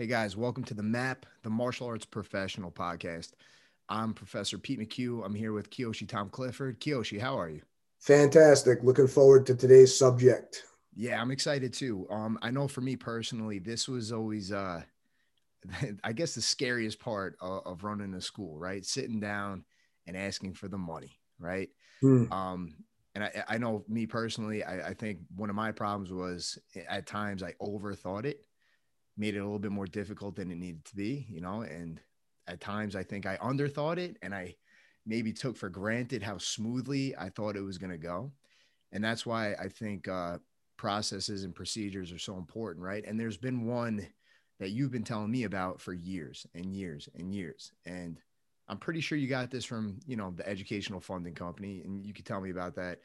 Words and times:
Hey 0.00 0.06
guys, 0.06 0.34
welcome 0.34 0.64
to 0.64 0.72
the 0.72 0.82
MAP, 0.82 1.26
the 1.42 1.50
Martial 1.50 1.86
Arts 1.86 2.06
Professional 2.06 2.70
Podcast. 2.70 3.32
I'm 3.90 4.14
Professor 4.14 4.56
Pete 4.56 4.80
McHugh. 4.80 5.22
I'm 5.22 5.34
here 5.34 5.52
with 5.52 5.68
Kyoshi 5.68 6.08
Tom 6.08 6.30
Clifford. 6.30 6.80
Kyoshi, 6.80 7.20
how 7.20 7.38
are 7.38 7.50
you? 7.50 7.60
Fantastic. 7.98 8.82
Looking 8.82 9.06
forward 9.06 9.44
to 9.44 9.54
today's 9.54 9.94
subject. 9.94 10.64
Yeah, 10.94 11.20
I'm 11.20 11.30
excited 11.30 11.74
too. 11.74 12.06
Um, 12.08 12.38
I 12.40 12.50
know 12.50 12.66
for 12.66 12.80
me 12.80 12.96
personally, 12.96 13.58
this 13.58 13.88
was 13.88 14.10
always, 14.10 14.52
uh, 14.52 14.80
I 16.02 16.14
guess, 16.14 16.34
the 16.34 16.40
scariest 16.40 16.98
part 16.98 17.36
of, 17.38 17.66
of 17.66 17.84
running 17.84 18.14
a 18.14 18.22
school, 18.22 18.58
right? 18.58 18.82
Sitting 18.86 19.20
down 19.20 19.66
and 20.06 20.16
asking 20.16 20.54
for 20.54 20.68
the 20.68 20.78
money, 20.78 21.18
right? 21.38 21.68
Hmm. 22.00 22.32
Um, 22.32 22.74
and 23.14 23.24
I, 23.24 23.44
I 23.46 23.58
know 23.58 23.84
me 23.86 24.06
personally, 24.06 24.64
I, 24.64 24.88
I 24.88 24.94
think 24.94 25.18
one 25.36 25.50
of 25.50 25.56
my 25.56 25.72
problems 25.72 26.10
was 26.10 26.58
at 26.88 27.06
times 27.06 27.42
I 27.42 27.52
overthought 27.60 28.24
it 28.24 28.46
made 29.16 29.34
it 29.34 29.40
a 29.40 29.44
little 29.44 29.58
bit 29.58 29.72
more 29.72 29.86
difficult 29.86 30.36
than 30.36 30.50
it 30.50 30.56
needed 30.56 30.84
to 30.86 30.96
be, 30.96 31.26
you 31.28 31.40
know, 31.40 31.62
and 31.62 32.00
at 32.46 32.60
times 32.60 32.96
I 32.96 33.02
think 33.02 33.26
I 33.26 33.36
underthought 33.36 33.98
it 33.98 34.16
and 34.22 34.34
I 34.34 34.56
maybe 35.06 35.32
took 35.32 35.56
for 35.56 35.68
granted 35.68 36.22
how 36.22 36.38
smoothly 36.38 37.16
I 37.16 37.28
thought 37.28 37.56
it 37.56 37.62
was 37.62 37.78
going 37.78 37.90
to 37.90 37.98
go. 37.98 38.32
And 38.92 39.02
that's 39.02 39.24
why 39.24 39.54
I 39.54 39.68
think 39.68 40.08
uh, 40.08 40.38
processes 40.76 41.44
and 41.44 41.54
procedures 41.54 42.12
are 42.12 42.18
so 42.18 42.36
important, 42.36 42.84
right? 42.84 43.04
And 43.06 43.18
there's 43.18 43.36
been 43.36 43.66
one 43.66 44.06
that 44.58 44.70
you've 44.70 44.90
been 44.90 45.04
telling 45.04 45.30
me 45.30 45.44
about 45.44 45.80
for 45.80 45.92
years 45.92 46.46
and 46.54 46.74
years 46.74 47.08
and 47.14 47.34
years. 47.34 47.72
And 47.86 48.20
I'm 48.68 48.78
pretty 48.78 49.00
sure 49.00 49.18
you 49.18 49.28
got 49.28 49.50
this 49.50 49.64
from, 49.64 49.98
you 50.06 50.16
know, 50.16 50.32
the 50.36 50.48
educational 50.48 51.00
funding 51.00 51.34
company 51.34 51.82
and 51.84 52.04
you 52.06 52.12
could 52.12 52.26
tell 52.26 52.40
me 52.40 52.50
about 52.50 52.76
that. 52.76 53.00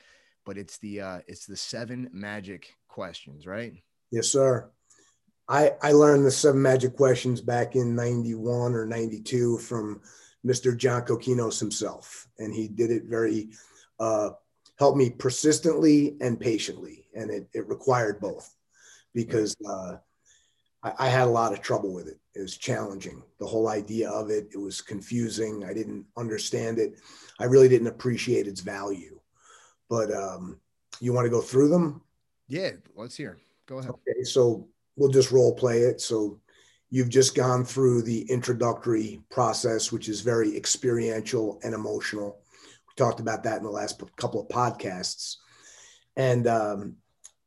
But 0.45 0.58
it's 0.58 0.77
the 0.77 1.02
uh 1.02 1.19
it's 1.27 1.47
the 1.47 1.58
seven 1.58 2.09
magic 2.13 2.75
questions, 2.88 3.47
right? 3.47 3.73
Yes, 4.11 4.27
sir. 4.27 4.69
I, 5.48 5.72
I 5.81 5.91
learned 5.91 6.26
the 6.26 6.31
seven 6.31 6.62
magic 6.62 6.95
questions 6.95 7.41
back 7.41 7.76
in 7.76 7.95
91 7.95 8.73
or 8.73 8.86
92 8.86 9.59
from 9.59 10.02
Mr. 10.45 10.75
John 10.75 11.03
Coquinos 11.03 11.59
himself. 11.59 12.28
And 12.39 12.53
he 12.53 12.67
did 12.67 12.92
it 12.92 13.03
very, 13.06 13.50
uh, 14.00 14.31
helped 14.80 14.97
me 14.97 15.09
persistently 15.09 16.17
and 16.19 16.39
patiently. 16.39 17.06
And 17.16 17.30
it, 17.30 17.47
it 17.53 17.67
required 17.67 18.19
both 18.19 18.53
because 19.14 19.56
uh, 19.67 19.97
I, 20.84 20.94
I 21.00 21.08
had 21.09 21.28
a 21.28 21.31
lot 21.31 21.53
of 21.53 21.62
trouble 21.62 21.94
with 21.94 22.08
it. 22.08 22.19
It 22.36 22.41
was 22.41 22.58
challenging. 22.58 23.22
The 23.39 23.45
whole 23.45 23.69
idea 23.69 24.09
of 24.09 24.30
it, 24.30 24.50
it 24.52 24.58
was 24.58 24.81
confusing. 24.81 25.64
I 25.64 25.73
didn't 25.73 26.06
understand 26.17 26.80
it. 26.80 26.95
I 27.39 27.45
really 27.45 27.69
didn't 27.69 27.88
appreciate 27.88 28.47
its 28.47 28.62
value. 28.62 29.19
But 29.89 30.12
um, 30.12 30.59
you 31.00 31.14
want 31.14 31.25
to 31.25 31.30
go 31.30 31.41
through 31.41 31.69
them? 31.69 32.02
Yeah, 32.47 32.72
let's 32.95 33.16
hear. 33.16 33.38
Go 33.67 33.78
ahead. 33.78 33.91
Okay, 33.91 34.23
so 34.23 34.67
we'll 34.95 35.09
just 35.09 35.31
role 35.31 35.55
play 35.55 35.79
it. 35.81 36.01
So 36.01 36.39
you've 36.89 37.09
just 37.09 37.35
gone 37.35 37.65
through 37.65 38.03
the 38.03 38.21
introductory 38.31 39.21
process, 39.29 39.91
which 39.91 40.07
is 40.07 40.21
very 40.21 40.55
experiential 40.55 41.59
and 41.63 41.73
emotional. 41.73 42.39
We 42.88 42.93
talked 42.95 43.19
about 43.19 43.43
that 43.43 43.57
in 43.57 43.63
the 43.63 43.69
last 43.69 44.01
couple 44.16 44.41
of 44.41 44.47
podcasts. 44.47 45.38
And 46.16 46.47
um, 46.47 46.95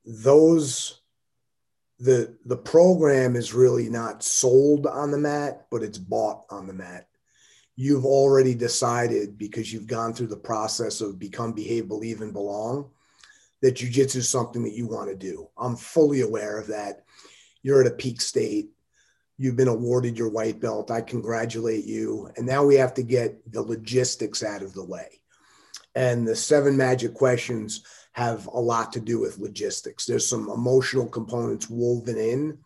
those, 0.05 1.01
the, 1.99 2.37
the 2.45 2.57
program 2.57 3.37
is 3.37 3.55
really 3.55 3.89
not 3.89 4.23
sold 4.23 4.87
on 4.87 5.11
the 5.11 5.19
mat, 5.19 5.67
but 5.71 5.83
it's 5.83 5.99
bought 5.99 6.45
on 6.51 6.67
the 6.67 6.75
mat. 6.75 7.09
You've 7.77 8.05
already 8.05 8.55
decided 8.55 9.39
because 9.39 9.73
you've 9.73 9.87
gone 9.87 10.13
through 10.13 10.27
the 10.27 10.37
process 10.37 11.01
of 11.01 11.19
become, 11.19 11.53
behave, 11.53 11.87
believe, 11.89 12.21
and 12.21 12.33
belong 12.33 12.91
that 13.61 13.77
jujitsu 13.77 14.17
is 14.17 14.29
something 14.29 14.63
that 14.65 14.75
you 14.75 14.87
want 14.87 15.09
to 15.09 15.17
do. 15.17 15.49
I'm 15.57 15.77
fully 15.77 16.21
aware 16.21 16.59
of 16.59 16.69
that 16.69 17.05
you're 17.63 17.81
at 17.81 17.87
a 17.87 17.95
peak 17.95 18.21
state. 18.21 18.71
You've 19.37 19.57
been 19.57 19.69
awarded 19.69 20.19
your 20.19 20.31
white 20.31 20.61
belt. 20.61 20.91
I 20.91 21.01
congratulate 21.01 21.85
you. 21.85 22.31
And 22.37 22.47
now 22.47 22.65
we 22.65 22.77
have 22.77 22.95
to 22.95 23.03
get 23.03 23.53
the 23.53 23.63
logistics 23.63 24.43
out 24.43 24.63
of 24.63 24.75
the 24.75 24.85
way. 24.85 25.21
And 25.95 26.27
the 26.27 26.37
seven 26.37 26.77
magic 26.77 27.15
questions 27.15 27.85
have 28.13 28.47
a 28.49 28.61
lot 28.61 28.93
to 28.93 29.01
do 29.01 29.21
with 29.21 29.39
logistics. 29.39 30.07
There's 30.07 30.27
some 30.27 30.51
emotional 30.51 31.07
components 31.07 31.71
woven 31.71 32.19
in, 32.19 32.59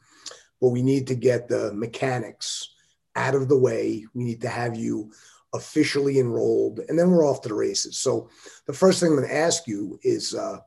but 0.60 0.68
we 0.68 0.82
need 0.82 1.06
to 1.08 1.14
get 1.14 1.48
the 1.48 1.72
mechanics 1.74 2.72
out 3.16 3.34
of 3.34 3.48
the 3.48 3.58
way. 3.58 4.06
We 4.14 4.24
need 4.24 4.40
to 4.42 4.48
have 4.48 4.76
you 4.76 5.12
officially 5.54 6.18
enrolled, 6.18 6.80
and 6.88 6.98
then 6.98 7.10
we're 7.10 7.26
off 7.26 7.42
to 7.42 7.48
the 7.50 7.54
races. 7.54 7.98
So, 7.98 8.30
the 8.66 8.72
first 8.72 9.00
thing 9.00 9.10
I'm 9.10 9.16
going 9.16 9.28
to 9.28 9.36
ask 9.36 9.66
you 9.66 9.98
is 10.02 10.34
uh, 10.34 10.60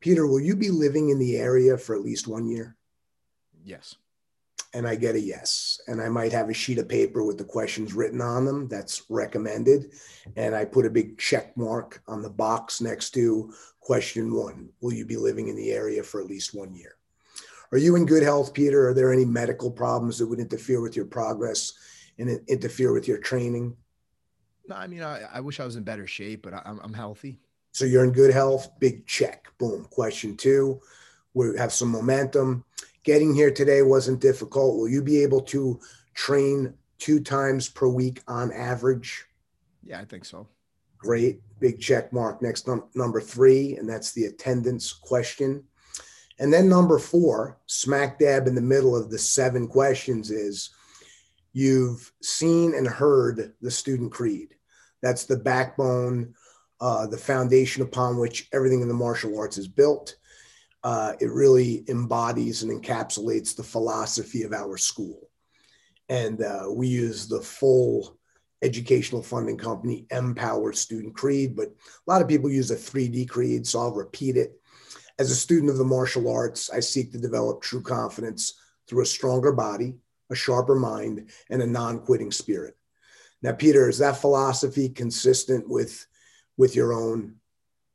Peter, 0.00 0.26
will 0.26 0.40
you 0.40 0.56
be 0.56 0.70
living 0.70 1.08
in 1.08 1.18
the 1.18 1.36
area 1.36 1.78
for 1.78 1.96
at 1.96 2.02
least 2.02 2.28
one 2.28 2.46
year? 2.46 2.76
Yes. 3.66 3.96
And 4.72 4.86
I 4.86 4.94
get 4.94 5.16
a 5.16 5.20
yes. 5.20 5.80
And 5.88 6.00
I 6.00 6.08
might 6.08 6.32
have 6.32 6.48
a 6.48 6.54
sheet 6.54 6.78
of 6.78 6.88
paper 6.88 7.24
with 7.24 7.36
the 7.36 7.44
questions 7.44 7.94
written 7.94 8.20
on 8.20 8.44
them 8.44 8.68
that's 8.68 9.02
recommended. 9.10 9.92
And 10.36 10.54
I 10.54 10.64
put 10.64 10.86
a 10.86 10.90
big 10.90 11.18
check 11.18 11.56
mark 11.56 12.02
on 12.06 12.22
the 12.22 12.30
box 12.30 12.80
next 12.80 13.10
to 13.10 13.52
question 13.80 14.32
one 14.32 14.70
Will 14.80 14.92
you 14.92 15.04
be 15.04 15.16
living 15.16 15.48
in 15.48 15.56
the 15.56 15.72
area 15.72 16.02
for 16.02 16.20
at 16.20 16.28
least 16.28 16.54
one 16.54 16.74
year? 16.74 16.96
Are 17.72 17.78
you 17.78 17.96
in 17.96 18.06
good 18.06 18.22
health, 18.22 18.54
Peter? 18.54 18.88
Are 18.88 18.94
there 18.94 19.12
any 19.12 19.24
medical 19.24 19.70
problems 19.70 20.18
that 20.18 20.26
would 20.26 20.38
interfere 20.38 20.80
with 20.80 20.94
your 20.94 21.06
progress 21.06 21.72
and 22.18 22.40
interfere 22.48 22.92
with 22.92 23.08
your 23.08 23.18
training? 23.18 23.76
No, 24.68 24.76
I 24.76 24.86
mean, 24.86 25.02
I, 25.02 25.22
I 25.34 25.40
wish 25.40 25.58
I 25.58 25.64
was 25.64 25.76
in 25.76 25.82
better 25.82 26.06
shape, 26.06 26.42
but 26.42 26.54
I, 26.54 26.62
I'm, 26.64 26.80
I'm 26.82 26.94
healthy. 26.94 27.40
So 27.72 27.84
you're 27.84 28.04
in 28.04 28.12
good 28.12 28.32
health, 28.32 28.70
big 28.78 29.06
check. 29.06 29.46
Boom. 29.58 29.84
Question 29.90 30.36
two, 30.36 30.80
we 31.34 31.56
have 31.58 31.72
some 31.72 31.88
momentum 31.88 32.64
getting 33.06 33.32
here 33.32 33.52
today 33.52 33.82
wasn't 33.82 34.20
difficult. 34.20 34.76
Will 34.76 34.88
you 34.88 35.00
be 35.00 35.22
able 35.22 35.40
to 35.40 35.80
train 36.12 36.74
two 36.98 37.20
times 37.20 37.68
per 37.68 37.86
week 37.86 38.20
on 38.26 38.52
average? 38.52 39.24
Yeah, 39.84 40.00
I 40.00 40.04
think 40.04 40.24
so. 40.24 40.48
Great. 40.98 41.40
Big 41.60 41.80
check 41.80 42.12
mark. 42.12 42.42
Next, 42.42 42.66
num- 42.66 42.88
number 42.94 43.20
three, 43.20 43.76
and 43.76 43.88
that's 43.88 44.12
the 44.12 44.24
attendance 44.24 44.92
question. 44.92 45.62
And 46.40 46.52
then 46.52 46.68
number 46.68 46.98
four, 46.98 47.58
smack 47.66 48.18
dab 48.18 48.48
in 48.48 48.56
the 48.56 48.60
middle 48.60 48.96
of 48.96 49.08
the 49.08 49.18
seven 49.18 49.68
questions 49.68 50.30
is 50.30 50.70
you've 51.52 52.12
seen 52.22 52.74
and 52.74 52.88
heard 52.88 53.54
the 53.62 53.70
student 53.70 54.10
creed. 54.10 54.56
That's 55.00 55.26
the 55.26 55.36
backbone, 55.36 56.34
uh, 56.80 57.06
the 57.06 57.16
foundation 57.16 57.82
upon 57.82 58.18
which 58.18 58.48
everything 58.52 58.82
in 58.82 58.88
the 58.88 58.94
martial 58.94 59.38
arts 59.38 59.58
is 59.58 59.68
built 59.68 60.16
uh, 60.84 61.12
it 61.20 61.30
really 61.30 61.84
embodies 61.88 62.62
and 62.62 62.70
encapsulates 62.70 63.56
the 63.56 63.62
philosophy 63.62 64.42
of 64.42 64.52
our 64.52 64.76
school. 64.76 65.28
And 66.08 66.42
uh, 66.42 66.66
we 66.70 66.86
use 66.86 67.26
the 67.26 67.40
full 67.40 68.16
educational 68.62 69.22
funding 69.22 69.58
company 69.58 70.06
Empower 70.10 70.72
Student 70.72 71.14
Creed, 71.14 71.56
but 71.56 71.68
a 71.68 72.10
lot 72.10 72.22
of 72.22 72.28
people 72.28 72.50
use 72.50 72.70
a 72.70 72.76
3D 72.76 73.28
creed, 73.28 73.66
so 73.66 73.80
I'll 73.80 73.94
repeat 73.94 74.36
it. 74.36 74.60
As 75.18 75.30
a 75.30 75.36
student 75.36 75.70
of 75.70 75.78
the 75.78 75.84
martial 75.84 76.30
arts, 76.30 76.70
I 76.70 76.80
seek 76.80 77.12
to 77.12 77.18
develop 77.18 77.62
true 77.62 77.82
confidence 77.82 78.54
through 78.86 79.02
a 79.02 79.06
stronger 79.06 79.52
body, 79.52 79.94
a 80.30 80.34
sharper 80.34 80.74
mind, 80.74 81.30
and 81.50 81.62
a 81.62 81.66
non-quitting 81.66 82.30
spirit. 82.30 82.76
Now, 83.42 83.52
Peter, 83.52 83.88
is 83.88 83.98
that 83.98 84.18
philosophy 84.18 84.88
consistent 84.88 85.68
with 85.68 86.06
with 86.56 86.74
your 86.74 86.92
own? 86.92 87.36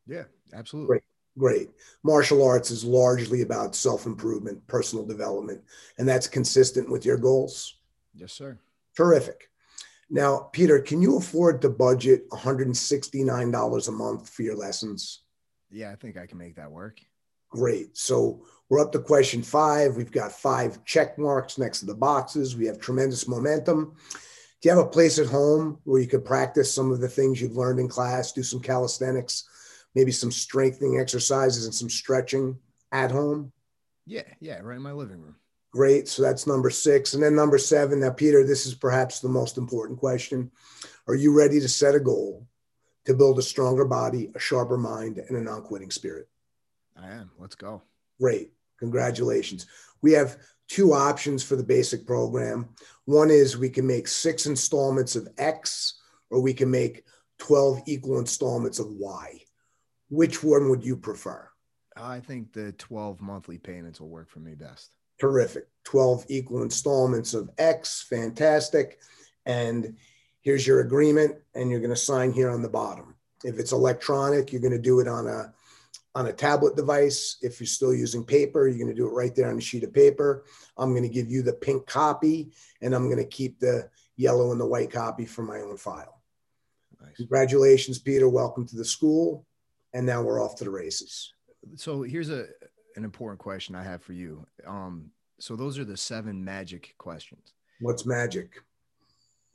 Yeah, 0.08 0.26
absolutely. 0.54 0.88
Great. 0.88 1.04
Great. 1.38 1.70
Martial 2.04 2.46
arts 2.46 2.72
is 2.72 2.84
largely 2.84 3.42
about 3.42 3.76
self 3.76 4.06
improvement, 4.06 4.66
personal 4.68 5.06
development, 5.06 5.62
and 5.98 6.08
that's 6.08 6.28
consistent 6.28 6.90
with 6.90 7.06
your 7.06 7.18
goals? 7.18 7.78
Yes, 8.14 8.34
sir. 8.34 8.60
Terrific. 8.96 9.50
Now, 10.10 10.50
Peter, 10.52 10.80
can 10.80 11.02
you 11.02 11.18
afford 11.18 11.62
to 11.62 11.70
budget 11.70 12.30
$169 12.32 13.88
a 13.88 13.92
month 13.92 14.30
for 14.30 14.42
your 14.42 14.58
lessons? 14.58 15.22
Yeah, 15.70 15.90
I 15.92 15.96
think 15.96 16.18
I 16.18 16.26
can 16.26 16.38
make 16.38 16.58
that 16.58 16.70
work. 16.70 17.00
Great. 17.50 17.98
So 17.98 18.46
we're 18.68 18.82
up 18.82 18.92
to 18.92 19.00
question 19.00 19.42
five. 19.42 19.96
We've 19.96 20.12
got 20.12 20.34
five 20.34 20.84
check 20.84 21.18
marks 21.18 21.58
next 21.58 21.80
to 21.80 21.86
the 21.86 21.96
boxes. 21.96 22.58
We 22.58 22.66
have 22.66 22.80
tremendous 22.80 23.28
momentum. 23.28 23.96
Do 24.62 24.70
you 24.70 24.76
have 24.76 24.86
a 24.86 24.90
place 24.90 25.18
at 25.18 25.28
home 25.28 25.80
where 25.86 26.02
you 26.02 26.08
could 26.08 26.26
practice 26.26 26.74
some 26.74 26.92
of 26.92 27.00
the 27.00 27.10
things 27.10 27.42
you've 27.42 27.56
learned 27.56 27.80
in 27.80 27.88
class, 27.88 28.34
do 28.34 28.44
some 28.44 28.60
calisthenics? 28.60 29.46
Maybe 29.96 30.12
some 30.12 30.32
strengthening 30.32 31.00
exercises 31.00 31.66
and 31.66 31.74
some 31.74 31.90
stretching 31.90 32.58
at 32.92 33.12
home? 33.12 33.52
Yeah, 34.06 34.24
yeah, 34.40 34.60
right 34.60 34.78
in 34.78 34.82
my 34.82 34.92
living 34.92 35.22
room. 35.22 35.36
Great. 35.72 36.10
So 36.10 36.22
that's 36.22 36.48
number 36.48 36.70
six. 36.70 37.14
And 37.14 37.24
then 37.24 37.36
number 37.36 37.58
seven. 37.58 38.02
Now, 38.02 38.10
Peter, 38.10 38.46
this 38.46 38.66
is 38.66 38.76
perhaps 38.76 39.20
the 39.20 39.30
most 39.30 39.58
important 39.58 40.00
question. 40.00 40.52
Are 41.08 41.16
you 41.16 41.36
ready 41.36 41.60
to 41.62 41.70
set 41.70 41.96
a 41.96 42.00
goal 42.00 42.46
to 43.06 43.14
build 43.14 43.40
a 43.40 43.44
stronger 43.44 43.86
body, 43.86 44.32
a 44.36 44.40
sharper 44.40 44.78
mind, 44.78 45.18
and 45.18 45.38
a 45.38 45.42
non 45.42 45.62
quitting 45.62 45.92
spirit? 45.92 46.28
I 47.02 47.12
am. 47.12 47.32
Let's 47.40 47.56
go. 47.56 47.82
Great. 48.20 48.52
Congratulations. 48.80 49.66
We 50.02 50.12
have 50.14 50.38
two 50.68 50.94
options 50.94 51.44
for 51.44 51.56
the 51.56 51.64
basic 51.64 52.06
program. 52.06 52.70
One 53.06 53.30
is 53.30 53.58
we 53.58 53.70
can 53.70 53.88
make 53.88 54.08
six 54.08 54.46
installments 54.46 55.16
of 55.16 55.30
X, 55.38 56.02
or 56.30 56.42
we 56.42 56.54
can 56.54 56.70
make 56.70 57.06
12 57.40 57.84
equal 57.88 58.20
installments 58.20 58.80
of 58.80 58.88
Y. 58.90 59.42
Which 60.12 60.44
one 60.44 60.70
would 60.70 60.84
you 60.84 60.98
prefer? 60.98 61.48
I 61.96 62.20
think 62.20 62.52
the 62.52 62.74
12 62.74 63.22
monthly 63.22 63.58
payments 63.58 64.02
will 64.02 64.10
work 64.10 64.30
for 64.30 64.42
me 64.42 64.56
best. 64.56 64.92
Terrific. 65.20 65.68
12 65.86 66.26
equal 66.28 66.64
installments 66.64 67.34
of 67.34 67.50
X. 67.58 68.06
Fantastic. 68.10 69.00
And 69.46 69.96
here's 70.42 70.68
your 70.68 70.82
agreement, 70.82 71.38
and 71.56 71.72
you're 71.72 71.80
going 71.80 71.92
to 71.92 71.96
sign 71.96 72.34
here 72.34 72.50
on 72.50 72.62
the 72.62 72.68
bottom. 72.68 73.16
If 73.46 73.58
it's 73.58 73.72
electronic, 73.72 74.52
you're 74.52 74.62
going 74.62 74.74
to 74.74 74.80
do 74.80 75.00
it 75.00 75.08
on 75.08 75.28
a 75.28 75.54
on 76.14 76.28
a 76.28 76.34
tablet 76.34 76.76
device. 76.76 77.38
If 77.42 77.62
you're 77.62 77.68
still 77.68 77.94
using 77.94 78.26
paper, 78.26 78.68
you're 78.68 78.78
going 78.78 78.94
to 78.94 79.02
do 79.02 79.08
it 79.08 79.14
right 79.14 79.34
there 79.34 79.50
on 79.50 79.58
a 79.58 79.62
sheet 79.62 79.86
of 79.86 79.94
paper. 79.94 80.44
I'm 80.78 80.92
going 80.92 81.04
to 81.04 81.10
give 81.10 81.32
you 81.32 81.42
the 81.42 81.54
pink 81.54 81.88
copy, 81.88 82.52
and 82.82 82.94
I'm 82.94 83.06
going 83.06 83.24
to 83.24 83.26
keep 83.26 83.60
the 83.60 83.90
yellow 84.18 84.52
and 84.52 84.60
the 84.60 84.66
white 84.66 84.92
copy 84.92 85.26
for 85.26 85.44
my 85.44 85.62
own 85.62 85.78
file. 85.78 86.22
Nice. 87.02 87.16
Congratulations, 87.16 87.98
Peter. 87.98 88.28
Welcome 88.28 88.68
to 88.68 88.76
the 88.76 88.84
school. 88.84 89.46
And 89.94 90.06
now 90.06 90.22
we're 90.22 90.44
off 90.44 90.56
to 90.58 90.64
the 90.64 90.70
races. 90.70 91.34
So 91.76 92.02
here's 92.04 92.30
a 92.30 92.48
an 92.96 93.04
important 93.04 93.40
question 93.40 93.76
I 93.76 93.84
have 93.84 94.02
for 94.02 94.14
you. 94.14 94.46
Um, 94.68 95.12
so 95.40 95.56
those 95.56 95.80
are 95.80 95.86
the 95.86 95.98
seven 95.98 96.44
magic 96.44 96.94
questions. 96.98 97.54
What's 97.80 98.06
magic? 98.06 98.62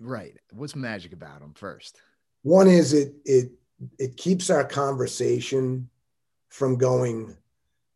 Right. 0.00 0.35
What's 0.53 0.75
magic 0.75 1.12
about 1.12 1.41
them 1.41 1.55
first? 1.55 2.00
One 2.43 2.69
is 2.69 2.93
it 2.93 3.15
it 3.25 3.50
it 3.99 4.17
keeps 4.17 4.50
our 4.50 4.65
conversation 4.65 5.88
from 6.49 6.77
going 6.77 7.37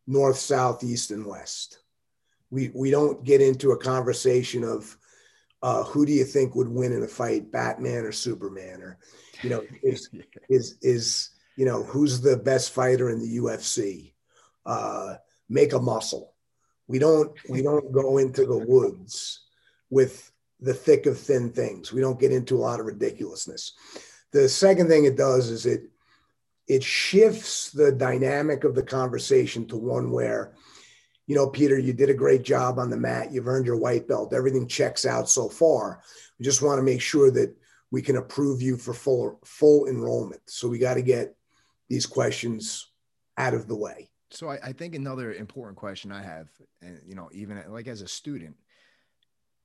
north, 0.07 0.37
south, 0.37 0.83
east, 0.83 1.11
and 1.11 1.25
west. 1.25 1.79
We 2.49 2.71
we 2.73 2.91
don't 2.91 3.23
get 3.23 3.41
into 3.41 3.71
a 3.71 3.77
conversation 3.77 4.63
of 4.63 4.97
uh, 5.63 5.83
who 5.83 6.05
do 6.05 6.11
you 6.11 6.25
think 6.25 6.55
would 6.55 6.67
win 6.67 6.91
in 6.91 7.03
a 7.03 7.07
fight, 7.07 7.51
Batman 7.51 8.03
or 8.03 8.11
Superman, 8.11 8.81
or 8.81 8.97
you 9.41 9.49
know, 9.49 9.63
is 9.83 10.09
yeah. 10.13 10.23
is 10.49 10.77
is 10.81 11.29
you 11.61 11.67
know 11.67 11.83
who's 11.83 12.21
the 12.21 12.37
best 12.37 12.71
fighter 12.71 13.11
in 13.11 13.19
the 13.19 13.37
UFC? 13.37 14.13
Uh, 14.65 15.17
make 15.47 15.73
a 15.73 15.79
muscle. 15.79 16.33
We 16.87 16.97
don't 16.97 17.37
we 17.47 17.61
don't 17.61 17.91
go 17.91 18.17
into 18.17 18.47
the 18.47 18.57
woods 18.57 19.41
with 19.91 20.31
the 20.59 20.73
thick 20.73 21.05
of 21.05 21.19
thin 21.19 21.51
things. 21.51 21.93
We 21.93 22.01
don't 22.01 22.19
get 22.19 22.31
into 22.31 22.55
a 22.55 22.65
lot 22.65 22.79
of 22.79 22.87
ridiculousness. 22.87 23.73
The 24.31 24.49
second 24.49 24.87
thing 24.87 25.05
it 25.05 25.15
does 25.15 25.51
is 25.51 25.67
it 25.67 25.83
it 26.67 26.83
shifts 26.83 27.69
the 27.69 27.91
dynamic 27.91 28.63
of 28.63 28.73
the 28.73 28.81
conversation 28.81 29.67
to 29.67 29.77
one 29.77 30.09
where, 30.09 30.55
you 31.27 31.35
know, 31.35 31.47
Peter, 31.47 31.77
you 31.77 31.93
did 31.93 32.09
a 32.09 32.15
great 32.15 32.41
job 32.41 32.79
on 32.79 32.89
the 32.89 32.97
mat. 32.97 33.31
You've 33.31 33.47
earned 33.47 33.67
your 33.67 33.77
white 33.77 34.07
belt. 34.07 34.33
Everything 34.33 34.67
checks 34.67 35.05
out 35.05 35.29
so 35.29 35.47
far. 35.47 36.01
We 36.39 36.43
just 36.43 36.63
want 36.63 36.79
to 36.79 36.83
make 36.83 37.01
sure 37.01 37.29
that 37.29 37.55
we 37.91 38.01
can 38.01 38.17
approve 38.17 38.63
you 38.63 38.77
for 38.77 38.95
full 38.95 39.39
full 39.45 39.85
enrollment. 39.85 40.41
So 40.47 40.67
we 40.67 40.79
got 40.79 40.95
to 40.95 41.03
get 41.03 41.35
these 41.91 42.05
questions 42.05 42.89
out 43.37 43.53
of 43.53 43.67
the 43.67 43.75
way. 43.75 44.09
So 44.29 44.49
I, 44.49 44.59
I 44.63 44.71
think 44.71 44.95
another 44.95 45.33
important 45.33 45.77
question 45.77 46.09
I 46.11 46.23
have, 46.23 46.47
and 46.81 47.01
you 47.05 47.15
know, 47.15 47.29
even 47.33 47.61
like 47.67 47.87
as 47.87 48.01
a 48.01 48.07
student, 48.07 48.55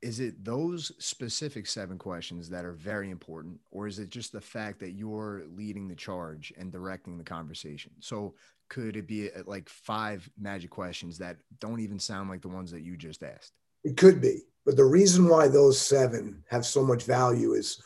is 0.03 0.19
it 0.19 0.45
those 0.45 0.91
specific 0.99 1.67
seven 1.67 1.99
questions 1.99 2.51
that 2.51 2.65
are 2.65 2.73
very 2.73 3.11
important 3.11 3.59
or 3.71 3.87
is 3.87 3.99
it 3.99 4.11
just 4.11 4.33
the 4.33 4.41
fact 4.41 4.81
that 4.81 4.91
you're 4.91 5.45
leading 5.55 5.89
the 5.89 5.95
charge 5.95 6.53
and 6.59 6.71
directing 6.71 7.17
the 7.17 7.25
conversation 7.25 7.91
so 8.01 8.35
could 8.69 8.95
it 8.95 9.07
be 9.07 9.31
uh, 9.33 9.43
like 9.47 9.71
five 9.71 10.29
magic 10.39 10.71
questions 10.71 11.17
that 11.17 11.39
don't 11.61 11.81
even 11.81 11.99
sound 11.99 12.29
like 12.29 12.43
the 12.43 12.49
ones 12.49 12.71
that 12.71 12.83
you 12.83 12.95
just 12.95 13.23
asked 13.23 13.53
it 13.85 13.97
could 13.97 14.21
be 14.21 14.43
but 14.67 14.77
the 14.77 14.85
reason 14.85 15.29
why 15.29 15.49
those 15.49 15.81
seven 15.81 16.45
have 16.47 16.67
so 16.67 16.85
much 16.85 17.05
value 17.05 17.55
is 17.55 17.83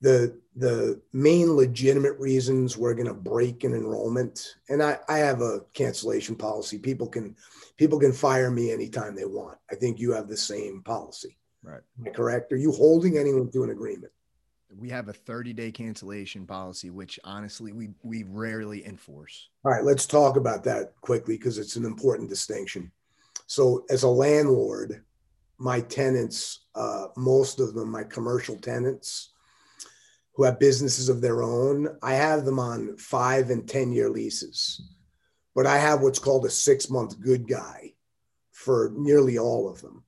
the 0.00 0.38
the 0.56 1.00
main 1.12 1.52
legitimate 1.52 2.18
reasons 2.18 2.76
we're 2.76 2.94
going 2.94 3.06
to 3.06 3.14
break 3.14 3.64
an 3.64 3.72
enrollment 3.72 4.56
and 4.68 4.82
I, 4.82 4.98
I 5.08 5.18
have 5.18 5.42
a 5.42 5.60
cancellation 5.74 6.34
policy. 6.34 6.78
People 6.78 7.06
can 7.06 7.36
people 7.76 7.98
can 8.00 8.12
fire 8.12 8.50
me 8.50 8.72
anytime 8.72 9.14
they 9.14 9.24
want. 9.24 9.58
I 9.70 9.74
think 9.74 9.98
you 9.98 10.12
have 10.12 10.28
the 10.28 10.36
same 10.36 10.82
policy. 10.82 11.36
Right. 11.62 11.82
Correct? 12.14 12.52
Are 12.52 12.56
you 12.56 12.72
holding 12.72 13.18
anyone 13.18 13.50
to 13.52 13.62
an 13.62 13.70
agreement? 13.70 14.12
We 14.78 14.88
have 14.90 15.08
a 15.08 15.12
30 15.12 15.52
day 15.52 15.70
cancellation 15.70 16.46
policy 16.46 16.90
which 16.90 17.20
honestly 17.24 17.72
we 17.72 17.90
we 18.02 18.24
rarely 18.24 18.86
enforce. 18.86 19.50
All 19.64 19.72
right 19.72 19.84
let's 19.84 20.06
talk 20.06 20.36
about 20.36 20.64
that 20.64 20.94
quickly 21.00 21.36
because 21.36 21.58
it's 21.58 21.76
an 21.76 21.84
important 21.84 22.28
distinction. 22.28 22.90
So 23.46 23.84
as 23.90 24.02
a 24.02 24.08
landlord 24.08 25.04
my 25.58 25.80
tenants 25.82 26.60
uh, 26.74 27.08
most 27.16 27.60
of 27.60 27.74
them 27.74 27.90
my 27.90 28.04
commercial 28.04 28.56
tenants 28.56 29.30
who 30.40 30.46
have 30.46 30.58
businesses 30.58 31.10
of 31.10 31.20
their 31.20 31.42
own, 31.42 31.86
I 32.02 32.14
have 32.14 32.46
them 32.46 32.58
on 32.58 32.96
five 32.96 33.50
and 33.50 33.68
10 33.68 33.92
year 33.92 34.08
leases. 34.08 34.80
But 35.54 35.66
I 35.66 35.76
have 35.76 36.00
what's 36.00 36.18
called 36.18 36.46
a 36.46 36.50
six 36.50 36.88
month 36.88 37.20
good 37.20 37.46
guy 37.46 37.92
for 38.50 38.90
nearly 38.96 39.36
all 39.36 39.68
of 39.68 39.82
them. 39.82 40.02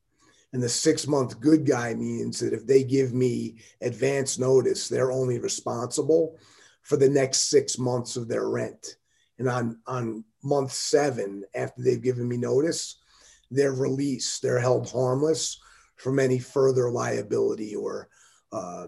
And 0.54 0.62
the 0.62 0.70
six 0.70 1.06
month 1.06 1.38
good 1.38 1.66
guy 1.66 1.92
means 1.92 2.40
that 2.40 2.54
if 2.54 2.66
they 2.66 2.82
give 2.82 3.12
me 3.12 3.58
advance 3.82 4.38
notice, 4.38 4.88
they're 4.88 5.12
only 5.12 5.38
responsible 5.38 6.38
for 6.80 6.96
the 6.96 7.10
next 7.10 7.50
six 7.50 7.78
months 7.78 8.16
of 8.16 8.26
their 8.26 8.48
rent. 8.48 8.96
And 9.38 9.50
on, 9.50 9.80
on 9.86 10.24
month 10.42 10.72
seven, 10.72 11.44
after 11.54 11.82
they've 11.82 12.02
given 12.02 12.26
me 12.26 12.38
notice, 12.38 13.02
they're 13.50 13.74
released, 13.74 14.40
they're 14.40 14.60
held 14.60 14.90
harmless 14.90 15.60
from 15.96 16.18
any 16.18 16.38
further 16.38 16.90
liability 16.90 17.76
or 17.76 18.08
uh, 18.50 18.86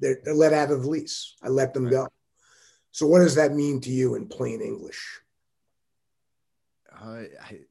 they're, 0.00 0.18
they're 0.24 0.34
let 0.34 0.52
out 0.52 0.70
of 0.70 0.82
the 0.82 0.88
lease. 0.88 1.34
I 1.42 1.48
let 1.48 1.74
them 1.74 1.84
right. 1.84 1.92
go. 1.92 2.08
So, 2.92 3.06
what 3.06 3.20
does 3.20 3.36
that 3.36 3.54
mean 3.54 3.80
to 3.82 3.90
you 3.90 4.14
in 4.14 4.26
plain 4.26 4.60
English? 4.60 5.20
Uh, 7.00 7.22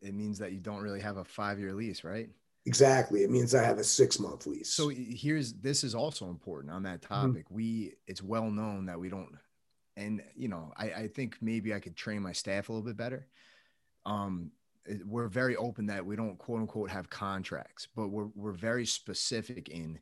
it 0.01 0.13
means 0.13 0.39
that 0.39 0.53
you 0.53 0.59
don't 0.59 0.81
really 0.81 1.01
have 1.01 1.17
a 1.17 1.23
five 1.23 1.59
year 1.59 1.73
lease, 1.73 2.03
right? 2.03 2.29
Exactly. 2.65 3.23
It 3.23 3.29
means 3.29 3.55
I 3.55 3.63
have 3.63 3.77
a 3.77 3.83
six 3.83 4.19
month 4.19 4.47
lease. 4.47 4.69
So 4.69 4.89
here's 4.89 5.53
this 5.53 5.83
is 5.83 5.95
also 5.95 6.29
important 6.29 6.73
on 6.73 6.83
that 6.83 7.01
mm-hmm. 7.01 7.13
topic. 7.13 7.45
Mm-hmm. 7.45 7.55
We 7.55 7.93
it's 8.07 8.23
well 8.23 8.49
known 8.49 8.85
that 8.87 8.99
we 8.99 9.09
don't, 9.09 9.35
and 9.97 10.21
you 10.35 10.47
know, 10.47 10.71
I, 10.77 10.91
I 10.91 11.07
think 11.07 11.37
maybe 11.41 11.73
I 11.73 11.79
could 11.79 11.95
train 11.95 12.21
my 12.21 12.33
staff 12.33 12.69
a 12.69 12.71
little 12.71 12.85
bit 12.85 12.97
better. 12.97 13.27
Um, 14.05 14.51
we're 15.05 15.27
very 15.27 15.55
open 15.55 15.87
that 15.87 16.05
we 16.05 16.15
don't 16.15 16.37
quote 16.37 16.61
unquote 16.61 16.89
have 16.89 17.09
contracts, 17.09 17.87
but 17.95 18.07
we're 18.07 18.29
we're 18.35 18.53
very 18.53 18.85
specific 18.85 19.69
in 19.69 19.99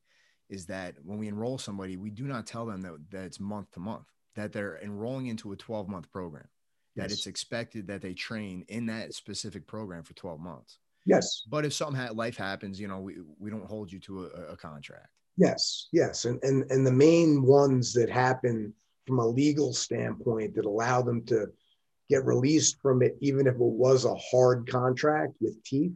is 0.49 0.65
that 0.67 0.95
when 1.03 1.17
we 1.17 1.27
enroll 1.27 1.57
somebody, 1.57 1.97
we 1.97 2.09
do 2.09 2.23
not 2.23 2.45
tell 2.45 2.65
them 2.65 2.81
that, 2.81 2.97
that 3.11 3.25
it's 3.25 3.39
month 3.39 3.71
to 3.71 3.79
month, 3.79 4.07
that 4.35 4.53
they're 4.53 4.79
enrolling 4.83 5.27
into 5.27 5.51
a 5.51 5.55
12 5.55 5.87
month 5.87 6.11
program, 6.11 6.47
yes. 6.95 7.03
that 7.03 7.11
it's 7.11 7.27
expected 7.27 7.87
that 7.87 8.01
they 8.01 8.13
train 8.13 8.65
in 8.69 8.85
that 8.87 9.13
specific 9.13 9.67
program 9.67 10.03
for 10.03 10.13
12 10.13 10.39
months. 10.39 10.79
Yes. 11.05 11.43
But 11.49 11.65
if 11.65 11.73
something 11.73 11.99
ha- 11.99 12.13
life 12.13 12.37
happens, 12.37 12.79
you 12.79 12.87
know, 12.87 12.99
we, 12.99 13.15
we 13.39 13.49
don't 13.49 13.65
hold 13.65 13.91
you 13.91 13.99
to 13.99 14.25
a, 14.25 14.53
a 14.53 14.57
contract. 14.57 15.07
Yes. 15.37 15.87
Yes. 15.93 16.25
And, 16.25 16.43
and, 16.43 16.69
and 16.71 16.85
the 16.85 16.91
main 16.91 17.43
ones 17.43 17.93
that 17.93 18.09
happen 18.09 18.73
from 19.05 19.19
a 19.19 19.27
legal 19.27 19.73
standpoint 19.73 20.55
that 20.55 20.65
allow 20.65 21.01
them 21.01 21.23
to 21.25 21.47
get 22.09 22.25
released 22.25 22.81
from 22.81 23.01
it, 23.01 23.15
even 23.21 23.47
if 23.47 23.55
it 23.55 23.59
was 23.59 24.05
a 24.05 24.15
hard 24.15 24.67
contract 24.69 25.33
with 25.39 25.63
teeth, 25.63 25.93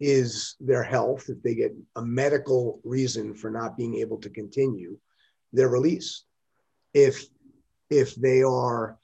is 0.00 0.56
their 0.60 0.82
health. 0.82 1.28
If 1.28 1.42
they 1.42 1.54
get 1.54 1.74
a 1.96 2.02
medical 2.02 2.80
reason 2.84 3.34
for 3.34 3.50
not 3.50 3.76
being 3.76 3.96
able 3.96 4.18
to 4.18 4.30
continue, 4.30 4.96
they're 5.52 5.68
released. 5.68 6.24
If 6.94 7.24
if 7.90 8.14
they 8.14 8.42
are 8.42 8.98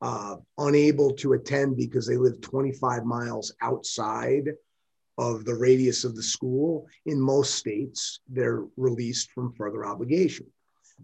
uh, 0.00 0.36
unable 0.58 1.12
to 1.12 1.34
attend 1.34 1.76
because 1.76 2.06
they 2.06 2.16
live 2.16 2.40
25 2.40 3.04
miles 3.04 3.52
outside 3.60 4.48
of 5.18 5.44
the 5.44 5.54
radius 5.54 6.04
of 6.04 6.16
the 6.16 6.22
school, 6.22 6.86
in 7.04 7.20
most 7.20 7.56
states, 7.56 8.20
they're 8.28 8.64
released 8.78 9.30
from 9.32 9.52
further 9.52 9.84
obligation. 9.84 10.46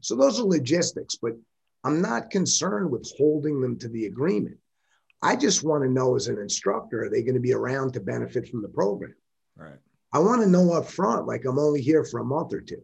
So 0.00 0.16
those 0.16 0.40
are 0.40 0.44
logistics, 0.44 1.16
but 1.16 1.32
I'm 1.84 2.00
not 2.00 2.30
concerned 2.30 2.90
with 2.90 3.12
holding 3.18 3.60
them 3.60 3.78
to 3.78 3.88
the 3.88 4.06
agreement. 4.06 4.56
I 5.22 5.36
just 5.36 5.62
want 5.62 5.84
to 5.84 5.90
know 5.90 6.16
as 6.16 6.28
an 6.28 6.38
instructor, 6.38 7.04
are 7.04 7.10
they 7.10 7.22
going 7.22 7.34
to 7.34 7.40
be 7.40 7.52
around 7.52 7.92
to 7.92 8.00
benefit 8.00 8.48
from 8.48 8.62
the 8.62 8.68
program? 8.68 9.14
Right. 9.56 9.78
I 10.12 10.18
want 10.18 10.42
to 10.42 10.48
know 10.48 10.72
up 10.72 10.86
front, 10.86 11.26
like 11.26 11.44
I'm 11.44 11.58
only 11.58 11.82
here 11.82 12.04
for 12.04 12.20
a 12.20 12.24
month 12.24 12.52
or 12.52 12.60
two. 12.60 12.82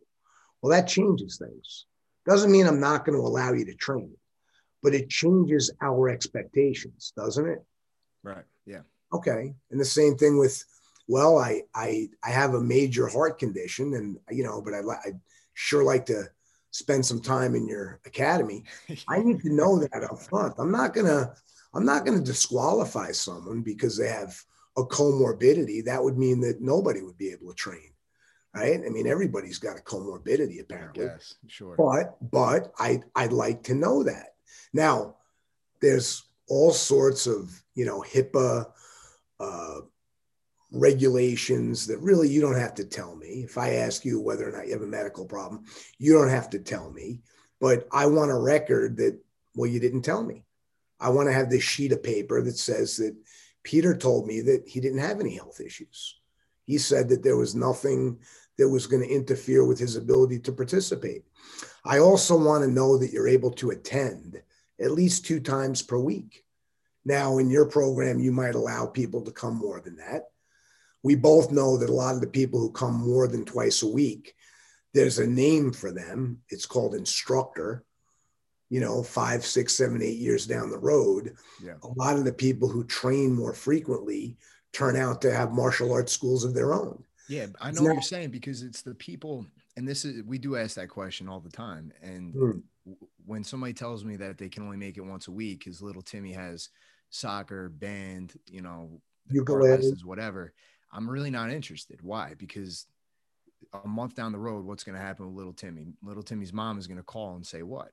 Well, 0.60 0.70
that 0.70 0.88
changes 0.88 1.38
things. 1.38 1.86
Doesn't 2.26 2.52
mean 2.52 2.66
I'm 2.66 2.80
not 2.80 3.04
going 3.04 3.18
to 3.18 3.26
allow 3.26 3.52
you 3.52 3.64
to 3.66 3.74
train, 3.74 4.14
but 4.82 4.94
it 4.94 5.08
changes 5.10 5.70
our 5.80 6.08
expectations, 6.08 7.12
doesn't 7.16 7.48
it? 7.48 7.64
Right. 8.22 8.44
Yeah. 8.66 8.82
Okay. 9.12 9.54
And 9.70 9.80
the 9.80 9.84
same 9.84 10.16
thing 10.16 10.38
with, 10.38 10.64
well, 11.08 11.38
I 11.38 11.62
I 11.74 12.08
I 12.24 12.30
have 12.30 12.54
a 12.54 12.60
major 12.60 13.08
heart 13.08 13.38
condition, 13.38 13.94
and 13.94 14.18
you 14.30 14.44
know, 14.44 14.62
but 14.62 14.72
I 14.72 14.78
I 14.78 15.12
sure 15.54 15.82
like 15.82 16.06
to 16.06 16.24
spend 16.70 17.04
some 17.04 17.20
time 17.20 17.54
in 17.54 17.66
your 17.66 18.00
academy. 18.06 18.64
I 19.08 19.18
need 19.18 19.40
to 19.42 19.52
know 19.52 19.80
that 19.80 20.04
up 20.04 20.20
front. 20.20 20.54
I'm 20.58 20.70
not 20.70 20.94
gonna 20.94 21.34
I'm 21.74 21.84
not 21.84 22.04
gonna 22.04 22.20
disqualify 22.20 23.12
someone 23.12 23.62
because 23.62 23.98
they 23.98 24.08
have 24.08 24.36
a 24.76 24.82
comorbidity, 24.84 25.84
that 25.84 26.02
would 26.02 26.18
mean 26.18 26.40
that 26.40 26.60
nobody 26.60 27.02
would 27.02 27.18
be 27.18 27.30
able 27.30 27.48
to 27.48 27.54
train. 27.54 27.90
Right. 28.54 28.80
I 28.84 28.90
mean, 28.90 29.06
everybody's 29.06 29.58
got 29.58 29.78
a 29.78 29.82
comorbidity 29.82 30.60
apparently. 30.60 31.06
Yes, 31.06 31.36
sure. 31.46 31.74
But 31.76 32.18
but 32.30 32.72
I 32.78 33.00
I'd 33.14 33.32
like 33.32 33.62
to 33.64 33.74
know 33.74 34.02
that. 34.02 34.34
Now, 34.74 35.16
there's 35.80 36.24
all 36.48 36.72
sorts 36.72 37.26
of, 37.26 37.62
you 37.74 37.86
know, 37.86 38.02
HIPAA 38.02 38.66
uh, 39.40 39.80
regulations 40.70 41.86
that 41.86 41.98
really 42.00 42.28
you 42.28 42.42
don't 42.42 42.58
have 42.58 42.74
to 42.74 42.84
tell 42.84 43.16
me. 43.16 43.42
If 43.42 43.56
I 43.56 43.74
ask 43.76 44.04
you 44.04 44.20
whether 44.20 44.48
or 44.48 44.52
not 44.52 44.66
you 44.66 44.74
have 44.74 44.82
a 44.82 44.86
medical 44.86 45.24
problem, 45.24 45.64
you 45.98 46.12
don't 46.12 46.28
have 46.28 46.50
to 46.50 46.58
tell 46.58 46.90
me. 46.90 47.22
But 47.60 47.86
I 47.90 48.06
want 48.06 48.30
a 48.30 48.38
record 48.38 48.98
that, 48.98 49.18
well, 49.54 49.70
you 49.70 49.80
didn't 49.80 50.02
tell 50.02 50.22
me. 50.22 50.44
I 51.00 51.08
want 51.08 51.28
to 51.28 51.32
have 51.32 51.50
this 51.50 51.64
sheet 51.64 51.92
of 51.92 52.02
paper 52.02 52.42
that 52.42 52.56
says 52.56 52.96
that 52.98 53.16
Peter 53.62 53.96
told 53.96 54.26
me 54.26 54.40
that 54.40 54.64
he 54.66 54.80
didn't 54.80 54.98
have 54.98 55.20
any 55.20 55.36
health 55.36 55.60
issues. 55.60 56.18
He 56.64 56.78
said 56.78 57.08
that 57.08 57.22
there 57.22 57.36
was 57.36 57.54
nothing 57.54 58.18
that 58.58 58.68
was 58.68 58.86
going 58.86 59.02
to 59.02 59.14
interfere 59.14 59.64
with 59.64 59.78
his 59.78 59.96
ability 59.96 60.38
to 60.40 60.52
participate. 60.52 61.24
I 61.84 61.98
also 61.98 62.36
want 62.36 62.64
to 62.64 62.70
know 62.70 62.98
that 62.98 63.12
you're 63.12 63.28
able 63.28 63.50
to 63.52 63.70
attend 63.70 64.42
at 64.80 64.90
least 64.90 65.26
two 65.26 65.40
times 65.40 65.82
per 65.82 65.98
week. 65.98 66.44
Now, 67.04 67.38
in 67.38 67.50
your 67.50 67.66
program, 67.66 68.20
you 68.20 68.30
might 68.30 68.54
allow 68.54 68.86
people 68.86 69.22
to 69.22 69.32
come 69.32 69.56
more 69.56 69.80
than 69.80 69.96
that. 69.96 70.24
We 71.02 71.16
both 71.16 71.50
know 71.50 71.76
that 71.78 71.90
a 71.90 71.94
lot 71.94 72.14
of 72.14 72.20
the 72.20 72.28
people 72.28 72.60
who 72.60 72.70
come 72.70 72.94
more 72.94 73.26
than 73.26 73.44
twice 73.44 73.82
a 73.82 73.88
week, 73.88 74.36
there's 74.94 75.18
a 75.18 75.26
name 75.26 75.72
for 75.72 75.90
them. 75.90 76.38
It's 76.48 76.66
called 76.66 76.94
instructor. 76.94 77.84
You 78.72 78.80
know, 78.80 79.02
five, 79.02 79.44
six, 79.44 79.74
seven, 79.74 80.00
eight 80.00 80.16
years 80.16 80.46
down 80.46 80.70
the 80.70 80.78
road, 80.78 81.34
yeah. 81.62 81.74
a 81.82 81.88
lot 81.88 82.16
of 82.16 82.24
the 82.24 82.32
people 82.32 82.68
who 82.68 82.84
train 82.84 83.34
more 83.34 83.52
frequently 83.52 84.38
turn 84.72 84.96
out 84.96 85.20
to 85.20 85.34
have 85.34 85.52
martial 85.52 85.92
arts 85.92 86.12
schools 86.12 86.42
of 86.42 86.54
their 86.54 86.72
own. 86.72 87.04
Yeah, 87.28 87.48
I 87.60 87.70
know 87.70 87.82
what 87.82 87.92
you're 87.92 88.00
saying 88.02 88.30
because 88.30 88.62
it's 88.62 88.80
the 88.80 88.94
people, 88.94 89.44
and 89.76 89.86
this 89.86 90.06
is 90.06 90.22
we 90.24 90.38
do 90.38 90.56
ask 90.56 90.76
that 90.76 90.88
question 90.88 91.28
all 91.28 91.40
the 91.40 91.50
time. 91.50 91.92
And 92.02 92.34
mm. 92.34 92.62
when 93.26 93.44
somebody 93.44 93.74
tells 93.74 94.06
me 94.06 94.16
that 94.16 94.38
they 94.38 94.48
can 94.48 94.62
only 94.62 94.78
make 94.78 94.96
it 94.96 95.04
once 95.04 95.28
a 95.28 95.32
week, 95.32 95.58
because 95.58 95.82
little 95.82 96.00
Timmy 96.00 96.32
has 96.32 96.70
soccer, 97.10 97.68
band, 97.68 98.32
you 98.50 98.62
know, 98.62 99.02
you 99.30 99.44
go 99.44 99.54
lessons, 99.54 100.02
whatever, 100.02 100.54
I'm 100.92 101.10
really 101.10 101.30
not 101.30 101.50
interested. 101.50 102.00
Why? 102.00 102.32
Because 102.38 102.86
a 103.84 103.86
month 103.86 104.14
down 104.14 104.32
the 104.32 104.38
road, 104.38 104.64
what's 104.64 104.82
going 104.82 104.96
to 104.96 105.04
happen 105.04 105.26
with 105.26 105.36
little 105.36 105.52
Timmy? 105.52 105.88
Little 106.02 106.22
Timmy's 106.22 106.54
mom 106.54 106.78
is 106.78 106.86
going 106.86 106.96
to 106.96 107.02
call 107.02 107.36
and 107.36 107.46
say 107.46 107.62
what? 107.62 107.92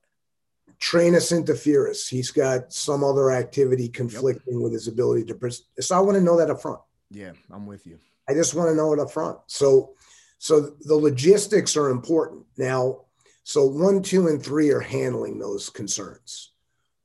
Trainus 0.79 1.31
interferus. 1.31 2.07
He's 2.07 2.31
got 2.31 2.71
some 2.71 3.03
other 3.03 3.31
activity 3.31 3.89
conflicting 3.89 4.55
yep. 4.55 4.63
with 4.63 4.73
his 4.73 4.87
ability 4.87 5.25
to. 5.25 5.35
Pres- 5.35 5.63
so 5.79 5.95
I 5.95 5.99
want 5.99 6.17
to 6.17 6.23
know 6.23 6.37
that 6.37 6.49
up 6.49 6.61
front. 6.61 6.79
Yeah, 7.09 7.31
I'm 7.51 7.65
with 7.65 7.85
you. 7.87 7.99
I 8.27 8.33
just 8.33 8.53
want 8.53 8.69
to 8.69 8.75
know 8.75 8.93
it 8.93 8.99
up 8.99 9.11
front. 9.11 9.39
So, 9.47 9.95
so 10.37 10.75
the 10.81 10.95
logistics 10.95 11.75
are 11.75 11.89
important 11.89 12.45
now. 12.57 13.01
So 13.43 13.65
one, 13.65 14.03
two, 14.03 14.27
and 14.27 14.43
three 14.43 14.69
are 14.69 14.79
handling 14.79 15.39
those 15.39 15.69
concerns. 15.69 16.51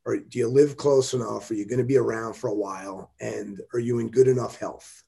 Or 0.04 0.18
do 0.18 0.38
you 0.38 0.48
live 0.48 0.76
close 0.76 1.14
enough? 1.14 1.50
Are 1.50 1.54
you 1.54 1.66
going 1.66 1.78
to 1.78 1.84
be 1.84 1.96
around 1.96 2.34
for 2.34 2.48
a 2.48 2.54
while? 2.54 3.12
And 3.20 3.60
are 3.72 3.80
you 3.80 4.00
in 4.00 4.10
good 4.10 4.28
enough 4.28 4.58
health? 4.58 5.02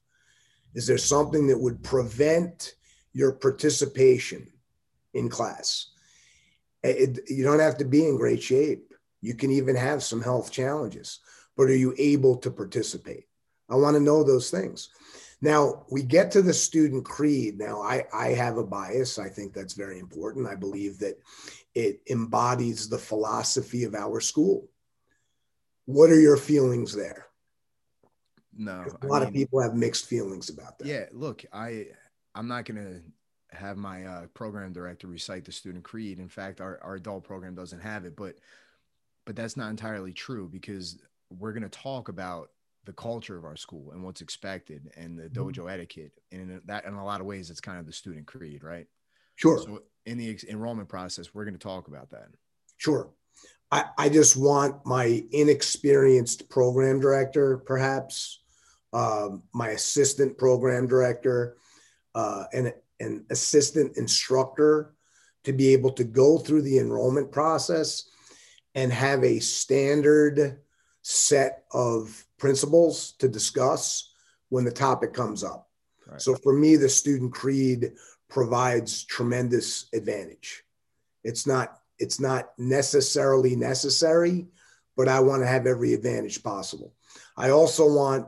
Is 0.73 0.87
there 0.87 0.97
something 0.97 1.45
that 1.47 1.59
would 1.59 1.83
prevent 1.83 2.73
your 3.13 3.33
participation 3.33 4.51
in 5.13 5.29
class? 5.29 5.91
It, 6.83 7.29
you 7.29 7.43
don't 7.43 7.59
have 7.59 7.77
to 7.77 7.85
be 7.85 8.07
in 8.07 8.17
great 8.17 8.41
shape. 8.41 8.93
You 9.21 9.33
can 9.33 9.51
even 9.51 9.75
have 9.75 10.03
some 10.03 10.21
health 10.21 10.51
challenges, 10.51 11.19
but 11.55 11.63
are 11.63 11.75
you 11.75 11.93
able 11.97 12.37
to 12.37 12.51
participate? 12.51 13.25
I 13.69 13.75
want 13.75 13.95
to 13.95 14.01
know 14.01 14.23
those 14.23 14.51
things. 14.51 14.89
Now 15.41 15.85
we 15.91 16.03
get 16.03 16.31
to 16.31 16.41
the 16.41 16.53
student 16.53 17.05
creed. 17.05 17.57
Now 17.57 17.81
I, 17.81 18.05
I 18.13 18.29
have 18.29 18.57
a 18.57 18.63
bias. 18.63 19.19
I 19.19 19.29
think 19.29 19.53
that's 19.53 19.73
very 19.73 19.99
important. 19.99 20.47
I 20.47 20.55
believe 20.55 20.99
that 20.99 21.19
it 21.75 22.01
embodies 22.09 22.89
the 22.89 22.97
philosophy 22.97 23.83
of 23.83 23.93
our 23.93 24.19
school. 24.19 24.67
What 25.85 26.09
are 26.09 26.19
your 26.19 26.37
feelings 26.37 26.95
there? 26.95 27.27
No, 28.57 28.85
a 29.03 29.05
lot 29.05 29.19
mean, 29.19 29.27
of 29.27 29.33
people 29.33 29.61
have 29.61 29.75
mixed 29.75 30.07
feelings 30.07 30.49
about 30.49 30.79
that. 30.79 30.87
Yeah, 30.87 31.05
look, 31.11 31.45
I 31.53 31.87
I'm 32.33 32.47
not 32.47 32.65
gonna 32.65 33.01
have 33.57 33.77
my 33.77 34.05
uh, 34.05 34.27
program 34.33 34.73
director 34.73 35.07
recite 35.07 35.45
the 35.45 35.51
student 35.51 35.83
creed. 35.83 36.19
In 36.19 36.29
fact, 36.29 36.61
our, 36.61 36.79
our 36.81 36.95
adult 36.95 37.23
program 37.23 37.55
doesn't 37.55 37.81
have 37.81 38.05
it, 38.05 38.15
but 38.15 38.35
but 39.25 39.35
that's 39.35 39.57
not 39.57 39.69
entirely 39.69 40.13
true 40.13 40.47
because 40.47 40.97
we're 41.29 41.51
going 41.51 41.63
to 41.63 41.69
talk 41.69 42.07
about 42.07 42.49
the 42.85 42.93
culture 42.93 43.37
of 43.37 43.43
our 43.43 43.57
school 43.57 43.91
and 43.91 44.01
what's 44.01 44.21
expected 44.21 44.89
and 44.95 45.19
the 45.19 45.23
mm-hmm. 45.23 45.41
dojo 45.43 45.51
mm-hmm. 45.57 45.69
etiquette. 45.69 46.13
And 46.31 46.41
in 46.41 46.61
that, 46.65 46.85
in 46.85 46.93
a 46.93 47.05
lot 47.05 47.19
of 47.19 47.27
ways, 47.27 47.49
it's 47.49 47.59
kind 47.59 47.77
of 47.77 47.85
the 47.85 47.91
student 47.91 48.25
creed, 48.25 48.63
right? 48.63 48.87
Sure. 49.35 49.59
So 49.59 49.83
in 50.05 50.17
the 50.17 50.39
enrollment 50.49 50.87
process, 50.87 51.33
we're 51.33 51.43
going 51.43 51.53
to 51.53 51.59
talk 51.59 51.89
about 51.89 52.09
that. 52.11 52.29
Sure. 52.77 53.09
I, 53.69 53.85
I 53.97 54.09
just 54.09 54.37
want 54.37 54.85
my 54.85 55.21
inexperienced 55.31 56.49
program 56.49 57.01
director, 57.01 57.57
perhaps 57.57 58.39
um, 58.93 59.43
my 59.53 59.69
assistant 59.69 60.37
program 60.37 60.87
director, 60.87 61.57
uh, 62.15 62.45
and 62.53 62.73
an 62.99 63.25
assistant 63.29 63.97
instructor 63.97 64.93
to 65.43 65.53
be 65.53 65.73
able 65.73 65.91
to 65.91 66.03
go 66.03 66.37
through 66.37 66.61
the 66.61 66.79
enrollment 66.79 67.31
process 67.31 68.09
and 68.75 68.91
have 68.91 69.23
a 69.23 69.39
standard 69.39 70.59
set 71.01 71.63
of 71.71 72.25
principles 72.37 73.13
to 73.13 73.27
discuss 73.27 74.11
when 74.49 74.65
the 74.65 74.71
topic 74.71 75.13
comes 75.13 75.43
up. 75.43 75.69
Right. 76.05 76.21
So 76.21 76.35
for 76.35 76.53
me, 76.53 76.75
the 76.75 76.89
student 76.89 77.33
creed 77.33 77.93
provides 78.29 79.03
tremendous 79.05 79.87
advantage. 79.93 80.63
It's 81.23 81.47
not 81.47 81.79
it's 81.99 82.19
not 82.19 82.51
necessarily 82.59 83.55
necessary, 83.55 84.47
but 84.95 85.07
I 85.07 85.19
want 85.19 85.41
to 85.41 85.47
have 85.47 85.65
every 85.65 85.93
advantage 85.93 86.43
possible. 86.43 86.93
I 87.35 87.49
also 87.49 87.91
want 87.91 88.27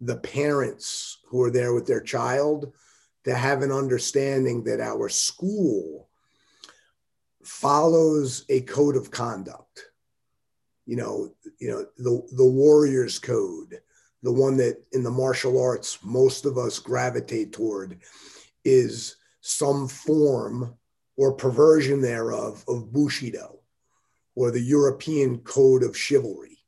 the 0.00 0.16
parents 0.16 1.18
who 1.26 1.42
are 1.42 1.50
there 1.50 1.74
with 1.74 1.86
their 1.86 2.00
child 2.00 2.72
to 3.24 3.34
have 3.34 3.62
an 3.62 3.72
understanding 3.72 4.64
that 4.64 4.80
our 4.80 5.08
school 5.08 6.08
follows 7.42 8.44
a 8.48 8.60
code 8.62 8.96
of 8.96 9.10
conduct 9.10 9.90
you 10.90 10.96
know, 10.96 11.32
you 11.60 11.70
know, 11.70 11.86
the 11.98 12.26
the 12.34 12.44
warrior's 12.44 13.20
code, 13.20 13.80
the 14.24 14.32
one 14.32 14.56
that 14.56 14.82
in 14.90 15.04
the 15.04 15.10
martial 15.10 15.62
arts 15.62 15.98
most 16.02 16.44
of 16.44 16.58
us 16.58 16.80
gravitate 16.80 17.52
toward, 17.52 18.00
is 18.64 19.14
some 19.40 19.86
form 19.86 20.74
or 21.16 21.32
perversion 21.32 22.00
thereof 22.00 22.64
of 22.66 22.92
Bushido 22.92 23.60
or 24.34 24.50
the 24.50 24.60
European 24.60 25.38
code 25.38 25.84
of 25.84 25.96
chivalry. 25.96 26.58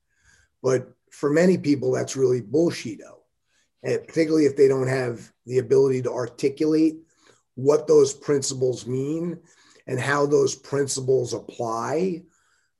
But 0.63 0.95
for 1.11 1.29
many 1.29 1.59
people, 1.59 1.91
that's 1.91 2.15
really 2.15 2.43
bullshido. 2.43 3.22
And 3.83 4.07
particularly 4.07 4.47
if 4.47 4.57
they 4.57 4.69
don't 4.69 4.87
have 4.87 5.33
the 5.47 5.59
ability 5.59 6.03
to 6.03 6.13
articulate 6.13 6.97
what 7.55 7.87
those 7.87 8.15
principles 8.15 8.87
mean 8.87 9.39
and 9.87 9.99
how 9.99 10.27
those 10.27 10.55
principles 10.55 11.35
apply 11.35 12.23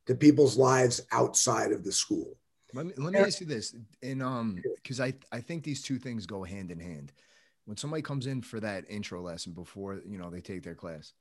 to 0.07 0.15
people's 0.15 0.57
lives 0.57 1.01
outside 1.11 1.73
of 1.73 1.85
the 1.85 1.93
school. 1.93 2.37
Let 2.75 2.87
me, 2.87 2.93
let 2.97 3.13
me 3.13 3.19
ask 3.19 3.41
you 3.41 3.47
this, 3.47 3.75
and 4.03 4.23
um, 4.23 4.63
because 4.77 4.99
I 4.99 5.13
I 5.31 5.41
think 5.41 5.63
these 5.63 5.83
two 5.83 5.99
things 5.99 6.25
go 6.25 6.43
hand 6.43 6.71
in 6.71 6.81
hand. 6.81 7.13
When 7.67 7.77
somebody 7.77 8.03
comes 8.03 8.27
in 8.27 8.41
for 8.41 8.61
that 8.61 8.85
intro 8.89 9.21
lesson 9.21 9.53
before 9.53 10.01
you 10.07 10.17
know 10.17 10.31
they 10.31 10.41
take 10.41 10.63
their 10.63 10.75
class, 10.75 11.13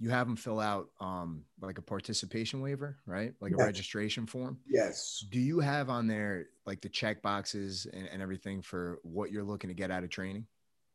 you 0.00 0.10
have 0.10 0.26
them 0.26 0.36
fill 0.36 0.60
out 0.60 0.88
um 1.00 1.44
like 1.60 1.78
a 1.78 1.82
participation 1.82 2.60
waiver, 2.60 2.98
right? 3.06 3.34
Like 3.40 3.52
yes. 3.52 3.60
a 3.60 3.64
registration 3.64 4.26
form. 4.26 4.58
Yes. 4.68 5.24
Do 5.30 5.40
you 5.40 5.60
have 5.60 5.90
on 5.90 6.06
there 6.06 6.46
like 6.66 6.80
the 6.80 6.88
check 6.88 7.22
boxes 7.22 7.86
and, 7.92 8.08
and 8.12 8.22
everything 8.22 8.62
for 8.62 9.00
what 9.02 9.30
you're 9.30 9.44
looking 9.44 9.68
to 9.68 9.74
get 9.74 9.90
out 9.90 10.04
of 10.04 10.10
training? 10.10 10.46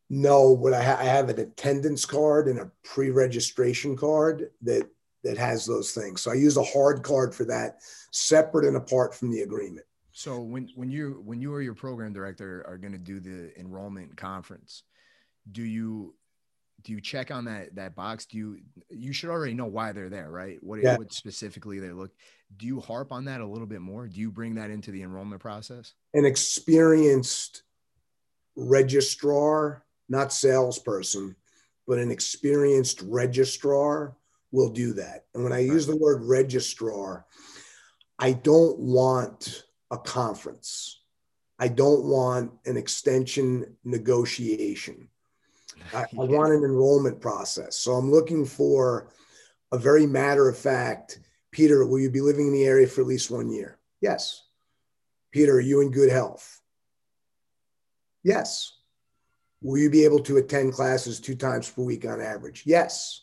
No, 0.09 0.55
but 0.55 0.73
I, 0.73 0.83
ha- 0.83 0.97
I 0.99 1.05
have 1.05 1.29
an 1.29 1.39
attendance 1.39 2.05
card 2.05 2.47
and 2.47 2.59
a 2.59 2.71
pre-registration 2.83 3.95
card 3.95 4.51
that 4.61 4.89
that 5.23 5.37
has 5.37 5.65
those 5.65 5.91
things. 5.91 6.21
So 6.21 6.31
I 6.31 6.35
use 6.35 6.57
a 6.57 6.63
hard 6.63 7.01
card 7.01 7.33
for 7.33 7.45
that, 7.45 7.77
separate 8.11 8.65
and 8.65 8.77
apart 8.77 9.15
from 9.15 9.31
the 9.31 9.41
agreement. 9.41 9.85
So 10.11 10.39
when 10.39 10.69
when 10.75 10.91
you 10.91 11.21
when 11.25 11.41
you 11.41 11.53
or 11.53 11.61
your 11.61 11.73
program 11.73 12.13
director 12.13 12.63
are 12.67 12.77
going 12.77 12.91
to 12.91 12.99
do 12.99 13.19
the 13.19 13.57
enrollment 13.59 14.15
conference, 14.15 14.83
do 15.51 15.63
you 15.63 16.13
do 16.83 16.91
you 16.91 17.01
check 17.01 17.31
on 17.31 17.45
that 17.45 17.75
that 17.75 17.95
box? 17.95 18.25
Do 18.25 18.37
you 18.37 18.59
you 18.89 19.13
should 19.13 19.29
already 19.29 19.53
know 19.53 19.65
why 19.65 19.91
they're 19.91 20.09
there, 20.09 20.29
right? 20.29 20.61
What, 20.61 20.81
yeah. 20.81 20.97
what 20.97 21.13
specifically 21.13 21.79
they 21.79 21.91
look? 21.91 22.11
Do 22.57 22.67
you 22.67 22.79
harp 22.79 23.11
on 23.11 23.25
that 23.25 23.41
a 23.41 23.45
little 23.45 23.67
bit 23.67 23.81
more? 23.81 24.07
Do 24.07 24.19
you 24.19 24.31
bring 24.31 24.55
that 24.55 24.69
into 24.69 24.91
the 24.91 25.01
enrollment 25.01 25.41
process? 25.41 25.93
An 26.13 26.25
experienced 26.25 27.63
registrar, 28.55 29.83
not 30.09 30.33
salesperson, 30.33 31.35
but 31.87 31.99
an 31.99 32.11
experienced 32.11 33.01
registrar 33.01 34.15
will 34.51 34.69
do 34.69 34.93
that. 34.93 35.25
And 35.33 35.43
when 35.43 35.53
I 35.53 35.59
use 35.59 35.87
the 35.87 35.97
word 35.97 36.23
registrar, 36.23 37.25
I 38.19 38.33
don't 38.33 38.77
want 38.79 39.63
a 39.89 39.97
conference. 39.97 41.01
I 41.59 41.69
don't 41.69 42.03
want 42.05 42.51
an 42.65 42.77
extension 42.77 43.77
negotiation. 43.83 45.09
I, 45.93 46.01
I, 46.03 46.07
want 46.13 46.53
an 46.53 46.63
enrollment 46.63 47.19
process. 47.21 47.77
So 47.77 47.93
I'm 47.93 48.11
looking 48.11 48.45
for 48.45 49.09
a 49.71 49.77
very 49.77 50.05
matter 50.05 50.47
of 50.47 50.57
fact 50.57 51.19
Peter, 51.53 51.85
will 51.85 51.99
you 51.99 52.09
be 52.09 52.19
living 52.19 52.47
in 52.47 52.53
the 52.53 52.65
area 52.65 52.87
for 52.87 53.01
at 53.01 53.07
least 53.07 53.31
one 53.31 53.49
year? 53.49 53.77
Yes. 54.01 54.43
Peter, 55.31 55.53
are 55.53 55.61
you 55.61 55.81
in 55.81 55.91
good 55.91 56.09
health? 56.11 56.59
Yes. 58.23 58.73
Will 59.61 59.77
you 59.77 59.89
be 59.89 60.03
able 60.03 60.19
to 60.19 60.37
attend 60.37 60.73
classes 60.73 61.19
two 61.19 61.35
times 61.35 61.69
per 61.69 61.83
week 61.83 62.05
on 62.05 62.19
average? 62.19 62.63
Yes. 62.65 63.21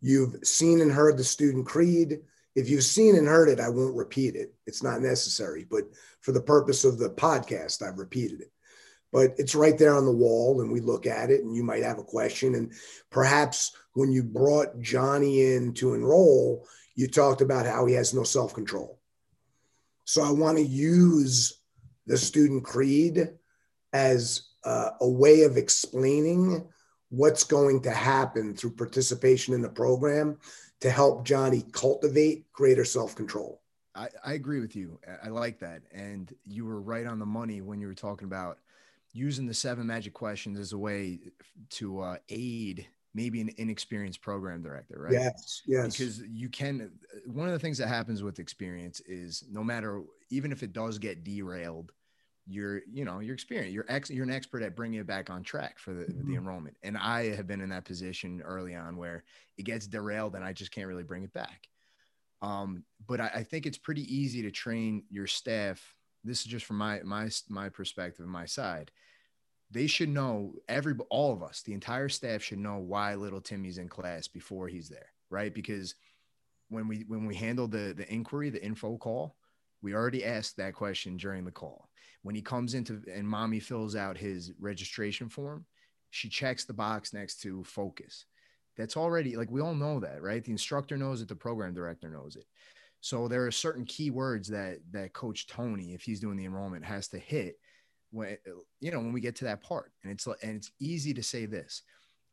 You've 0.00 0.36
seen 0.44 0.80
and 0.80 0.92
heard 0.92 1.18
the 1.18 1.24
student 1.24 1.66
creed. 1.66 2.20
If 2.54 2.70
you've 2.70 2.84
seen 2.84 3.16
and 3.16 3.26
heard 3.26 3.48
it, 3.48 3.58
I 3.58 3.68
won't 3.68 3.96
repeat 3.96 4.36
it. 4.36 4.54
It's 4.66 4.82
not 4.82 5.02
necessary. 5.02 5.66
But 5.68 5.84
for 6.20 6.32
the 6.32 6.40
purpose 6.40 6.84
of 6.84 6.98
the 6.98 7.10
podcast, 7.10 7.82
I've 7.82 7.98
repeated 7.98 8.42
it. 8.42 8.52
But 9.14 9.36
it's 9.38 9.54
right 9.54 9.78
there 9.78 9.94
on 9.94 10.06
the 10.06 10.10
wall, 10.10 10.60
and 10.60 10.72
we 10.72 10.80
look 10.80 11.06
at 11.06 11.30
it, 11.30 11.44
and 11.44 11.54
you 11.54 11.62
might 11.62 11.84
have 11.84 12.00
a 12.00 12.02
question. 12.02 12.56
And 12.56 12.72
perhaps 13.10 13.70
when 13.92 14.10
you 14.10 14.24
brought 14.24 14.80
Johnny 14.80 15.54
in 15.54 15.72
to 15.74 15.94
enroll, 15.94 16.66
you 16.96 17.06
talked 17.06 17.40
about 17.40 17.64
how 17.64 17.86
he 17.86 17.94
has 17.94 18.12
no 18.12 18.24
self 18.24 18.52
control. 18.52 18.98
So 20.04 20.24
I 20.24 20.32
want 20.32 20.58
to 20.58 20.64
use 20.64 21.60
the 22.08 22.18
student 22.18 22.64
creed 22.64 23.28
as 23.92 24.48
uh, 24.64 24.90
a 25.00 25.08
way 25.08 25.44
of 25.44 25.56
explaining 25.56 26.66
what's 27.10 27.44
going 27.44 27.82
to 27.82 27.92
happen 27.92 28.56
through 28.56 28.72
participation 28.72 29.54
in 29.54 29.62
the 29.62 29.68
program 29.68 30.38
to 30.80 30.90
help 30.90 31.24
Johnny 31.24 31.64
cultivate 31.70 32.50
greater 32.52 32.84
self 32.84 33.14
control. 33.14 33.60
I, 33.94 34.08
I, 34.24 34.32
agree 34.32 34.58
with 34.58 34.74
you. 34.74 34.98
I 35.22 35.28
like 35.28 35.60
that. 35.60 35.82
And 35.92 36.34
you 36.44 36.64
were 36.64 36.80
right 36.80 37.06
on 37.06 37.20
the 37.20 37.26
money 37.26 37.60
when 37.60 37.80
you 37.80 37.86
were 37.86 37.94
talking 37.94 38.26
about 38.26 38.58
using 39.14 39.46
the 39.46 39.54
seven 39.54 39.86
magic 39.86 40.12
questions 40.12 40.58
as 40.58 40.72
a 40.72 40.78
way 40.78 41.20
to 41.70 42.00
uh, 42.00 42.16
aid 42.28 42.86
maybe 43.14 43.40
an 43.40 43.48
inexperienced 43.58 44.20
program 44.20 44.60
director, 44.60 44.96
right? 44.98 45.12
Yes, 45.12 45.62
yes. 45.66 45.96
Because 45.96 46.20
you 46.22 46.48
can, 46.48 46.90
one 47.26 47.46
of 47.46 47.52
the 47.52 47.60
things 47.60 47.78
that 47.78 47.86
happens 47.86 48.24
with 48.24 48.40
experience 48.40 49.00
is 49.06 49.44
no 49.48 49.62
matter, 49.62 50.02
even 50.30 50.50
if 50.50 50.64
it 50.64 50.72
does 50.72 50.98
get 50.98 51.24
derailed, 51.24 51.92
you're 52.46 52.82
you 52.92 53.06
know 53.06 53.20
you're 53.20 53.32
experienced 53.32 53.72
you're 53.72 53.86
ex 53.88 54.10
you're 54.10 54.22
an 54.22 54.30
expert 54.30 54.62
at 54.62 54.76
bringing 54.76 55.00
it 55.00 55.06
back 55.06 55.30
on 55.30 55.42
track 55.42 55.78
for 55.78 55.94
the, 55.94 56.04
mm-hmm. 56.04 56.28
the 56.28 56.36
enrollment 56.36 56.76
and 56.82 56.94
i 56.98 57.34
have 57.34 57.46
been 57.46 57.62
in 57.62 57.70
that 57.70 57.86
position 57.86 58.42
early 58.44 58.74
on 58.74 58.98
where 58.98 59.24
it 59.56 59.62
gets 59.62 59.86
derailed 59.86 60.34
and 60.34 60.44
i 60.44 60.52
just 60.52 60.70
can't 60.70 60.86
really 60.86 61.02
bring 61.02 61.22
it 61.22 61.32
back 61.32 61.68
um, 62.42 62.84
but 63.06 63.20
I, 63.20 63.30
I 63.36 63.42
think 63.42 63.64
it's 63.64 63.78
pretty 63.78 64.02
easy 64.14 64.42
to 64.42 64.50
train 64.50 65.04
your 65.08 65.26
staff 65.26 65.94
this 66.24 66.40
is 66.40 66.46
just 66.46 66.64
from 66.64 66.78
my 66.78 67.00
my 67.04 67.28
my 67.48 67.68
perspective 67.68 68.26
my 68.26 68.46
side 68.46 68.90
they 69.70 69.86
should 69.86 70.08
know 70.08 70.52
every 70.68 70.94
all 71.10 71.32
of 71.32 71.42
us 71.42 71.62
the 71.62 71.72
entire 71.72 72.08
staff 72.08 72.42
should 72.42 72.58
know 72.58 72.78
why 72.78 73.14
little 73.14 73.40
timmy's 73.40 73.78
in 73.78 73.88
class 73.88 74.28
before 74.28 74.68
he's 74.68 74.88
there 74.88 75.08
right 75.30 75.54
because 75.54 75.94
when 76.68 76.88
we 76.88 77.04
when 77.08 77.26
we 77.26 77.34
handle 77.34 77.68
the 77.68 77.94
the 77.96 78.10
inquiry 78.12 78.50
the 78.50 78.64
info 78.64 78.96
call 78.96 79.36
we 79.82 79.94
already 79.94 80.24
asked 80.24 80.56
that 80.56 80.74
question 80.74 81.16
during 81.16 81.44
the 81.44 81.50
call 81.52 81.88
when 82.24 82.34
he 82.34 82.40
comes 82.40 82.74
into 82.74 83.02
and 83.12 83.28
mommy 83.28 83.60
fills 83.60 83.94
out 83.94 84.16
his 84.16 84.52
registration 84.58 85.28
form, 85.28 85.66
she 86.10 86.28
checks 86.28 86.64
the 86.64 86.72
box 86.72 87.12
next 87.12 87.42
to 87.42 87.62
focus. 87.64 88.24
That's 88.76 88.96
already 88.96 89.36
like 89.36 89.50
we 89.50 89.60
all 89.60 89.74
know 89.74 90.00
that, 90.00 90.22
right? 90.22 90.42
The 90.42 90.50
instructor 90.50 90.96
knows 90.96 91.20
it, 91.20 91.28
the 91.28 91.36
program 91.36 91.74
director 91.74 92.08
knows 92.08 92.34
it. 92.36 92.46
So 93.04 93.28
there 93.28 93.46
are 93.46 93.50
certain 93.50 93.84
keywords 93.84 94.46
that 94.48 94.78
that 94.92 95.12
Coach 95.12 95.46
Tony, 95.46 95.92
if 95.92 96.02
he's 96.02 96.20
doing 96.20 96.38
the 96.38 96.46
enrollment, 96.46 96.84
has 96.84 97.06
to 97.08 97.18
hit 97.18 97.58
when 98.10 98.38
you 98.80 98.90
know 98.90 98.98
when 98.98 99.12
we 99.12 99.20
get 99.20 99.36
to 99.36 99.44
that 99.44 99.62
part. 99.62 99.92
And 100.02 100.12
it's 100.12 100.26
and 100.26 100.56
it's 100.56 100.70
easy 100.80 101.12
to 101.12 101.22
say 101.22 101.44
this. 101.44 101.82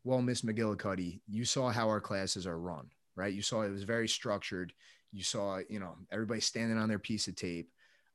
Well, 0.03 0.21
Miss 0.21 0.43
McGillicuddy, 0.43 1.19
you 1.27 1.43
saw 1.45 1.69
how 1.71 1.87
our 1.89 1.99
classes 1.99 2.47
are 2.47 2.57
run, 2.57 2.89
right? 3.15 3.33
You 3.33 3.41
saw 3.41 3.63
it 3.63 3.69
was 3.69 3.83
very 3.83 4.07
structured. 4.07 4.71
You 5.11 5.23
saw, 5.23 5.59
you 5.69 5.79
know, 5.79 5.97
everybody 6.09 6.39
standing 6.39 6.77
on 6.77 6.87
their 6.87 6.99
piece 6.99 7.27
of 7.27 7.35
tape 7.35 7.69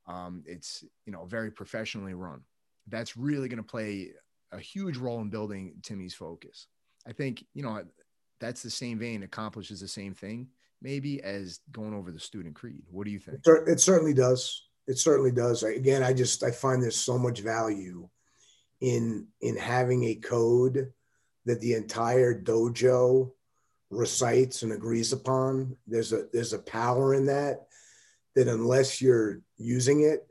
um, 0.06 0.42
it's 0.46 0.84
you 1.04 1.12
know 1.12 1.24
very 1.26 1.50
professionally 1.50 2.14
run. 2.14 2.40
That's 2.88 3.16
really 3.16 3.48
going 3.48 3.62
to 3.62 3.68
play 3.68 4.12
a 4.52 4.58
huge 4.58 4.96
role 4.96 5.20
in 5.20 5.28
building 5.28 5.74
Timmy's 5.82 6.14
focus. 6.14 6.68
I 7.06 7.12
think 7.12 7.44
you 7.54 7.62
know 7.62 7.82
that's 8.40 8.62
the 8.62 8.70
same 8.70 8.98
vein 8.98 9.22
accomplishes 9.22 9.80
the 9.80 9.88
same 9.88 10.14
thing 10.14 10.48
maybe 10.82 11.22
as 11.22 11.60
going 11.72 11.94
over 11.94 12.10
the 12.10 12.20
student 12.20 12.54
creed. 12.54 12.82
What 12.90 13.04
do 13.04 13.10
you 13.10 13.18
think? 13.18 13.38
It 13.44 13.80
certainly 13.80 14.14
does. 14.14 14.62
It 14.86 14.98
certainly 14.98 15.32
does. 15.32 15.62
Again, 15.62 16.02
I 16.02 16.12
just 16.12 16.42
I 16.42 16.50
find 16.50 16.82
there's 16.82 16.96
so 16.96 17.18
much 17.18 17.40
value 17.40 18.08
in 18.80 19.26
in 19.40 19.56
having 19.56 20.04
a 20.04 20.14
code 20.14 20.92
that 21.44 21.60
the 21.60 21.74
entire 21.74 22.40
dojo 22.40 23.32
recites 23.90 24.62
and 24.62 24.72
agrees 24.72 25.12
upon. 25.12 25.76
There's 25.86 26.12
a 26.12 26.26
there's 26.32 26.52
a 26.52 26.58
power 26.58 27.14
in 27.14 27.26
that 27.26 27.66
that 28.36 28.48
unless 28.48 29.00
you're 29.00 29.40
using 29.56 30.02
it, 30.02 30.26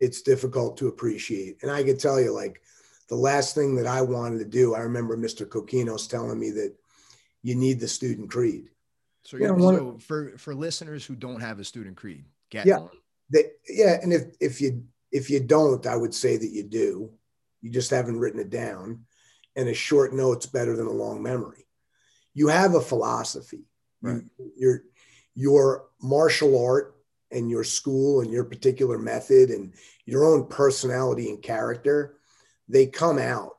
it's 0.00 0.22
difficult 0.22 0.76
to 0.78 0.88
appreciate. 0.88 1.62
And 1.62 1.70
I 1.70 1.82
can 1.84 1.96
tell 1.96 2.20
you, 2.20 2.32
like, 2.32 2.60
the 3.08 3.16
last 3.16 3.54
thing 3.54 3.76
that 3.76 3.86
I 3.86 4.02
wanted 4.02 4.38
to 4.40 4.44
do, 4.44 4.74
I 4.74 4.80
remember 4.80 5.16
Mr. 5.16 5.46
Coquinos 5.46 6.10
telling 6.10 6.38
me 6.38 6.50
that 6.50 6.74
you 7.42 7.54
need 7.54 7.80
the 7.80 7.88
student 7.88 8.30
creed. 8.30 8.68
So, 9.24 9.36
you 9.36 9.46
know, 9.46 9.58
so 9.58 9.98
for 9.98 10.38
for 10.38 10.54
listeners 10.54 11.04
who 11.04 11.14
don't 11.14 11.40
have 11.40 11.58
a 11.58 11.64
student 11.64 11.96
creed, 11.96 12.24
get 12.50 12.66
yeah, 12.66 12.86
they, 13.30 13.44
yeah, 13.68 13.98
and 14.02 14.12
if 14.12 14.22
if 14.40 14.60
you 14.60 14.84
if 15.12 15.30
you 15.30 15.40
don't, 15.40 15.86
I 15.86 15.96
would 15.96 16.14
say 16.14 16.36
that 16.36 16.50
you 16.50 16.62
do. 16.62 17.10
You 17.60 17.70
just 17.70 17.90
haven't 17.90 18.18
written 18.18 18.40
it 18.40 18.50
down, 18.50 19.04
and 19.56 19.68
a 19.68 19.74
short 19.74 20.14
note's 20.14 20.46
better 20.46 20.76
than 20.76 20.86
a 20.86 20.92
long 20.92 21.22
memory. 21.22 21.66
You 22.34 22.48
have 22.48 22.74
a 22.74 22.80
philosophy. 22.80 23.64
Right. 24.00 24.22
You, 24.38 24.52
your 24.56 24.82
your 25.34 25.84
martial 26.00 26.64
art 26.64 26.96
and 27.30 27.50
your 27.50 27.64
school 27.64 28.20
and 28.20 28.30
your 28.30 28.44
particular 28.44 28.98
method 28.98 29.50
and 29.50 29.74
your 30.06 30.24
own 30.24 30.46
personality 30.46 31.28
and 31.30 31.42
character, 31.42 32.16
they 32.68 32.86
come 32.86 33.18
out 33.18 33.58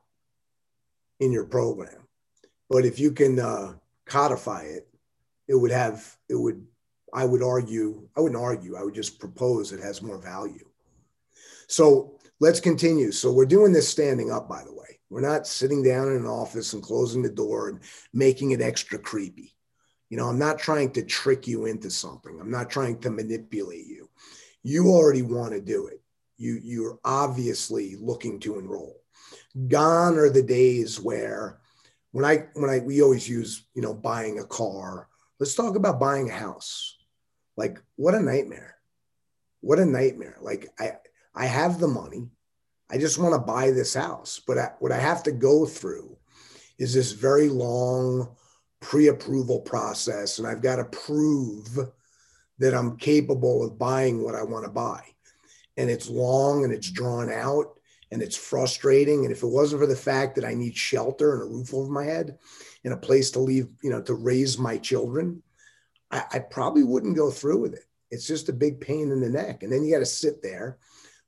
in 1.20 1.32
your 1.32 1.44
program. 1.44 2.08
But 2.68 2.84
if 2.84 2.98
you 2.98 3.12
can 3.12 3.38
uh, 3.38 3.74
codify 4.04 4.64
it, 4.64 4.88
it 5.50 5.56
would 5.56 5.72
have, 5.72 6.16
it 6.28 6.36
would, 6.36 6.64
I 7.12 7.24
would 7.24 7.42
argue, 7.42 8.08
I 8.16 8.20
wouldn't 8.20 8.40
argue, 8.40 8.76
I 8.76 8.84
would 8.84 8.94
just 8.94 9.18
propose 9.18 9.72
it 9.72 9.80
has 9.80 10.00
more 10.00 10.16
value. 10.16 10.68
So 11.66 12.20
let's 12.38 12.60
continue. 12.60 13.10
So 13.10 13.32
we're 13.32 13.46
doing 13.46 13.72
this 13.72 13.88
standing 13.88 14.30
up, 14.30 14.48
by 14.48 14.62
the 14.62 14.72
way. 14.72 15.00
We're 15.10 15.20
not 15.20 15.48
sitting 15.48 15.82
down 15.82 16.06
in 16.06 16.18
an 16.18 16.26
office 16.26 16.72
and 16.72 16.80
closing 16.80 17.20
the 17.20 17.30
door 17.30 17.68
and 17.68 17.80
making 18.14 18.52
it 18.52 18.62
extra 18.62 18.96
creepy. 18.96 19.56
You 20.08 20.18
know, 20.18 20.28
I'm 20.28 20.38
not 20.38 20.60
trying 20.60 20.92
to 20.92 21.02
trick 21.04 21.48
you 21.48 21.66
into 21.66 21.90
something. 21.90 22.38
I'm 22.40 22.50
not 22.50 22.70
trying 22.70 23.00
to 23.00 23.10
manipulate 23.10 23.88
you. 23.88 24.08
You 24.62 24.86
already 24.86 25.22
want 25.22 25.50
to 25.52 25.60
do 25.60 25.88
it. 25.88 26.00
You 26.38 26.60
you're 26.62 27.00
obviously 27.04 27.96
looking 27.96 28.38
to 28.40 28.58
enroll. 28.60 29.02
Gone 29.66 30.16
are 30.16 30.30
the 30.30 30.44
days 30.44 31.00
where 31.00 31.58
when 32.12 32.24
I 32.24 32.46
when 32.54 32.70
I 32.70 32.78
we 32.78 33.02
always 33.02 33.28
use, 33.28 33.64
you 33.74 33.82
know, 33.82 33.94
buying 33.94 34.38
a 34.38 34.44
car. 34.44 35.08
Let's 35.40 35.54
talk 35.54 35.74
about 35.74 35.98
buying 35.98 36.28
a 36.28 36.34
house. 36.34 36.98
Like 37.56 37.82
what 37.96 38.14
a 38.14 38.20
nightmare. 38.20 38.76
What 39.62 39.78
a 39.78 39.86
nightmare. 39.86 40.36
Like 40.40 40.68
I 40.78 40.92
I 41.34 41.46
have 41.46 41.80
the 41.80 41.88
money. 41.88 42.28
I 42.90 42.98
just 42.98 43.18
want 43.18 43.34
to 43.34 43.40
buy 43.40 43.70
this 43.70 43.94
house, 43.94 44.40
but 44.46 44.58
I, 44.58 44.72
what 44.80 44.92
I 44.92 44.98
have 44.98 45.22
to 45.22 45.32
go 45.32 45.64
through 45.64 46.18
is 46.78 46.92
this 46.92 47.12
very 47.12 47.48
long 47.48 48.36
pre-approval 48.80 49.60
process 49.60 50.38
and 50.38 50.46
I've 50.46 50.62
got 50.62 50.76
to 50.76 50.84
prove 50.84 51.78
that 52.58 52.74
I'm 52.74 52.96
capable 52.96 53.64
of 53.64 53.78
buying 53.78 54.22
what 54.22 54.34
I 54.34 54.42
want 54.42 54.64
to 54.64 54.70
buy. 54.70 55.02
And 55.76 55.88
it's 55.88 56.10
long 56.10 56.64
and 56.64 56.72
it's 56.72 56.90
drawn 56.90 57.32
out 57.32 57.78
and 58.10 58.20
it's 58.20 58.36
frustrating. 58.36 59.24
And 59.24 59.32
if 59.32 59.42
it 59.42 59.46
wasn't 59.46 59.80
for 59.80 59.86
the 59.86 59.96
fact 59.96 60.34
that 60.34 60.44
I 60.44 60.52
need 60.54 60.76
shelter 60.76 61.32
and 61.34 61.42
a 61.42 61.46
roof 61.46 61.72
over 61.72 61.90
my 61.90 62.04
head 62.04 62.38
and 62.84 62.94
a 62.94 62.96
place 62.96 63.30
to 63.32 63.40
leave, 63.40 63.68
you 63.82 63.90
know, 63.90 64.02
to 64.02 64.14
raise 64.14 64.58
my 64.58 64.78
children, 64.78 65.42
I, 66.10 66.24
I 66.32 66.38
probably 66.38 66.82
wouldn't 66.82 67.16
go 67.16 67.30
through 67.30 67.60
with 67.60 67.74
it. 67.74 67.84
It's 68.10 68.26
just 68.26 68.48
a 68.48 68.54
big 68.54 68.80
pain 68.80 69.12
in 69.12 69.20
the 69.20 69.28
neck. 69.28 69.62
And 69.62 69.72
then 69.72 69.84
you 69.84 69.92
got 69.92 70.00
to 70.00 70.06
sit 70.06 70.42
there 70.42 70.78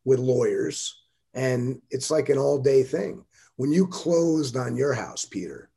with 0.05 0.19
lawyers 0.19 1.01
and 1.35 1.81
it's 1.91 2.11
like 2.11 2.29
an 2.29 2.39
all 2.39 2.59
day 2.59 2.83
thing. 2.83 3.25
When 3.57 3.71
you 3.71 3.87
closed 3.87 4.57
on 4.57 4.77
your 4.77 4.93
house, 4.93 5.25
Peter, 5.25 5.71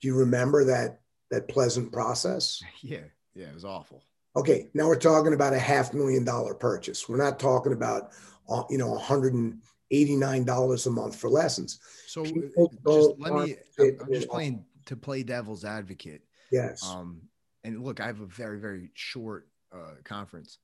do 0.00 0.08
you 0.08 0.16
remember 0.16 0.64
that 0.64 1.00
that 1.30 1.48
pleasant 1.48 1.92
process. 1.92 2.62
Yeah, 2.82 3.00
yeah, 3.34 3.46
it 3.46 3.54
was 3.54 3.64
awful. 3.64 4.02
Okay, 4.36 4.68
now 4.72 4.86
we're 4.86 4.98
talking 4.98 5.34
about 5.34 5.52
a 5.52 5.58
half 5.58 5.92
million 5.92 6.24
dollar 6.24 6.54
purchase. 6.54 7.08
We're 7.08 7.16
not 7.16 7.40
talking 7.40 7.72
about 7.72 8.12
uh, 8.48 8.62
you 8.70 8.78
know 8.78 8.90
189 8.90 10.44
dollars 10.44 10.86
a 10.86 10.90
month 10.90 11.16
for 11.16 11.28
lessons. 11.28 11.80
So 12.06 12.24
just 12.24 13.18
let 13.18 13.34
me. 13.34 13.56
I'm, 13.78 13.98
I'm 14.00 14.12
just 14.12 14.28
playing 14.28 14.64
to 14.88 14.96
play 14.96 15.22
devil's 15.22 15.64
advocate. 15.64 16.22
Yes. 16.50 16.84
Um, 16.84 17.22
and 17.64 17.82
look, 17.82 18.00
I 18.00 18.06
have 18.06 18.20
a 18.20 18.26
very 18.26 18.58
very 18.58 18.90
short 18.94 19.48
uh, 19.72 19.94
conference. 20.04 20.58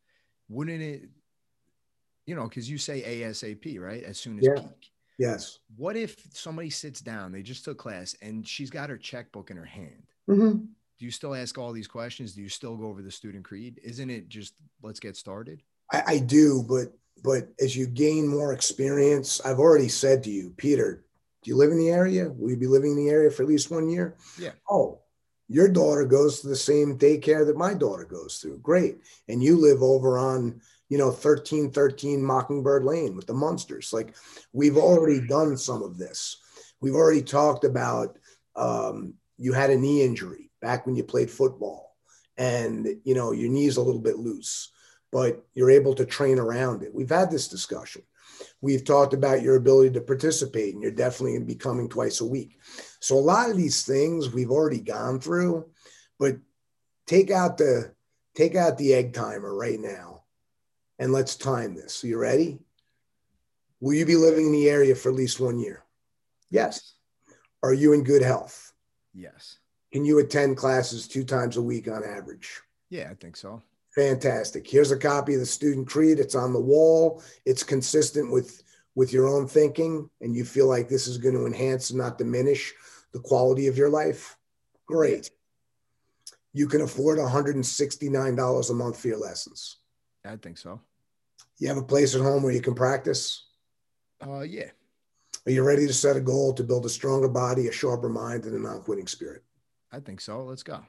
Wouldn't 0.49 0.83
it? 0.83 1.09
You 2.27 2.35
know, 2.35 2.49
because 2.49 2.69
you 2.69 2.79
say 2.79 3.03
ASAP, 3.03 3.79
right? 3.81 4.03
As 4.03 4.19
soon 4.19 4.39
as 4.39 4.47
yeah. 4.47 4.63
peak. 4.63 4.91
Yes. 5.19 5.59
What 5.77 5.97
if 5.97 6.17
somebody 6.33 6.71
sits 6.71 7.01
down, 7.01 7.31
they 7.31 7.43
just 7.43 7.65
took 7.65 7.79
class, 7.79 8.17
and 8.21 8.47
she's 8.47 8.71
got 8.71 8.91
her 8.91 8.97
checkbook 8.97 9.51
in 9.51 9.57
her 9.57 9.65
hand? 9.65 10.03
Mm-hmm. 10.29 10.65
Do 10.99 11.05
you 11.05 11.11
still 11.11 11.35
ask 11.35 11.59
all 11.59 11.73
these 11.73 11.87
questions? 11.87 12.33
Do 12.33 12.43
you 12.43 12.49
still 12.49 12.77
go 12.77 12.87
over 12.87 13.03
the 13.03 13.11
student 13.11 13.45
creed? 13.45 13.81
Isn't 13.85 14.11
it 14.11 14.29
just 14.29 14.55
let's 14.83 15.01
get 15.01 15.17
started? 15.17 15.63
I, 15.93 16.03
I 16.07 16.19
do, 16.19 16.65
but 16.67 16.95
but 17.23 17.49
as 17.61 17.77
you 17.77 17.87
gain 17.87 18.27
more 18.27 18.53
experience, 18.53 19.41
I've 19.45 19.59
already 19.59 19.89
said 19.89 20.23
to 20.25 20.31
you, 20.31 20.55
Peter, 20.57 21.05
Do 21.45 21.51
you 21.51 21.57
live 21.57 21.71
in 21.71 21.79
the 21.79 21.91
area? 21.91 22.31
Will 22.31 22.51
you 22.51 22.57
be 22.57 22.67
living 22.67 22.93
in 22.93 22.97
the 22.97 23.11
area 23.11 23.31
for 23.31 23.43
at 23.43 23.49
least 23.49 23.71
one 23.71 23.89
year? 23.91 24.17
Yeah. 24.39 24.53
Oh, 24.69 25.01
your 25.47 25.69
daughter 25.69 26.07
goes 26.07 26.41
to 26.41 26.49
the 26.49 26.57
same 26.57 26.99
daycare 26.99 27.47
that 27.47 27.57
my 27.57 27.75
daughter 27.75 28.05
goes 28.05 28.41
to. 28.41 28.59
Great. 28.63 28.99
And 29.29 29.43
you 29.43 29.59
live 29.59 29.83
over 29.83 30.17
on, 30.19 30.63
you 30.89 30.97
know, 30.97 31.09
1313 31.09 32.25
Mockingbird 32.25 32.85
Lane 32.85 33.15
with 33.15 33.27
the 33.27 33.35
Munsters. 33.35 33.93
Like 33.93 34.15
we've 34.55 34.79
already 34.79 35.21
done 35.21 35.59
some 35.59 35.83
of 35.83 35.99
this. 35.99 36.39
We've 36.81 36.95
already 36.95 37.23
talked 37.23 37.65
about 37.65 38.19
um, 38.57 39.15
you 39.37 39.53
had 39.53 39.71
a 39.71 39.77
knee 39.77 40.03
injury 40.03 40.51
back 40.63 40.87
when 40.87 40.97
you 40.97 41.05
played 41.05 41.31
football 41.31 41.95
and, 42.39 42.89
you 43.05 43.15
know, 43.15 43.33
your 43.33 43.51
knee's 43.51 43.77
a 43.77 43.83
little 43.83 44.01
bit 44.01 44.19
loose, 44.19 44.73
but 45.13 45.45
you're 45.53 45.71
able 45.71 45.95
to 45.95 46.07
train 46.07 46.39
around 46.39 46.83
it. 46.83 46.95
We've 46.95 47.11
had 47.11 47.31
this 47.31 47.49
discussion. 47.49 48.03
We've 48.61 48.85
talked 48.85 49.15
about 49.15 49.43
your 49.43 49.57
ability 49.57 49.91
to 49.93 50.01
participate, 50.01 50.75
and 50.75 50.83
you're 50.83 50.93
definitely 50.93 51.33
going 51.33 51.43
to 51.43 51.55
be 51.55 51.55
coming 51.55 51.89
twice 51.89 52.21
a 52.21 52.27
week. 52.27 52.59
So 53.01 53.17
a 53.17 53.19
lot 53.19 53.51
of 53.51 53.57
these 53.57 53.85
things 53.85 54.33
we've 54.33 54.51
already 54.51 54.81
gone 54.81 55.21
through, 55.21 55.67
but 56.19 56.37
take 57.07 57.31
out 57.31 57.59
the 57.59 57.93
take 58.35 58.57
out 58.57 58.79
the 58.79 58.95
egg 58.95 59.13
timer 59.13 59.55
right 59.55 59.79
now, 59.79 60.23
and 60.99 61.13
let's 61.13 61.37
time 61.37 61.75
this. 61.75 61.95
So 61.95 62.07
you 62.07 62.19
ready? 62.19 62.59
Will 63.81 63.95
you 63.95 64.07
be 64.07 64.17
living 64.17 64.47
in 64.47 64.53
the 64.53 64.71
area 64.71 64.95
for 64.95 65.11
at 65.11 65.15
least 65.15 65.41
one 65.41 65.59
year? 65.59 65.85
Yes. 66.51 66.95
Are 67.63 67.75
you 67.75 67.93
in 67.93 68.05
good 68.05 68.23
health? 68.23 68.73
Yes. 69.13 69.59
Can 69.93 70.05
you 70.05 70.19
attend 70.19 70.57
classes 70.57 71.07
two 71.07 71.25
times 71.25 71.57
a 71.57 71.63
week 71.63 71.87
on 71.87 72.03
average? 72.03 72.61
Yeah, 72.91 73.09
I 73.11 73.15
think 73.15 73.37
so. 73.37 73.63
Fantastic. 73.95 74.69
Here's 74.69 74.91
a 74.91 74.99
copy 74.99 75.35
of 75.35 75.41
the 75.41 75.47
student 75.47 75.87
creed. 75.87 76.19
It's 76.19 76.35
on 76.35 76.53
the 76.53 76.61
wall. 76.61 77.23
It's 77.45 77.63
consistent 77.63 78.33
with 78.33 78.63
with 78.97 79.13
your 79.13 79.29
own 79.29 79.47
thinking 79.49 80.09
and 80.21 80.37
you 80.37 80.45
feel 80.45 80.69
like 80.69 80.89
this 80.89 81.09
is 81.09 81.19
going 81.19 81.35
to 81.35 81.47
enhance 81.47 81.91
and 81.91 81.99
not 81.99 82.17
diminish 82.17 82.73
the 83.13 83.19
quality 83.19 83.67
of 83.67 83.77
your 83.77 83.91
life. 83.91 84.37
Great. 84.87 85.31
You 86.53 86.69
can 86.69 86.81
afford 86.81 87.19
$169 87.19 88.71
a 88.71 88.75
month 88.75 89.01
for 89.01 89.09
your 89.09 89.19
lessons. 89.19 89.79
I 90.25 90.37
think 90.37 90.59
so. 90.59 90.81
You 91.59 91.67
have 91.67 91.77
a 91.77 91.83
place 91.83 92.15
at 92.15 92.21
home 92.21 92.45
where 92.45 92.53
you 92.53 92.61
can 92.61 92.75
practice? 92.75 93.47
Uh 94.25 94.41
yeah. 94.43 94.71
Are 95.47 95.53
you 95.53 95.63
ready 95.63 95.87
to 95.87 95.93
set 95.93 96.17
a 96.17 96.21
goal 96.21 96.55
to 96.55 96.63
build 96.63 96.87
a 96.87 96.89
stronger 96.89 97.29
body, 97.29 97.67
a 97.69 97.73
sharper 97.73 98.09
mind, 98.09 98.45
and 98.45 98.55
a 98.55 98.59
non-quitting 98.59 99.09
spirit? 99.09 99.43
I 99.93 100.01
think 100.01 100.21
so. 100.21 100.43
Let's 100.45 100.63
go. 100.63 100.81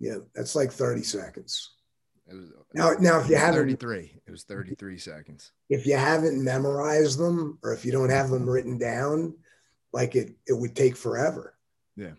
Yeah, 0.00 0.16
that's 0.34 0.54
like 0.54 0.70
30 0.70 1.02
seconds. 1.02 1.70
It 2.32 2.36
was 2.36 2.52
Now, 2.74 2.92
now 2.98 3.20
if 3.20 3.28
you 3.28 3.36
haven't 3.36 3.60
33. 3.78 4.20
It 4.26 4.30
was 4.30 4.44
33 4.44 4.98
seconds. 4.98 5.52
if 5.68 5.86
you 5.86 5.96
haven't 5.96 6.42
memorized 6.42 7.18
them 7.18 7.58
or 7.62 7.72
if 7.72 7.84
you 7.84 7.92
don't 7.92 8.10
have 8.10 8.30
them 8.30 8.48
written 8.48 8.78
down, 8.78 9.34
like 9.92 10.16
it 10.16 10.34
it 10.46 10.54
would 10.54 10.74
take 10.74 10.96
forever. 10.96 11.54
Yeah. 11.96 12.12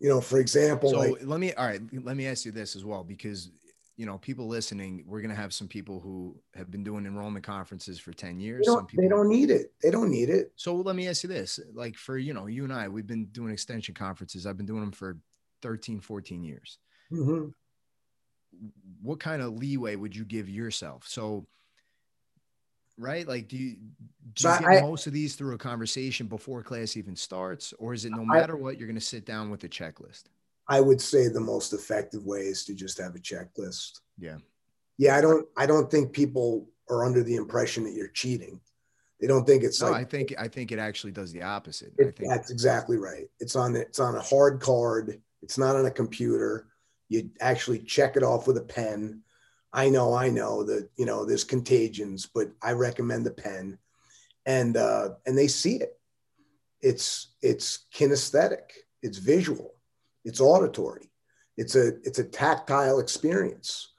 You 0.00 0.08
know, 0.08 0.20
for 0.20 0.38
example, 0.38 0.90
So 0.90 0.98
like 0.98 1.18
let 1.22 1.40
me 1.40 1.52
all 1.54 1.66
right, 1.66 1.80
let 1.92 2.16
me 2.16 2.26
ask 2.26 2.44
you 2.44 2.52
this 2.52 2.76
as 2.76 2.84
well 2.84 3.04
because 3.04 3.50
you 3.96 4.06
know, 4.06 4.18
people 4.18 4.48
listening, 4.48 5.04
we're 5.06 5.20
gonna 5.20 5.34
have 5.36 5.54
some 5.54 5.68
people 5.68 6.00
who 6.00 6.36
have 6.54 6.68
been 6.70 6.82
doing 6.82 7.06
enrollment 7.06 7.44
conferences 7.44 8.00
for 8.00 8.12
10 8.12 8.40
years. 8.40 8.66
Some 8.66 8.86
people 8.86 9.04
they 9.04 9.08
don't 9.08 9.28
need 9.28 9.50
it. 9.50 9.72
They 9.82 9.90
don't 9.90 10.10
need 10.10 10.30
it. 10.30 10.52
So 10.56 10.74
let 10.74 10.96
me 10.96 11.06
ask 11.08 11.22
you 11.22 11.28
this. 11.28 11.60
Like 11.72 11.96
for 11.96 12.18
you 12.18 12.34
know, 12.34 12.46
you 12.46 12.64
and 12.64 12.72
I, 12.72 12.88
we've 12.88 13.06
been 13.06 13.26
doing 13.26 13.52
extension 13.52 13.94
conferences. 13.94 14.46
I've 14.46 14.56
been 14.56 14.66
doing 14.66 14.80
them 14.80 14.92
for 14.92 15.18
13, 15.62 16.00
14 16.00 16.42
years. 16.42 16.78
Mhm. 17.12 17.52
What 19.02 19.20
kind 19.20 19.42
of 19.42 19.54
leeway 19.54 19.96
would 19.96 20.14
you 20.16 20.24
give 20.24 20.48
yourself? 20.48 21.04
So, 21.06 21.46
right? 22.98 23.26
Like, 23.26 23.48
do 23.48 23.56
you, 23.56 23.76
do 24.34 24.48
you 24.48 24.58
get 24.60 24.64
I- 24.68 24.80
most 24.80 25.06
of 25.06 25.12
these 25.12 25.34
through 25.34 25.54
a 25.54 25.58
conversation 25.58 26.26
before 26.26 26.62
class 26.62 26.96
even 26.96 27.16
starts, 27.16 27.72
or 27.78 27.92
is 27.94 28.04
it 28.04 28.10
no 28.12 28.22
I- 28.22 28.38
matter 28.40 28.56
what, 28.56 28.78
you're 28.78 28.88
going 28.88 28.98
to 28.98 29.04
sit 29.04 29.24
down 29.26 29.50
with 29.50 29.64
a 29.64 29.68
checklist? 29.68 30.24
I 30.68 30.80
would 30.80 31.00
say 31.00 31.28
the 31.28 31.40
most 31.40 31.74
effective 31.74 32.24
way 32.24 32.40
is 32.42 32.64
to 32.64 32.74
just 32.74 32.98
have 32.98 33.14
a 33.14 33.18
checklist. 33.18 34.00
Yeah. 34.18 34.38
Yeah, 34.96 35.16
I 35.16 35.20
don't 35.20 35.46
I 35.56 35.66
don't 35.66 35.90
think 35.90 36.12
people 36.12 36.70
are 36.88 37.04
under 37.04 37.22
the 37.22 37.34
impression 37.34 37.84
that 37.84 37.92
you're 37.94 38.08
cheating. 38.08 38.60
They 39.20 39.26
don't 39.26 39.44
think 39.46 39.62
it's 39.64 39.80
No, 39.82 39.90
like 39.90 40.00
I 40.00 40.04
think 40.04 40.34
I 40.38 40.48
think 40.48 40.70
it 40.72 40.78
actually 40.78 41.12
does 41.12 41.32
the 41.32 41.42
opposite. 41.42 41.92
I 42.00 42.04
It- 42.04 42.16
think 42.16 42.30
that's 42.30 42.50
exactly 42.50 42.96
right. 42.96 43.28
It's 43.40 43.56
on 43.56 43.74
it's 43.76 43.98
on 43.98 44.14
a 44.14 44.20
hard 44.22 44.60
card. 44.60 45.20
It's 45.42 45.58
not 45.58 45.76
on 45.76 45.84
a 45.84 45.90
computer. 45.90 46.68
You 47.14 47.30
actually 47.40 47.80
check 47.80 48.16
it 48.16 48.22
off 48.22 48.46
with 48.46 48.56
a 48.56 48.62
pen. 48.62 49.22
I 49.72 49.88
know, 49.88 50.14
I 50.14 50.28
know 50.28 50.62
that 50.64 50.88
you 50.96 51.06
know 51.06 51.24
there's 51.24 51.44
contagions, 51.44 52.26
but 52.26 52.50
I 52.62 52.72
recommend 52.72 53.26
the 53.26 53.30
pen, 53.30 53.78
and 54.46 54.76
uh, 54.76 55.10
and 55.26 55.36
they 55.36 55.48
see 55.48 55.76
it. 55.76 55.98
It's 56.80 57.34
it's 57.42 57.86
kinesthetic. 57.94 58.70
It's 59.02 59.18
visual. 59.18 59.74
It's 60.24 60.40
auditory. 60.40 61.10
It's 61.56 61.76
a 61.76 61.88
it's 62.02 62.18
a 62.18 62.24
tactile 62.24 62.98
experience, 62.98 63.92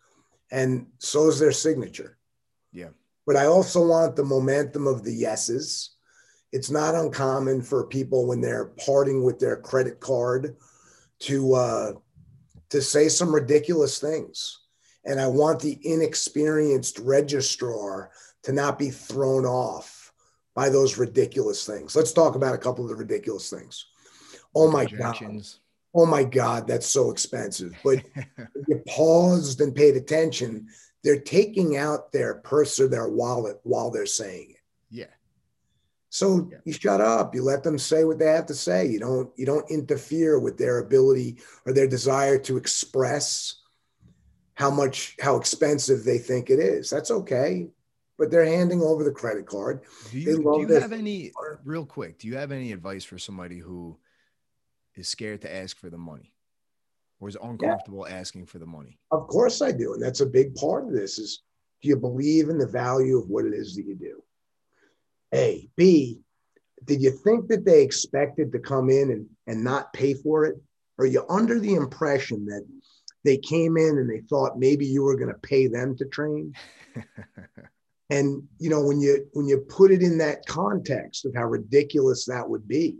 and 0.51 0.88
so 0.99 1.28
is 1.28 1.39
their 1.39 1.51
signature. 1.51 2.17
Yeah. 2.71 2.89
But 3.25 3.38
I 3.38 3.47
also 3.47 3.88
want 3.88 4.15
the 4.15 4.23
momentum 4.23 4.88
of 4.88 5.04
the 5.04 5.13
yeses 5.13 5.95
it's 6.56 6.71
not 6.71 6.95
uncommon 6.95 7.62
for 7.62 7.84
people 7.84 8.28
when 8.28 8.39
they're 8.39 8.71
parting 8.86 9.25
with 9.25 9.39
their 9.39 9.58
credit 9.58 9.99
card 9.99 10.56
to 11.19 11.54
uh, 11.54 11.91
to 12.75 12.81
say 12.81 13.09
some 13.09 13.33
ridiculous 13.33 13.99
things. 13.99 14.59
And 15.05 15.19
i 15.19 15.27
want 15.27 15.59
the 15.59 15.79
inexperienced 15.83 16.99
registrar 16.99 18.11
to 18.43 18.51
not 18.51 18.77
be 18.77 18.89
thrown 18.89 19.45
off 19.45 20.11
by 20.55 20.69
those 20.69 20.97
ridiculous 20.97 21.65
things. 21.65 21.95
Let's 21.95 22.13
talk 22.13 22.35
about 22.35 22.55
a 22.55 22.59
couple 22.59 22.83
of 22.83 22.89
the 22.89 22.95
ridiculous 22.95 23.49
things. 23.49 23.85
Oh 24.55 24.69
my 24.69 24.85
god. 24.85 25.17
Oh 25.93 26.05
my 26.05 26.23
god 26.23 26.67
that's 26.67 26.88
so 26.88 27.11
expensive. 27.11 27.73
But 27.83 28.03
if 28.15 28.67
you 28.67 28.81
paused 28.88 29.61
and 29.61 29.75
paid 29.75 29.95
attention 29.95 30.67
they're 31.03 31.19
taking 31.19 31.77
out 31.77 32.11
their 32.11 32.35
purse 32.35 32.79
or 32.79 32.88
their 32.88 33.07
wallet 33.07 33.59
while 33.61 33.91
they're 33.91 34.07
saying 34.07 34.47
it. 34.49 34.55
So 36.15 36.47
Yeah. 36.49 36.60
you 36.63 36.71
shut 36.71 37.01
up. 37.01 37.36
You 37.36 37.43
let 37.43 37.62
them 37.62 37.78
say 37.78 38.06
what 38.06 38.19
they 38.19 38.28
have 38.28 38.45
to 38.45 38.54
say. 38.54 38.88
You 38.88 38.99
don't 38.99 39.30
you 39.36 39.45
don't 39.45 39.69
interfere 39.69 40.39
with 40.39 40.58
their 40.58 40.80
ability 40.80 41.39
or 41.65 41.73
their 41.73 41.88
desire 41.88 42.38
to 42.39 42.56
express 42.56 43.56
how 44.54 44.71
much 44.71 45.17
how 45.19 45.36
expensive 45.36 46.06
they 46.06 46.17
think 46.17 46.49
it 46.49 46.60
is. 46.60 46.89
That's 46.89 47.12
okay. 47.12 47.67
But 48.17 48.32
they're 48.32 48.45
handing 48.45 48.82
over 48.82 49.04
the 49.04 49.12
credit 49.12 49.45
card. 49.45 49.82
Do 50.10 50.17
you, 50.17 50.38
do 50.38 50.65
you 50.73 50.80
have 50.80 50.93
any 50.93 51.32
card. 51.32 51.60
real 51.65 51.86
quick? 51.86 52.17
Do 52.19 52.30
you 52.30 52.38
have 52.38 52.54
any 52.54 52.71
advice 52.71 53.04
for 53.04 53.17
somebody 53.17 53.60
who 53.60 53.97
is 54.95 55.10
scared 55.10 55.41
to 55.41 55.54
ask 55.54 55.78
for 55.78 55.89
the 55.89 55.97
money, 55.97 56.34
or 57.19 57.28
is 57.28 57.36
uncomfortable 57.43 58.08
asking 58.08 58.45
for 58.45 58.60
the 58.60 58.65
money? 58.65 58.97
Of 59.12 59.28
course 59.28 59.62
I 59.62 59.73
do. 59.73 59.95
And 59.95 60.01
that's 60.01 60.21
a 60.21 60.25
big 60.25 60.56
part 60.56 60.86
of 60.88 60.93
this 60.93 61.19
is 61.19 61.41
do 61.82 61.89
you 61.89 61.97
believe 61.97 62.47
in 62.47 62.58
the 62.58 62.65
value 62.67 63.17
of 63.19 63.28
what 63.28 63.43
it 63.43 63.54
is 63.54 63.75
that 63.75 63.84
you 63.86 63.95
do? 63.95 64.23
A. 65.36 65.69
B. 65.76 66.21
Did 66.84 67.02
you 67.02 67.12
think 67.12 67.48
that 67.48 67.65
they 67.65 67.82
expected 67.82 68.52
to 68.52 68.60
come 68.60 68.89
in 68.89 69.12
and, 69.12 69.28
and 69.48 69.63
not 69.63 69.93
pay 69.93 70.13
for 70.13 70.45
it? 70.45 70.56
Are 71.00 71.06
you 71.06 71.26
under 71.30 71.60
the 71.60 71.76
impression 71.76 72.45
that 72.45 72.65
they 73.24 73.38
came 73.38 73.76
in 73.76 73.98
and 73.98 74.10
they 74.10 74.21
thought 74.21 74.60
maybe 74.60 74.86
you 74.86 75.04
were 75.04 75.17
going 75.17 75.34
to 75.34 75.39
pay 75.39 75.67
them 75.67 75.98
to 75.98 76.06
train? 76.06 76.54
And 78.12 78.43
you 78.60 78.69
know, 78.69 78.84
when 78.84 79.02
you 79.02 79.28
when 79.34 79.48
you 79.48 79.58
put 79.67 79.91
it 79.91 80.04
in 80.04 80.19
that 80.19 80.45
context 80.45 81.26
of 81.26 81.34
how 81.34 81.45
ridiculous 81.45 82.26
that 82.26 82.48
would 82.48 82.67
be, 82.67 82.98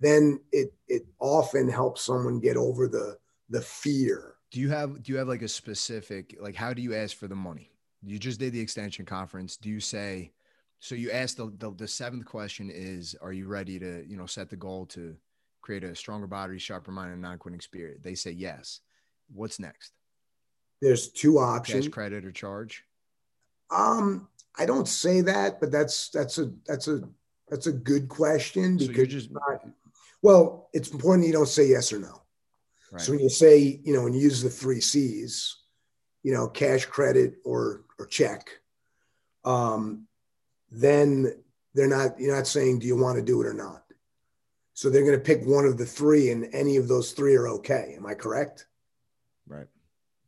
then 0.00 0.40
it 0.50 0.72
it 0.88 1.02
often 1.20 1.68
helps 1.68 2.02
someone 2.06 2.40
get 2.40 2.56
over 2.56 2.88
the 2.88 3.18
the 3.50 3.60
fear. 3.60 4.34
do 4.50 4.60
you 4.60 4.70
have 4.70 5.02
do 5.02 5.12
you 5.12 5.18
have 5.18 5.28
like 5.28 5.42
a 5.42 5.48
specific 5.48 6.36
like 6.40 6.54
how 6.54 6.72
do 6.72 6.80
you 6.80 6.94
ask 6.94 7.16
for 7.16 7.28
the 7.28 7.36
money 7.36 7.70
you 8.02 8.18
just 8.18 8.40
did 8.40 8.52
the 8.52 8.60
extension 8.60 9.04
conference 9.04 9.56
do 9.56 9.68
you 9.68 9.80
say 9.80 10.32
so 10.80 10.94
you 10.94 11.10
asked 11.10 11.36
the, 11.36 11.52
the 11.58 11.70
the 11.72 11.88
seventh 11.88 12.24
question 12.24 12.70
is 12.72 13.16
are 13.20 13.32
you 13.32 13.48
ready 13.48 13.78
to 13.78 14.04
you 14.08 14.16
know 14.16 14.26
set 14.26 14.48
the 14.48 14.56
goal 14.56 14.86
to 14.86 15.16
create 15.60 15.84
a 15.84 15.94
stronger 15.94 16.26
body 16.26 16.58
sharper 16.58 16.92
mind 16.92 17.12
and 17.12 17.22
non-quitting 17.22 17.60
spirit? 17.60 18.02
They 18.02 18.14
say 18.14 18.30
yes. 18.30 18.80
What's 19.32 19.58
next? 19.58 19.92
There's 20.80 21.08
two 21.08 21.34
cash 21.34 21.42
options. 21.42 21.88
credit 21.88 22.24
or 22.24 22.32
charge? 22.32 22.84
Um, 23.70 24.28
I 24.56 24.64
don't 24.66 24.88
say 24.88 25.20
that, 25.22 25.60
but 25.60 25.70
that's 25.70 26.10
that's 26.10 26.38
a 26.38 26.52
that's 26.66 26.88
a 26.88 27.02
that's 27.48 27.66
a 27.66 27.72
good 27.72 28.08
question 28.08 28.78
so 28.78 28.86
because 28.86 29.08
just 29.08 29.30
well, 30.22 30.68
it's 30.72 30.90
important 30.90 31.26
you 31.26 31.32
don't 31.32 31.48
say 31.48 31.68
yes 31.68 31.92
or 31.92 32.00
no. 32.00 32.22
right. 32.90 33.00
So 33.00 33.12
when 33.12 33.20
you 33.20 33.28
say, 33.28 33.80
you 33.84 33.94
know, 33.94 34.02
when 34.02 34.14
you 34.14 34.20
use 34.20 34.42
the 34.42 34.50
three 34.50 34.80
C's, 34.80 35.56
you 36.22 36.32
know, 36.32 36.48
cash, 36.48 36.86
credit, 36.86 37.36
or 37.44 37.84
or 37.98 38.06
check, 38.06 38.50
um, 39.44 40.07
then 40.70 41.32
they're 41.74 41.88
not. 41.88 42.18
You're 42.18 42.34
not 42.34 42.46
saying, 42.46 42.80
do 42.80 42.86
you 42.86 42.96
want 42.96 43.16
to 43.18 43.24
do 43.24 43.40
it 43.40 43.46
or 43.46 43.54
not? 43.54 43.84
So 44.74 44.90
they're 44.90 45.04
going 45.04 45.18
to 45.18 45.24
pick 45.24 45.44
one 45.44 45.64
of 45.64 45.76
the 45.76 45.86
three, 45.86 46.30
and 46.30 46.48
any 46.52 46.76
of 46.76 46.88
those 46.88 47.12
three 47.12 47.34
are 47.34 47.48
okay. 47.48 47.94
Am 47.96 48.06
I 48.06 48.14
correct? 48.14 48.66
right 49.46 49.66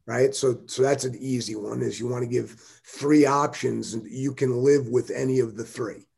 Right. 0.07 0.35
So 0.35 0.63
so 0.67 0.83
that's 0.83 1.05
an 1.05 1.15
easy 1.21 1.55
one. 1.55 1.83
Is 1.83 2.01
you 2.01 2.09
want 2.09 2.25
to 2.25 2.29
give 2.29 2.61
three 2.85 3.27
options, 3.27 3.95
and 3.95 4.11
you 4.11 4.35
can 4.35 4.65
live 4.65 4.89
with 4.89 5.11
any 5.11 5.39
of 5.39 5.57
the 5.57 5.65
three. 5.65 6.09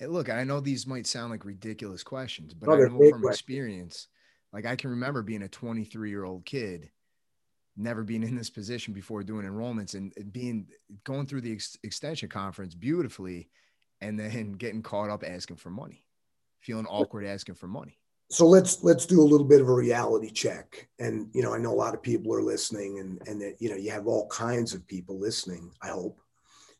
Eh, 0.00 0.06
look, 0.08 0.28
I 0.28 0.42
know 0.42 0.58
these 0.58 0.86
might 0.86 1.06
sound 1.06 1.30
like 1.30 1.44
ridiculous 1.44 2.02
questions, 2.02 2.54
but 2.54 2.68
I 2.68 2.88
know 2.88 3.10
from 3.10 3.26
experience, 3.28 4.08
like 4.52 4.66
I 4.66 4.74
can 4.74 4.90
remember 4.90 5.22
being 5.22 5.42
a 5.42 5.48
23 5.48 6.10
year 6.10 6.24
old 6.24 6.44
kid, 6.44 6.90
never 7.76 8.02
being 8.02 8.22
in 8.22 8.34
this 8.34 8.50
position 8.50 8.92
before 8.92 9.22
doing 9.22 9.46
enrollments 9.46 9.94
and 9.94 10.12
being 10.32 10.66
going 11.04 11.26
through 11.26 11.42
the 11.42 11.52
ex- 11.52 11.78
extension 11.84 12.28
conference 12.28 12.74
beautifully 12.74 13.48
and 14.00 14.18
then 14.18 14.52
getting 14.52 14.82
caught 14.82 15.10
up 15.10 15.24
asking 15.26 15.56
for 15.56 15.70
money, 15.70 16.04
feeling 16.60 16.86
awkward 16.86 17.24
asking 17.26 17.54
for 17.54 17.68
money. 17.68 17.98
So 18.28 18.46
let's 18.46 18.82
let's 18.82 19.06
do 19.06 19.20
a 19.20 19.22
little 19.22 19.46
bit 19.46 19.60
of 19.60 19.68
a 19.68 19.74
reality 19.74 20.30
check. 20.30 20.88
And 20.98 21.28
you 21.32 21.42
know, 21.42 21.54
I 21.54 21.58
know 21.58 21.72
a 21.72 21.74
lot 21.74 21.94
of 21.94 22.02
people 22.02 22.34
are 22.34 22.42
listening 22.42 22.98
and 22.98 23.20
and 23.28 23.40
that 23.40 23.56
you 23.60 23.70
know, 23.70 23.76
you 23.76 23.90
have 23.90 24.06
all 24.06 24.26
kinds 24.28 24.74
of 24.74 24.86
people 24.86 25.18
listening, 25.18 25.70
I 25.80 25.88
hope 25.88 26.20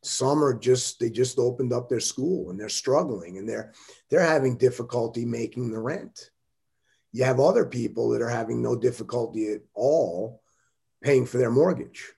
some 0.06 0.42
are 0.42 0.54
just 0.54 1.00
they 1.00 1.10
just 1.10 1.38
opened 1.38 1.72
up 1.72 1.88
their 1.88 2.00
school 2.00 2.50
and 2.50 2.58
they're 2.58 2.68
struggling 2.68 3.38
and 3.38 3.48
they're 3.48 3.72
they're 4.08 4.20
having 4.20 4.56
difficulty 4.56 5.24
making 5.24 5.70
the 5.70 5.78
rent 5.78 6.30
you 7.12 7.24
have 7.24 7.40
other 7.40 7.64
people 7.64 8.10
that 8.10 8.22
are 8.22 8.28
having 8.28 8.62
no 8.62 8.76
difficulty 8.76 9.52
at 9.52 9.62
all 9.74 10.42
paying 11.02 11.26
for 11.26 11.38
their 11.38 11.50
mortgage 11.50 12.12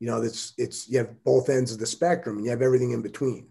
you 0.00 0.08
know 0.08 0.20
it's 0.20 0.54
it's 0.58 0.88
you 0.88 0.98
have 0.98 1.22
both 1.22 1.48
ends 1.48 1.72
of 1.72 1.78
the 1.78 1.86
spectrum 1.86 2.36
and 2.36 2.44
you 2.44 2.50
have 2.50 2.62
everything 2.62 2.90
in 2.90 3.02
between 3.02 3.46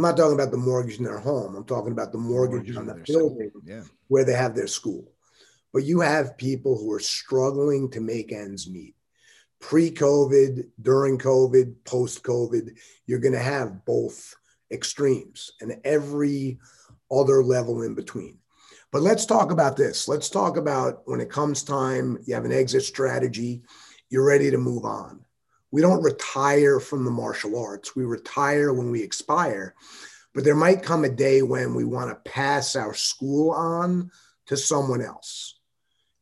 i'm 0.00 0.08
not 0.08 0.16
talking 0.16 0.34
about 0.34 0.50
the 0.50 0.56
mortgage 0.56 0.98
in 0.98 1.04
their 1.04 1.18
home 1.18 1.54
i'm 1.54 1.64
talking 1.64 1.92
about 1.92 2.12
the 2.12 2.18
mortgage, 2.18 2.74
mortgage 2.74 2.76
on 2.76 2.86
the 2.86 3.04
building 3.06 3.50
yeah. 3.64 3.82
where 4.08 4.24
they 4.24 4.32
have 4.32 4.54
their 4.54 4.66
school 4.66 5.12
but 5.72 5.84
you 5.84 6.00
have 6.00 6.38
people 6.38 6.78
who 6.78 6.90
are 6.92 7.00
struggling 7.00 7.90
to 7.90 8.00
make 8.00 8.32
ends 8.32 8.68
meet 8.68 8.94
pre 9.60 9.90
COVID, 9.90 10.68
during 10.80 11.18
COVID, 11.18 11.74
post 11.84 12.22
COVID, 12.22 12.76
you're 13.06 13.20
going 13.20 13.34
to 13.34 13.38
have 13.38 13.84
both 13.84 14.34
extremes 14.70 15.52
and 15.60 15.76
every 15.84 16.58
other 17.10 17.42
level 17.42 17.82
in 17.82 17.94
between. 17.94 18.38
But 18.92 19.02
let's 19.02 19.26
talk 19.26 19.52
about 19.52 19.76
this. 19.76 20.08
Let's 20.08 20.30
talk 20.30 20.56
about 20.56 21.02
when 21.04 21.20
it 21.20 21.30
comes 21.30 21.62
time, 21.62 22.18
you 22.26 22.34
have 22.34 22.44
an 22.44 22.52
exit 22.52 22.82
strategy, 22.82 23.62
you're 24.08 24.26
ready 24.26 24.50
to 24.50 24.58
move 24.58 24.84
on. 24.84 25.20
We 25.72 25.80
don't 25.80 26.02
retire 26.02 26.80
from 26.80 27.04
the 27.04 27.10
martial 27.10 27.58
arts, 27.58 27.94
we 27.94 28.04
retire 28.04 28.72
when 28.72 28.90
we 28.90 29.02
expire. 29.02 29.74
But 30.34 30.44
there 30.44 30.54
might 30.54 30.82
come 30.82 31.04
a 31.04 31.08
day 31.08 31.42
when 31.42 31.74
we 31.74 31.84
want 31.84 32.10
to 32.10 32.30
pass 32.30 32.76
our 32.76 32.94
school 32.94 33.50
on 33.50 34.10
to 34.46 34.56
someone 34.56 35.02
else 35.02 35.60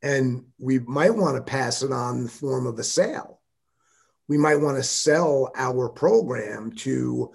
and 0.03 0.45
we 0.59 0.79
might 0.81 1.15
want 1.15 1.37
to 1.37 1.43
pass 1.43 1.83
it 1.83 1.93
on 1.93 2.19
in 2.19 2.25
the 2.25 2.31
form 2.31 2.67
of 2.67 2.79
a 2.79 2.85
sale. 2.85 3.41
We 4.29 4.39
might 4.39 4.57
want 4.57 4.77
to 4.77 4.83
sell 4.83 5.51
our 5.57 5.89
program 5.89 6.73
to 6.77 7.33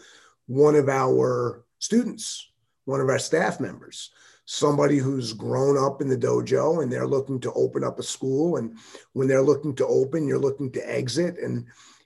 one 0.48 0.76
of 0.76 0.90
our 0.90 1.66
students, 1.80 2.50
one 2.86 3.02
of 3.02 3.10
our 3.10 3.20
staff 3.20 3.60
members, 3.60 4.12
somebody 4.46 4.98
who's 4.98 5.34
grown 5.34 5.78
up 5.78 6.02
in 6.02 6.08
the 6.08 6.18
dojo 6.18 6.84
and 6.84 6.92
they're 6.92 7.08
looking 7.08 7.40
to 7.42 7.54
open 7.54 7.84
up 7.84 8.00
a 8.00 8.04
school. 8.04 8.58
And 8.58 8.78
when 9.14 9.28
they're 9.28 9.42
looking 9.42 9.76
to 9.76 9.88
open, 9.88 10.28
you're 10.28 10.38
looking 10.38 10.72
to 10.74 10.90
exit, 10.92 11.38
and 11.38 11.66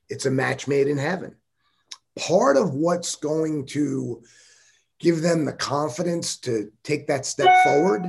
it's 0.10 0.26
a 0.26 0.32
match 0.32 0.68
made 0.68 0.88
in 0.88 0.98
heaven. 0.98 1.36
Part 2.18 2.58
of 2.58 2.74
what's 2.74 3.16
going 3.16 3.66
to 3.68 4.24
give 5.00 5.22
them 5.22 5.46
the 5.46 5.54
confidence 5.54 6.38
to 6.38 6.72
take 6.84 7.08
that 7.08 7.26
step 7.26 7.64
forward 7.64 8.04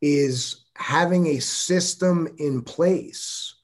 is 0.00 0.64
having 0.76 1.26
a 1.28 1.40
system 1.40 2.28
in 2.38 2.62
place 2.62 3.54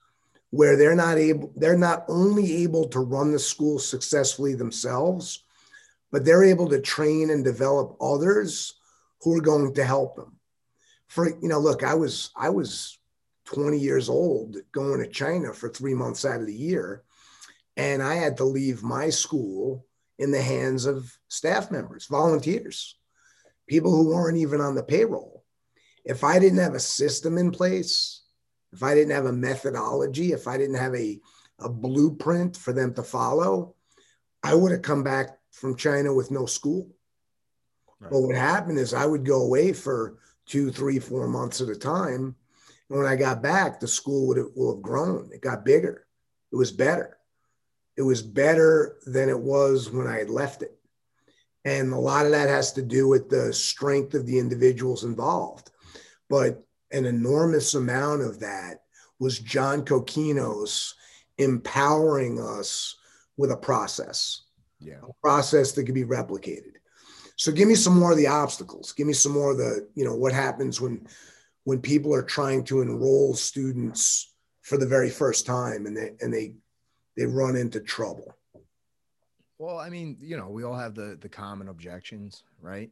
where 0.50 0.76
they're 0.76 0.96
not 0.96 1.16
able 1.16 1.52
they're 1.56 1.76
not 1.76 2.04
only 2.08 2.62
able 2.62 2.88
to 2.88 3.00
run 3.00 3.30
the 3.30 3.38
school 3.38 3.78
successfully 3.78 4.54
themselves 4.54 5.44
but 6.10 6.24
they're 6.24 6.44
able 6.44 6.68
to 6.68 6.80
train 6.80 7.30
and 7.30 7.44
develop 7.44 7.96
others 8.00 8.74
who 9.22 9.36
are 9.36 9.40
going 9.40 9.72
to 9.72 9.84
help 9.84 10.16
them 10.16 10.36
for 11.08 11.28
you 11.40 11.48
know 11.48 11.58
look 11.58 11.84
i 11.84 11.94
was 11.94 12.30
i 12.36 12.48
was 12.48 12.98
20 13.46 13.78
years 13.78 14.08
old 14.08 14.56
going 14.72 15.00
to 15.00 15.08
china 15.08 15.52
for 15.52 15.68
3 15.68 15.94
months 15.94 16.24
out 16.24 16.40
of 16.40 16.46
the 16.46 16.54
year 16.54 17.02
and 17.76 18.02
i 18.02 18.14
had 18.14 18.36
to 18.36 18.44
leave 18.44 18.82
my 18.82 19.08
school 19.08 19.86
in 20.18 20.30
the 20.30 20.42
hands 20.42 20.86
of 20.86 21.16
staff 21.28 21.70
members 21.70 22.06
volunteers 22.06 22.96
people 23.68 23.90
who 23.90 24.08
weren't 24.08 24.38
even 24.38 24.60
on 24.60 24.74
the 24.74 24.82
payroll 24.82 25.40
if 26.04 26.24
I 26.24 26.38
didn't 26.38 26.58
have 26.58 26.74
a 26.74 26.80
system 26.80 27.38
in 27.38 27.50
place, 27.50 28.22
if 28.72 28.82
I 28.82 28.94
didn't 28.94 29.14
have 29.14 29.26
a 29.26 29.32
methodology, 29.32 30.32
if 30.32 30.48
I 30.48 30.56
didn't 30.56 30.76
have 30.76 30.94
a, 30.94 31.20
a 31.58 31.68
blueprint 31.68 32.56
for 32.56 32.72
them 32.72 32.94
to 32.94 33.02
follow, 33.02 33.74
I 34.42 34.54
would 34.54 34.72
have 34.72 34.82
come 34.82 35.02
back 35.02 35.38
from 35.52 35.76
China 35.76 36.14
with 36.14 36.30
no 36.30 36.46
school. 36.46 36.88
Right. 37.98 38.10
But 38.10 38.20
what 38.20 38.36
happened 38.36 38.78
is 38.78 38.94
I 38.94 39.06
would 39.06 39.26
go 39.26 39.42
away 39.42 39.72
for 39.72 40.18
two, 40.46 40.70
three, 40.70 40.98
four 40.98 41.28
months 41.28 41.60
at 41.60 41.68
a 41.68 41.76
time. 41.76 42.34
And 42.88 42.98
when 42.98 43.06
I 43.06 43.16
got 43.16 43.42
back, 43.42 43.78
the 43.78 43.88
school 43.88 44.28
would 44.28 44.38
have, 44.38 44.48
will 44.56 44.76
have 44.76 44.82
grown. 44.82 45.30
It 45.32 45.42
got 45.42 45.64
bigger. 45.64 46.06
It 46.50 46.56
was 46.56 46.72
better. 46.72 47.18
It 48.00 48.04
was 48.04 48.22
better 48.22 48.96
than 49.04 49.28
it 49.28 49.38
was 49.38 49.90
when 49.90 50.06
I 50.06 50.16
had 50.16 50.30
left 50.30 50.62
it. 50.62 50.74
And 51.66 51.92
a 51.92 51.98
lot 51.98 52.24
of 52.24 52.32
that 52.32 52.48
has 52.48 52.72
to 52.72 52.82
do 52.82 53.06
with 53.06 53.28
the 53.28 53.52
strength 53.52 54.14
of 54.14 54.24
the 54.24 54.38
individuals 54.38 55.04
involved. 55.04 55.70
But 56.30 56.64
an 56.90 57.04
enormous 57.04 57.74
amount 57.74 58.22
of 58.22 58.40
that 58.40 58.84
was 59.18 59.38
John 59.38 59.84
Coquinos 59.84 60.94
empowering 61.36 62.40
us 62.40 62.96
with 63.36 63.52
a 63.52 63.56
process, 63.58 64.44
yeah. 64.80 65.02
a 65.06 65.12
process 65.20 65.72
that 65.72 65.84
could 65.84 65.94
be 65.94 66.04
replicated. 66.04 66.76
So 67.36 67.52
give 67.52 67.68
me 67.68 67.74
some 67.74 67.98
more 67.98 68.12
of 68.12 68.16
the 68.16 68.28
obstacles. 68.28 68.92
Give 68.92 69.06
me 69.06 69.12
some 69.12 69.32
more 69.32 69.50
of 69.50 69.58
the, 69.58 69.86
you 69.94 70.06
know, 70.06 70.14
what 70.14 70.32
happens 70.32 70.80
when 70.80 71.06
when 71.64 71.82
people 71.82 72.14
are 72.14 72.22
trying 72.22 72.64
to 72.64 72.80
enroll 72.80 73.34
students 73.34 74.32
for 74.62 74.78
the 74.78 74.86
very 74.86 75.10
first 75.10 75.44
time 75.44 75.84
and 75.84 75.94
they 75.94 76.12
and 76.22 76.32
they 76.32 76.54
they 77.16 77.26
run 77.26 77.56
into 77.56 77.80
trouble. 77.80 78.34
Well, 79.58 79.78
I 79.78 79.90
mean, 79.90 80.16
you 80.20 80.36
know, 80.36 80.48
we 80.48 80.64
all 80.64 80.76
have 80.76 80.94
the 80.94 81.18
the 81.20 81.28
common 81.28 81.68
objections, 81.68 82.44
right? 82.60 82.90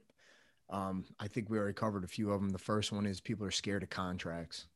Um, 0.70 1.04
I 1.18 1.28
think 1.28 1.48
we 1.48 1.58
already 1.58 1.74
covered 1.74 2.04
a 2.04 2.08
few 2.08 2.30
of 2.30 2.40
them. 2.40 2.50
The 2.50 2.58
first 2.58 2.92
one 2.92 3.06
is 3.06 3.20
people 3.20 3.46
are 3.46 3.50
scared 3.50 3.82
of 3.82 3.90
contracts. 3.90 4.66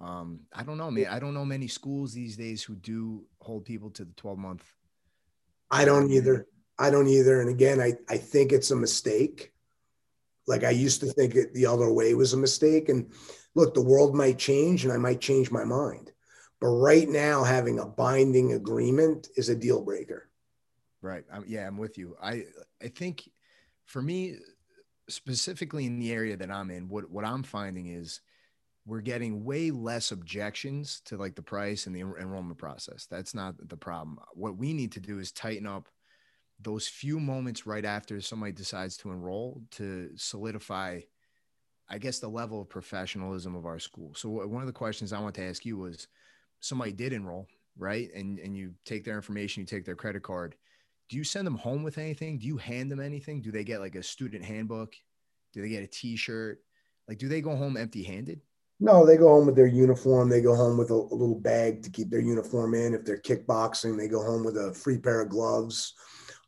Um, 0.00 0.40
I 0.52 0.62
don't 0.62 0.78
know, 0.78 0.90
man. 0.90 1.06
I 1.10 1.18
don't 1.18 1.34
know 1.34 1.44
many 1.44 1.68
schools 1.68 2.12
these 2.12 2.36
days 2.36 2.62
who 2.62 2.74
do 2.74 3.24
hold 3.40 3.64
people 3.64 3.90
to 3.90 4.04
the 4.04 4.12
12 4.12 4.38
month. 4.38 4.64
I 5.70 5.84
don't 5.84 6.10
either. 6.10 6.46
I 6.78 6.90
don't 6.90 7.08
either. 7.08 7.40
And 7.40 7.50
again, 7.50 7.80
I, 7.80 7.94
I 8.08 8.16
think 8.16 8.52
it's 8.52 8.70
a 8.70 8.76
mistake. 8.76 9.52
Like 10.46 10.64
I 10.64 10.70
used 10.70 11.00
to 11.00 11.06
think 11.06 11.34
it 11.34 11.52
the 11.52 11.66
other 11.66 11.92
way 11.92 12.14
was 12.14 12.32
a 12.32 12.38
mistake. 12.38 12.88
And 12.88 13.12
look, 13.54 13.74
the 13.74 13.82
world 13.82 14.14
might 14.14 14.38
change 14.38 14.84
and 14.84 14.92
I 14.92 14.96
might 14.96 15.20
change 15.20 15.50
my 15.50 15.64
mind. 15.64 16.12
But 16.60 16.68
right 16.68 17.08
now, 17.08 17.44
having 17.44 17.78
a 17.78 17.86
binding 17.86 18.52
agreement 18.52 19.28
is 19.36 19.48
a 19.48 19.54
deal 19.54 19.82
breaker. 19.82 20.28
Right. 21.00 21.24
I'm, 21.32 21.44
yeah, 21.46 21.66
I'm 21.66 21.76
with 21.76 21.96
you. 21.98 22.16
I 22.20 22.44
I 22.82 22.88
think 22.88 23.30
for 23.86 24.02
me, 24.02 24.36
specifically 25.08 25.86
in 25.86 25.98
the 25.98 26.12
area 26.12 26.36
that 26.36 26.50
I'm 26.50 26.70
in, 26.70 26.88
what 26.88 27.08
what 27.10 27.24
I'm 27.24 27.42
finding 27.42 27.86
is 27.86 28.20
we're 28.86 29.00
getting 29.00 29.44
way 29.44 29.70
less 29.70 30.12
objections 30.12 31.02
to 31.04 31.16
like 31.16 31.36
the 31.36 31.42
price 31.42 31.86
and 31.86 31.94
the 31.94 32.00
enrollment 32.00 32.58
process. 32.58 33.06
That's 33.06 33.34
not 33.34 33.54
the 33.68 33.76
problem. 33.76 34.18
What 34.32 34.56
we 34.56 34.72
need 34.72 34.92
to 34.92 35.00
do 35.00 35.18
is 35.18 35.30
tighten 35.30 35.66
up 35.66 35.88
those 36.60 36.88
few 36.88 37.20
moments 37.20 37.66
right 37.66 37.84
after 37.84 38.20
somebody 38.20 38.52
decides 38.52 38.96
to 38.96 39.10
enroll 39.12 39.62
to 39.72 40.10
solidify 40.16 41.00
I 41.90 41.98
guess 41.98 42.18
the 42.18 42.28
level 42.28 42.60
of 42.60 42.68
professionalism 42.68 43.54
of 43.54 43.64
our 43.64 43.78
school. 43.78 44.12
So 44.14 44.46
one 44.46 44.62
of 44.62 44.66
the 44.66 44.72
questions 44.72 45.12
I 45.12 45.20
want 45.20 45.34
to 45.36 45.44
ask 45.44 45.64
you 45.64 45.78
was 45.78 46.06
somebody 46.60 46.92
did 46.92 47.12
enroll, 47.12 47.46
right? 47.76 48.08
And 48.14 48.38
and 48.38 48.56
you 48.56 48.74
take 48.84 49.04
their 49.04 49.16
information, 49.16 49.62
you 49.62 49.66
take 49.66 49.84
their 49.84 49.96
credit 49.96 50.22
card 50.22 50.56
do 51.08 51.16
you 51.16 51.24
send 51.24 51.46
them 51.46 51.56
home 51.56 51.82
with 51.82 51.98
anything? 51.98 52.38
Do 52.38 52.46
you 52.46 52.58
hand 52.58 52.90
them 52.90 53.00
anything? 53.00 53.40
Do 53.40 53.50
they 53.50 53.64
get 53.64 53.80
like 53.80 53.94
a 53.94 54.02
student 54.02 54.44
handbook? 54.44 54.94
Do 55.52 55.62
they 55.62 55.68
get 55.68 55.82
a 55.82 55.86
t-shirt? 55.86 56.60
Like, 57.08 57.18
do 57.18 57.28
they 57.28 57.40
go 57.40 57.56
home 57.56 57.76
empty 57.76 58.02
handed? 58.02 58.40
No, 58.80 59.06
they 59.06 59.16
go 59.16 59.28
home 59.28 59.46
with 59.46 59.56
their 59.56 59.66
uniform. 59.66 60.28
They 60.28 60.42
go 60.42 60.54
home 60.54 60.76
with 60.76 60.90
a, 60.90 60.94
a, 60.94 61.14
little 61.14 61.40
bag 61.40 61.82
to 61.82 61.90
keep 61.90 62.10
their 62.10 62.20
uniform 62.20 62.74
in. 62.74 62.94
If 62.94 63.04
they're 63.04 63.20
kickboxing, 63.20 63.96
they 63.96 64.06
go 64.06 64.22
home 64.22 64.44
with 64.44 64.56
a 64.56 64.72
free 64.72 64.98
pair 64.98 65.22
of 65.22 65.30
gloves. 65.30 65.94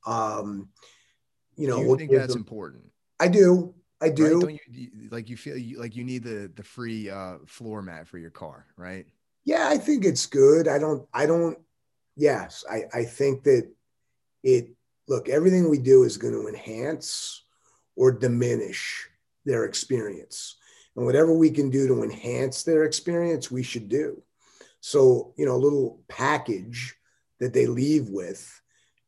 Um, 0.07 0.69
you 1.57 1.67
know, 1.67 1.79
do 1.79 1.89
you 1.89 1.97
think 1.97 2.13
that's 2.13 2.35
them, 2.35 2.43
important? 2.43 2.85
I 3.19 3.29
do. 3.29 3.75
I 4.01 4.11
do. 4.11 4.23
Right? 4.23 4.41
Don't 4.41 4.61
you 4.71 4.91
like 5.11 5.29
you 5.29 5.37
feel 5.37 5.57
like 5.81 5.97
you 5.97 6.05
need 6.05 6.23
the 6.23 6.53
the 6.55 6.63
free 6.63 7.11
uh, 7.11 7.39
floor 7.47 7.83
mat 7.83 8.07
for 8.07 8.19
your 8.19 8.31
car, 8.31 8.67
right? 8.77 9.07
Yeah, 9.45 9.69
I 9.69 9.79
think 9.79 10.05
it's 10.05 10.27
good. 10.27 10.69
I 10.69 10.79
don't. 10.79 11.07
I 11.13 11.27
don't. 11.27 11.59
Yes, 12.17 12.65
I 12.71 12.85
I 12.93 13.05
think 13.05 13.45
that 13.45 13.71
it 14.43 14.71
look 15.09 15.29
everything 15.29 15.69
we 15.69 15.79
do 15.79 16.05
is 16.05 16.17
going 16.17 16.35
to 16.35 16.49
enhance 16.49 17.45
or 17.97 18.13
diminish 18.13 19.09
their 19.45 19.65
experience 19.65 20.57
and 20.97 21.05
whatever 21.05 21.35
we 21.37 21.51
can 21.51 21.71
do 21.71 21.89
to 21.89 22.03
enhance 22.03 22.63
their 22.63 22.85
experience 22.85 23.51
we 23.51 23.63
should 23.63 23.89
do 23.89 24.23
so 24.81 25.35
you 25.37 25.45
know 25.45 25.57
a 25.57 25.65
little 25.65 26.01
package 26.09 26.95
that 27.41 27.53
they 27.53 27.67
leave 27.67 28.09
with 28.11 28.61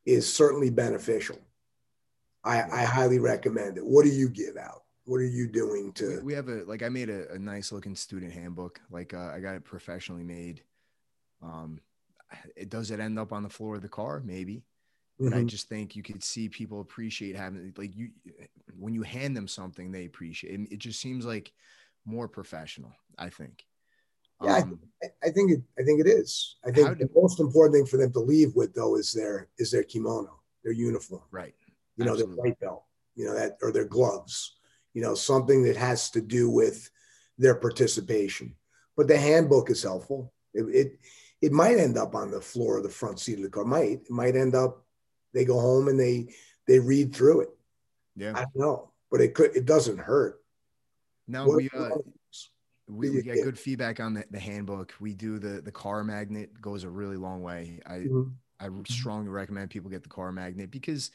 is 0.05 0.31
certainly 0.33 0.71
beneficial 0.71 1.38
I, 2.45 2.62
I 2.62 2.85
highly 2.85 3.18
recommend 3.18 3.79
it. 3.79 3.87
What 3.87 4.05
do 4.05 4.11
you 4.11 4.29
give 4.29 4.57
out? 4.57 4.82
What 5.05 5.17
are 5.17 5.27
you 5.27 5.49
doing 5.49 5.93
to? 5.95 6.17
We, 6.19 6.23
we 6.23 6.35
have 6.35 6.49
a 6.49 6.62
like 6.65 6.83
I 6.83 6.88
made 6.88 7.11
a, 7.11 7.31
a 7.33 7.38
nice 7.38 7.73
looking 7.73 7.97
student 7.97 8.33
handbook. 8.33 8.81
Like 8.91 9.15
uh, 9.15 9.31
I 9.35 9.41
got 9.41 9.57
it 9.57 9.65
professionally 9.65 10.23
made. 10.23 10.62
Um, 11.43 11.81
it 12.57 12.69
does 12.69 12.91
it 12.91 13.01
end 13.01 13.19
up 13.19 13.33
on 13.33 13.43
the 13.43 13.49
floor 13.49 13.77
of 13.77 13.83
the 13.83 13.88
car? 13.88 14.23
Maybe. 14.25 14.65
But 15.19 15.35
I 15.35 15.43
Mhm. 15.43 15.47
just 15.47 15.69
think 15.69 15.95
you 15.95 16.03
could 16.03 16.23
see 16.23 16.49
people 16.49 16.81
appreciate 16.81 17.37
having 17.37 17.73
like 17.77 17.95
you 17.97 18.11
when 18.79 18.95
you 18.95 19.03
hand 19.03 19.37
them 19.37 19.49
something 19.49 19.91
they 19.91 20.07
appreciate. 20.07 20.59
It, 20.61 20.73
it 20.75 20.79
just 20.79 21.01
seems 21.01 21.25
like 21.27 21.53
more 22.05 22.29
professional. 22.29 22.93
I 23.19 23.29
think. 23.29 23.67
Yeah, 24.43 24.55
I 24.55 24.61
Um, 24.62 24.81
I- 25.03 25.12
I 25.25 25.31
think 25.31 25.51
it. 25.53 25.62
I 25.79 25.83
think 25.83 26.01
it 26.01 26.07
is. 26.07 26.57
I 26.65 26.71
think 26.71 26.99
the 26.99 27.11
most 27.15 27.41
important 27.41 27.75
thing 27.75 27.87
for 27.87 27.97
them 27.97 28.12
to 28.12 28.21
leave 28.21 28.55
with 28.55 28.73
though 28.75 28.97
is 28.97 29.12
their 29.12 29.49
is 29.59 29.71
their 29.73 29.83
kimono, 29.85 30.41
their 30.62 30.73
uniform. 30.73 31.23
right. 31.33 31.55
You 31.97 32.05
know, 32.05 32.17
their 32.17 32.27
white 32.27 32.59
belt. 32.61 32.85
You 33.15 33.27
know 33.27 33.35
that 33.35 33.59
or 33.62 33.73
their 33.73 33.85
gloves. 33.85 34.57
You 34.94 35.02
know, 35.02 35.14
something 35.14 35.62
that 35.64 35.76
has 35.76 36.11
to 36.11 36.20
do 36.20 36.50
with 36.50 36.90
their 37.38 37.55
participation. 37.55 38.55
But 38.96 39.09
the 39.09 39.16
handbook 39.16 39.70
is 39.70 39.83
helpful. 39.83 40.33
It 40.55 40.64
it, 40.64 40.98
it 41.40 41.52
might 41.52 41.78
end 41.78 41.96
up 41.98 42.14
on 42.14 42.31
the 42.31 42.40
floor 42.40 42.76
of 42.76 42.83
the 42.83 42.88
front 42.90 43.18
seat 43.18 43.38
of 43.38 43.42
the 43.42 43.50
car. 43.50 43.64
Might 43.64 43.88
it 44.02 44.11
might 44.11 44.37
end 44.37 44.55
up. 44.55 44.85
They 45.33 45.44
go 45.44 45.59
home 45.59 45.88
and 45.88 45.98
they 45.98 46.35
they 46.66 46.78
read 46.78 47.14
through 47.14 47.40
it. 47.42 47.48
Yeah. 48.16 48.33
I 48.37 48.40
don't 48.42 48.57
know, 48.57 48.90
but 49.11 49.20
it 49.22 49.35
could. 49.35 49.57
It 49.57 49.64
doesn't 49.64 49.98
hurt. 49.98 50.42
No, 51.26 51.46
What- 51.46 51.57
we 51.57 51.70
uh, 51.76 51.88
we, 52.88 53.09
we 53.09 53.22
get 53.22 53.42
good 53.42 53.59
feedback 53.59 54.00
on 54.00 54.12
the, 54.12 54.24
the 54.31 54.40
handbook. 54.40 54.92
We 55.00 55.14
do 55.14 55.38
the 55.38 55.62
the 55.62 55.72
car 55.72 56.05
magnet 56.05 56.50
goes 56.61 56.85
a 56.85 56.90
really 56.90 57.16
long 57.16 57.42
way. 57.42 57.81
I 57.87 58.00
Mhm. 58.00 58.33
I 58.61 58.68
strongly 58.88 59.31
recommend 59.31 59.70
people 59.70 59.90
get 59.90 60.02
the 60.05 60.09
car 60.09 60.31
magnet 60.31 60.70
because, 60.70 61.11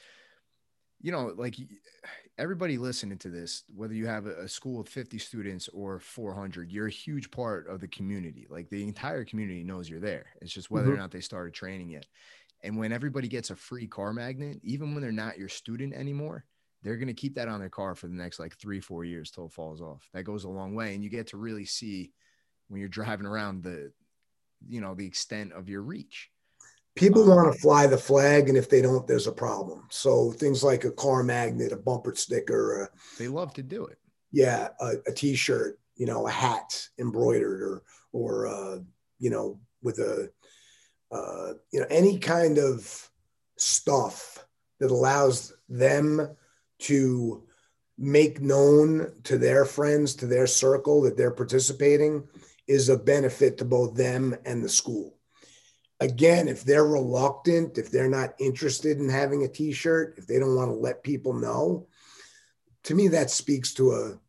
you 1.01 1.11
know, 1.13 1.33
like 1.37 1.55
everybody 2.38 2.78
listening 2.78 3.17
to 3.19 3.30
this, 3.30 3.63
whether 3.73 3.93
you 3.93 4.08
have 4.08 4.26
a, 4.26 4.47
school 4.47 4.80
of 4.80 4.88
50 4.88 5.17
students 5.17 5.67
or 5.69 6.00
400, 6.00 6.71
you're 6.71 6.88
a 6.88 6.91
huge 6.91 7.32
part 7.32 7.67
of 7.67 7.80
the 7.80 7.88
community. 7.88 8.45
Like 8.50 8.69
the 8.69 8.84
entire 8.84 9.26
community 9.26 9.63
knows 9.63 9.89
you're 9.89 10.00
there. 10.00 10.28
It's 10.41 10.54
just 10.54 10.69
whether 10.71 10.93
or 10.93 10.95
Mhm. 10.95 10.97
not 10.97 11.12
they 11.12 11.21
started 11.21 11.54
training 11.54 11.89
yet. 11.89 12.06
And 12.62 12.78
when 12.78 12.91
everybody 12.91 13.28
gets 13.28 13.50
a 13.50 13.56
free 13.56 13.88
car 13.88 14.13
magnet, 14.13 14.60
even 14.63 14.93
when 14.93 15.02
they're 15.02 15.12
not 15.12 15.38
your 15.38 15.50
student 15.50 15.93
anymore, 15.93 16.45
they're 16.84 16.97
going 16.97 17.08
to 17.08 17.13
keep 17.13 17.36
that 17.36 17.47
on 17.47 17.60
their 17.60 17.69
car 17.69 17.95
for 17.95 18.08
the 18.08 18.13
next 18.13 18.39
like 18.39 18.56
three, 18.56 18.80
four 18.80 19.04
years 19.04 19.32
till 19.32 19.45
it 19.45 19.54
falls 19.54 19.82
off. 19.82 20.10
That 20.13 20.23
goes 20.23 20.43
a 20.43 20.50
long 20.50 20.76
way. 20.76 20.95
And 20.95 21.04
you 21.04 21.10
get 21.10 21.28
to 21.28 21.38
really 21.38 21.65
see 21.65 22.13
when 22.67 22.80
you're 22.80 22.89
driving 22.89 23.26
around 23.26 23.63
the, 23.63 23.93
you 24.67 24.82
know, 24.82 24.95
the 24.95 25.06
extent 25.06 25.54
of 25.54 25.69
your 25.69 25.82
reach. 25.82 26.32
People 26.97 27.23
Um, 27.23 27.36
want 27.38 27.53
to 27.53 27.60
fly 27.60 27.88
the 27.88 27.97
flag, 27.97 28.49
and 28.49 28.57
if 28.57 28.69
they 28.69 28.81
don't, 28.81 29.07
there's 29.07 29.27
a 29.27 29.31
problem. 29.31 29.88
So 29.89 30.31
things 30.31 30.63
like 30.63 30.83
a 30.83 30.91
car 30.91 31.23
magnet, 31.23 31.71
a 31.71 31.77
bumper 31.77 32.13
sticker, 32.15 32.83
a, 32.83 32.89
They 33.17 33.27
love 33.27 33.53
to 33.53 33.63
do 33.63 33.86
it. 33.86 33.97
yeah, 34.31 34.69
a, 34.79 34.93
a 35.07 35.12
t-shirt, 35.13 35.79
you 35.95 36.05
know, 36.05 36.27
a 36.27 36.31
hat 36.31 36.88
embroidered, 36.99 37.62
or 37.62 37.83
or 38.12 38.47
uh, 38.47 38.79
you 39.19 39.29
know, 39.29 39.60
with 39.81 39.99
a 39.99 40.29
uh, 41.12 41.53
you 41.71 41.79
know 41.79 41.88
any 41.89 42.19
kind 42.19 42.57
of 42.57 43.10
stuff 43.57 44.45
that 44.79 44.91
allows 44.91 45.53
them 45.69 46.36
to 46.79 47.43
make 47.97 48.39
known 48.41 49.12
to 49.23 49.38
their 49.39 49.65
friends, 49.65 50.13
to 50.15 50.27
their 50.27 50.45
circle 50.45 51.01
that 51.01 51.17
they're 51.17 51.31
participating 51.31 52.27
is 52.67 52.89
a 52.89 52.97
benefit 52.97 53.57
to 53.57 53.65
both 53.65 53.95
them 53.95 54.36
and 54.45 54.63
the 54.63 54.69
school. 54.69 55.16
Again, 55.99 56.47
if 56.47 56.63
they're 56.63 56.86
reluctant, 56.86 57.77
if 57.79 57.89
they're 57.89 58.10
not 58.10 58.36
interested 58.39 58.99
in 58.99 59.10
having 59.10 59.43
a 59.43 59.47
t-shirt, 59.47 60.13
if 60.17 60.27
they 60.27 60.38
don't 60.38 60.55
want 60.55 60.69
to 60.69 60.75
let 60.75 61.03
people 61.03 61.33
know, 61.33 61.88
to 62.83 62.95
me 62.95 63.07
that 63.10 63.31
speaks 63.31 63.73
to 63.75 63.91
a 63.93 64.19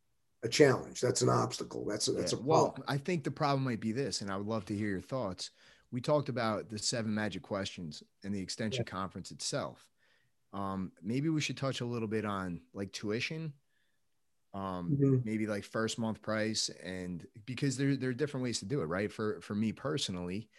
a 0.45 0.49
challenge. 0.49 1.01
That's 1.01 1.23
an 1.23 1.29
obstacle. 1.31 1.85
That's 1.85 2.09
a, 2.09 2.13
that's 2.13 2.33
Yeah. 2.33 2.39
a 2.39 2.43
well. 2.43 2.77
I 2.87 2.97
think 2.99 3.25
the 3.25 3.31
problem 3.33 3.65
might 3.65 3.81
be 3.81 3.93
this, 3.93 4.21
and 4.23 4.31
I 4.31 4.37
would 4.37 4.47
love 4.47 4.65
to 4.67 4.77
hear 4.77 4.89
your 4.89 5.01
thoughts. 5.01 5.51
We 5.91 6.01
talked 6.01 6.29
about 6.29 6.69
the 6.69 6.79
seven 6.79 7.13
magic 7.15 7.43
questions 7.43 8.05
and 8.25 8.35
the 8.35 8.41
extension 8.41 8.85
conference 8.85 9.33
itself. 9.33 9.91
Um, 10.53 10.93
maybe 11.03 11.29
we 11.29 11.41
should 11.41 11.57
touch 11.57 11.81
a 11.81 11.87
little 11.87 12.09
bit 12.09 12.25
on 12.25 12.63
like 12.73 12.93
tuition, 12.93 13.55
um, 14.55 14.99
Mhm. 15.01 15.25
maybe 15.25 15.47
like 15.47 15.65
first 15.65 15.99
month 15.99 16.23
price, 16.23 16.69
and 16.71 17.27
because 17.45 17.77
there 17.77 17.97
there 17.97 18.11
are 18.11 18.15
different 18.15 18.45
ways 18.45 18.61
to 18.61 18.67
do 18.67 18.81
it, 18.83 18.87
right? 18.87 19.13
For 19.13 19.41
for 19.41 19.55
me 19.55 19.73
personally, 19.73 20.51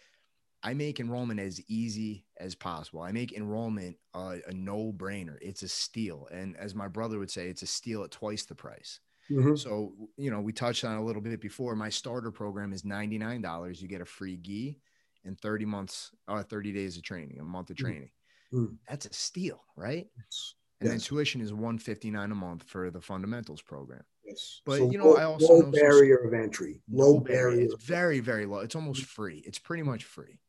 I 0.62 0.74
make 0.74 1.00
enrollment 1.00 1.40
as 1.40 1.60
easy 1.68 2.26
as 2.38 2.54
possible. 2.54 3.00
I 3.00 3.12
make 3.12 3.32
enrollment 3.32 3.96
uh, 4.14 4.36
a 4.46 4.52
no 4.52 4.92
brainer. 4.92 5.36
It's 5.40 5.62
a 5.62 5.68
steal, 5.68 6.28
and 6.30 6.56
as 6.56 6.74
my 6.74 6.86
brother 6.88 7.18
would 7.18 7.30
say, 7.30 7.48
it's 7.48 7.62
a 7.62 7.66
steal 7.66 8.04
at 8.04 8.10
twice 8.10 8.44
the 8.44 8.54
price. 8.54 9.00
Mhm. 9.30 9.58
So, 9.58 9.94
you 10.16 10.30
know, 10.30 10.40
we 10.40 10.52
touched 10.52 10.84
on 10.84 10.96
a 10.98 11.04
little 11.04 11.22
bit 11.22 11.40
before. 11.40 11.76
My 11.76 11.88
starter 11.88 12.30
program 12.32 12.72
is 12.72 12.82
$99. 12.82 13.80
You 13.80 13.88
get 13.88 14.00
a 14.00 14.04
free 14.04 14.36
gi 14.36 14.80
and 15.24 15.40
30 15.40 15.64
months, 15.64 16.10
uh, 16.28 16.42
30 16.42 16.72
days 16.72 16.96
of 16.96 17.04
training, 17.04 17.38
a 17.40 17.44
month 17.44 17.70
of 17.70 17.76
Mm. 17.76 17.80
training. 17.80 18.10
Mm. 18.52 18.76
That's 18.88 19.06
a 19.06 19.12
steal, 19.12 19.62
right? 19.76 20.08
And 20.80 20.90
then 20.90 20.98
tuition 20.98 21.40
is 21.40 21.52
159 21.52 22.32
a 22.32 22.34
month 22.34 22.64
for 22.64 22.90
the 22.90 23.00
fundamentals 23.00 23.62
program. 23.62 24.02
Yes. 24.24 24.62
But, 24.64 24.78
So 24.78 24.90
you 24.90 24.98
know, 24.98 25.10
low- 25.10 25.16
I 25.16 25.24
also 25.24 25.46
low 25.46 25.56
know 25.56 25.62
some- 25.62 25.70
barrier 25.72 26.16
of 26.16 26.34
entry. 26.34 26.82
Low 26.90 27.20
barrier. 27.20 27.60
It's 27.60 27.84
very, 27.84 28.18
very 28.20 28.46
low. 28.46 28.58
It's 28.58 28.74
almost 28.74 29.04
free. 29.04 29.38
It's 29.46 29.58
pretty 29.58 29.82
much 29.84 30.04
free. 30.04 30.40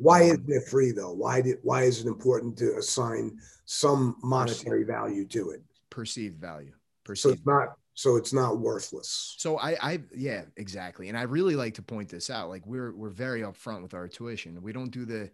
Why 0.00 0.22
isn't 0.22 0.48
it 0.48 0.66
free 0.68 0.92
though? 0.92 1.12
Why 1.12 1.42
did 1.42 1.58
why 1.62 1.82
is 1.82 2.00
it 2.00 2.06
important 2.06 2.56
to 2.58 2.76
assign 2.76 3.38
some 3.66 4.16
monetary 4.22 4.84
value 4.84 5.26
to 5.26 5.50
it? 5.50 5.62
Perceived 5.90 6.40
value. 6.40 6.72
Perceived. 7.04 7.22
So 7.22 7.38
it's 7.38 7.46
not 7.46 7.76
so 8.00 8.16
it's 8.16 8.32
not 8.32 8.58
worthless. 8.58 9.34
So 9.36 9.58
I, 9.58 9.76
I, 9.82 10.00
yeah, 10.16 10.44
exactly. 10.56 11.10
And 11.10 11.18
I 11.18 11.22
really 11.22 11.54
like 11.54 11.74
to 11.74 11.82
point 11.82 12.08
this 12.08 12.30
out. 12.30 12.48
Like 12.48 12.66
we're, 12.66 12.92
we're 12.94 13.10
very 13.10 13.42
upfront 13.42 13.82
with 13.82 13.92
our 13.92 14.08
tuition. 14.08 14.62
We 14.62 14.72
don't 14.72 14.88
do 14.88 15.04
the, 15.04 15.30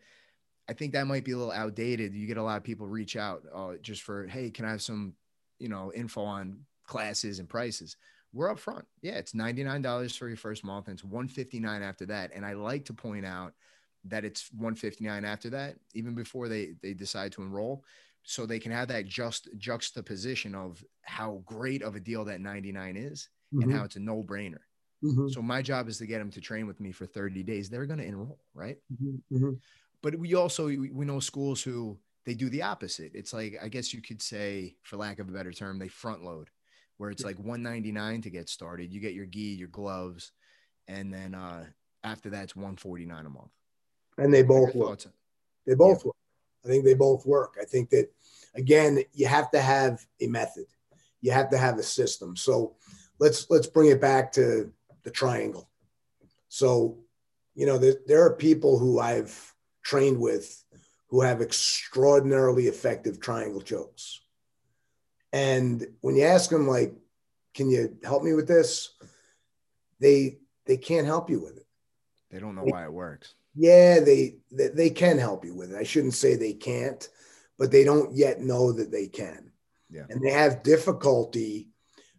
I 0.69 0.73
think 0.73 0.93
that 0.95 1.07
might 1.07 1.25
be 1.25 1.31
a 1.31 1.37
little 1.37 1.53
outdated. 1.53 2.13
You 2.13 2.27
get 2.27 2.39
a 2.39 2.43
lot 2.43 2.57
of 2.57 2.65
people 2.65 2.89
reach 2.89 3.15
out 3.17 3.45
uh, 3.55 3.75
just 3.83 4.03
for, 4.03 4.27
Hey, 4.27 4.51
can 4.51 4.65
I 4.65 4.71
have 4.73 4.83
some, 4.83 5.15
you 5.61 5.69
know, 5.69 5.93
info 5.95 6.23
on 6.23 6.59
classes 6.85 7.39
and 7.39 7.49
prices? 7.49 7.97
We're 8.33 8.53
upfront. 8.53 8.83
Yeah. 9.01 9.15
It's 9.15 9.33
$99 9.33 10.19
for 10.19 10.27
your 10.27 10.37
first 10.37 10.65
month 10.65 10.89
and 10.89 10.95
it's 10.95 11.05
159 11.05 11.83
after 11.83 12.07
that. 12.07 12.33
And 12.35 12.45
I 12.45 12.55
like 12.55 12.87
to 12.87 12.93
point 12.93 13.27
out 13.27 13.53
that 14.11 14.25
it's 14.25 14.53
159 14.53 15.25
after 15.25 15.51
that, 15.51 15.79
even 15.95 16.15
before 16.15 16.49
they, 16.49 16.75
they 16.83 16.95
decide 16.95 17.33
to 17.33 17.43
enroll. 17.43 17.85
So 18.23 18.45
they 18.47 18.59
can 18.59 18.73
have 18.73 18.89
that 18.89 19.07
just 19.07 19.49
juxtaposition 19.57 20.55
of 20.55 20.85
how 21.03 21.43
great 21.47 21.83
of 21.83 21.95
a 21.97 22.01
deal 22.01 22.25
that 22.27 22.41
99 22.41 22.97
is 22.97 23.29
and 23.61 23.71
Mhm. 23.71 23.73
how 23.73 23.85
it's 23.85 23.97
a 23.97 24.01
no 24.01 24.23
brainer. 24.25 24.63
Mhm. 25.03 25.27
So 25.27 25.43
my 25.43 25.63
job 25.63 25.89
is 25.89 25.99
to 25.99 26.07
get 26.07 26.19
them 26.21 26.31
to 26.33 26.41
train 26.41 26.67
with 26.67 26.81
me 26.81 26.93
for 26.93 27.07
30 27.07 27.43
days. 27.45 27.71
They're 27.71 27.87
going 27.87 28.01
to 28.01 28.07
enroll, 28.07 28.45
right? 28.55 28.79
Mhm. 28.91 29.23
Mhm. 29.31 29.61
But 30.03 30.19
we 30.19 30.35
also 30.35 30.67
we 30.67 31.05
know 31.05 31.21
schools 31.21 31.63
who 31.63 32.01
they 32.25 32.35
do 32.35 32.49
the 32.51 32.63
opposite. 32.63 33.13
It's 33.15 33.33
like 33.33 33.57
I 33.61 33.69
guess 33.69 33.93
you 33.93 34.03
could 34.03 34.23
say, 34.23 34.77
for 34.83 34.97
lack 34.97 35.19
of 35.19 35.29
a 35.29 35.33
better 35.33 35.53
term, 35.53 35.79
they 35.79 35.89
front 35.89 36.23
load, 36.23 36.51
where 36.97 37.11
it's 37.11 37.25
like 37.25 37.39
199 37.39 38.23
to 38.23 38.31
get 38.31 38.49
started. 38.49 38.93
You 38.93 39.01
get 39.01 39.15
your 39.15 39.27
gi, 39.27 39.55
your 39.55 39.69
gloves, 39.69 40.33
and 40.89 41.15
then 41.15 41.35
uh 41.35 41.71
after 42.05 42.31
that 42.33 42.45
it's 42.45 42.57
149 42.57 43.27
a 43.27 43.31
month. 43.31 43.56
And 44.19 44.33
they 44.33 44.43
both 44.43 44.75
work. 44.75 45.05
They 45.67 45.75
both 45.75 46.05
work. 46.05 46.17
I 46.65 46.69
think 46.69 46.85
they 46.85 46.95
both 46.95 47.27
work. 47.27 47.57
I 47.61 47.65
think 47.65 47.91
that 47.91 48.11
again, 48.55 49.03
you 49.13 49.27
have 49.27 49.51
to 49.53 49.61
have 49.61 50.05
a 50.21 50.27
method. 50.27 50.67
You 51.21 51.33
have 51.33 51.51
to 51.51 51.59
have 51.59 51.79
a 51.79 51.83
system. 51.83 52.37
So 52.37 52.77
let's 53.19 53.49
let's 53.51 53.67
bring 53.67 53.91
it 53.91 54.01
back 54.01 54.33
to 54.33 54.73
the 55.03 55.11
triangle. 55.11 55.69
So, 56.49 56.99
you 57.55 57.67
know, 57.67 57.79
there, 57.79 57.97
there 58.07 58.25
are 58.25 58.35
people 58.35 58.79
who 58.79 58.99
I've 58.99 59.55
trained 59.83 60.19
with 60.19 60.65
who 61.09 61.21
have 61.21 61.41
extraordinarily 61.41 62.67
effective 62.67 63.21
triangle 63.21 63.61
chokes. 63.61 64.21
And 65.33 65.87
when 66.01 66.17
you 66.17 66.25
ask 66.25 66.51
them, 66.51 66.67
like, 66.67 66.95
can 67.55 67.71
you 67.71 67.97
help 68.03 68.23
me 68.23 68.33
with 68.33 68.49
this? 68.49 68.91
They 70.01 70.39
they 70.67 70.77
can't 70.77 71.07
help 71.07 71.31
you 71.31 71.41
with 71.41 71.57
it. 71.57 71.67
They 72.31 72.39
don't 72.39 72.55
know 72.55 72.65
why 72.65 72.85
it 72.85 72.93
works. 72.93 73.35
Yeah, 73.57 74.01
they, 74.01 74.37
they 74.53 74.69
they 74.69 74.91
can 74.91 75.19
help 75.19 75.45
you 75.45 75.55
with 75.55 75.73
it. 75.73 75.79
I 75.79 75.85
shouldn't 75.85 76.15
say 76.15 76.37
they 76.37 76.53
can't, 76.53 77.09
but 77.59 77.71
they 77.71 77.85
don't 77.85 78.15
yet 78.15 78.41
know 78.41 78.73
that 78.73 78.91
they 78.91 79.07
can. 79.09 79.51
Yeah. 79.91 80.05
And 80.11 80.23
they 80.23 80.31
have 80.31 80.63
difficulty 80.63 81.71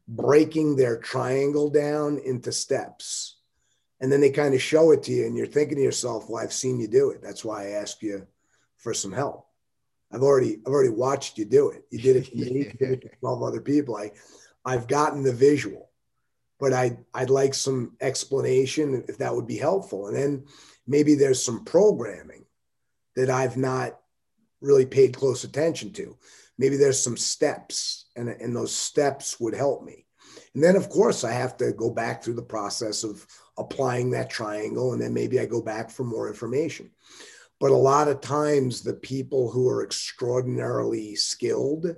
breaking 0.07 0.75
their 0.75 0.97
triangle 0.97 1.69
down 1.69 2.17
into 2.17 2.51
steps. 2.51 3.37
And 3.99 4.11
then 4.11 4.21
they 4.21 4.29
kind 4.29 4.53
of 4.53 4.61
show 4.61 4.91
it 4.91 5.03
to 5.03 5.11
you, 5.11 5.25
and 5.25 5.35
you're 5.35 5.47
thinking 5.47 5.77
to 5.77 5.83
yourself, 5.83 6.29
"Well, 6.29 6.41
I've 6.43 6.53
seen 6.53 6.79
you 6.79 6.87
do 6.87 7.11
it. 7.11 7.21
That's 7.21 7.43
why 7.45 7.65
I 7.65 7.69
asked 7.71 8.01
you 8.03 8.25
for 8.77 8.93
some 8.93 9.11
help. 9.11 9.47
I've 10.11 10.23
already 10.23 10.59
I've 10.65 10.71
already 10.71 10.89
watched 10.89 11.37
you 11.37 11.45
do 11.45 11.69
it. 11.71 11.83
You 11.91 11.99
did 11.99 12.15
it 12.15 12.25
to 12.27 12.35
me, 12.35 12.43
you 12.59 12.73
did 12.79 12.91
it 12.91 13.01
to 13.01 13.09
12 13.19 13.43
other 13.43 13.61
people. 13.61 13.95
I 13.97 14.11
I've 14.63 14.87
gotten 14.87 15.23
the 15.23 15.33
visual, 15.33 15.89
but 16.59 16.73
I 16.73 16.97
I'd 17.13 17.29
like 17.29 17.53
some 17.53 17.95
explanation 18.01 19.03
if 19.07 19.17
that 19.17 19.35
would 19.35 19.47
be 19.47 19.57
helpful. 19.57 20.07
And 20.07 20.15
then 20.15 20.45
maybe 20.87 21.15
there's 21.15 21.43
some 21.43 21.65
programming 21.65 22.45
that 23.15 23.29
I've 23.29 23.57
not 23.57 23.99
really 24.61 24.85
paid 24.85 25.15
close 25.15 25.43
attention 25.43 25.91
to. 25.93 26.17
maybe 26.57 26.75
there's 26.75 26.99
some 26.99 27.17
steps 27.17 28.05
and, 28.15 28.29
and 28.29 28.55
those 28.55 28.73
steps 28.73 29.39
would 29.39 29.53
help 29.53 29.83
me. 29.83 30.05
And 30.55 30.63
then, 30.63 30.75
of 30.75 30.89
course, 30.89 31.23
I 31.23 31.31
have 31.31 31.55
to 31.57 31.71
go 31.71 31.91
back 31.91 32.23
through 32.23 32.33
the 32.33 32.41
process 32.41 33.03
of 33.03 33.25
applying 33.57 34.11
that 34.11 34.29
triangle. 34.29 34.93
And 34.93 35.01
then 35.01 35.13
maybe 35.13 35.39
I 35.39 35.45
go 35.45 35.61
back 35.61 35.91
for 35.91 36.03
more 36.03 36.27
information. 36.27 36.89
But 37.59 37.71
a 37.71 37.75
lot 37.75 38.07
of 38.07 38.21
times, 38.21 38.81
the 38.81 38.93
people 38.93 39.51
who 39.51 39.69
are 39.69 39.83
extraordinarily 39.83 41.15
skilled, 41.15 41.95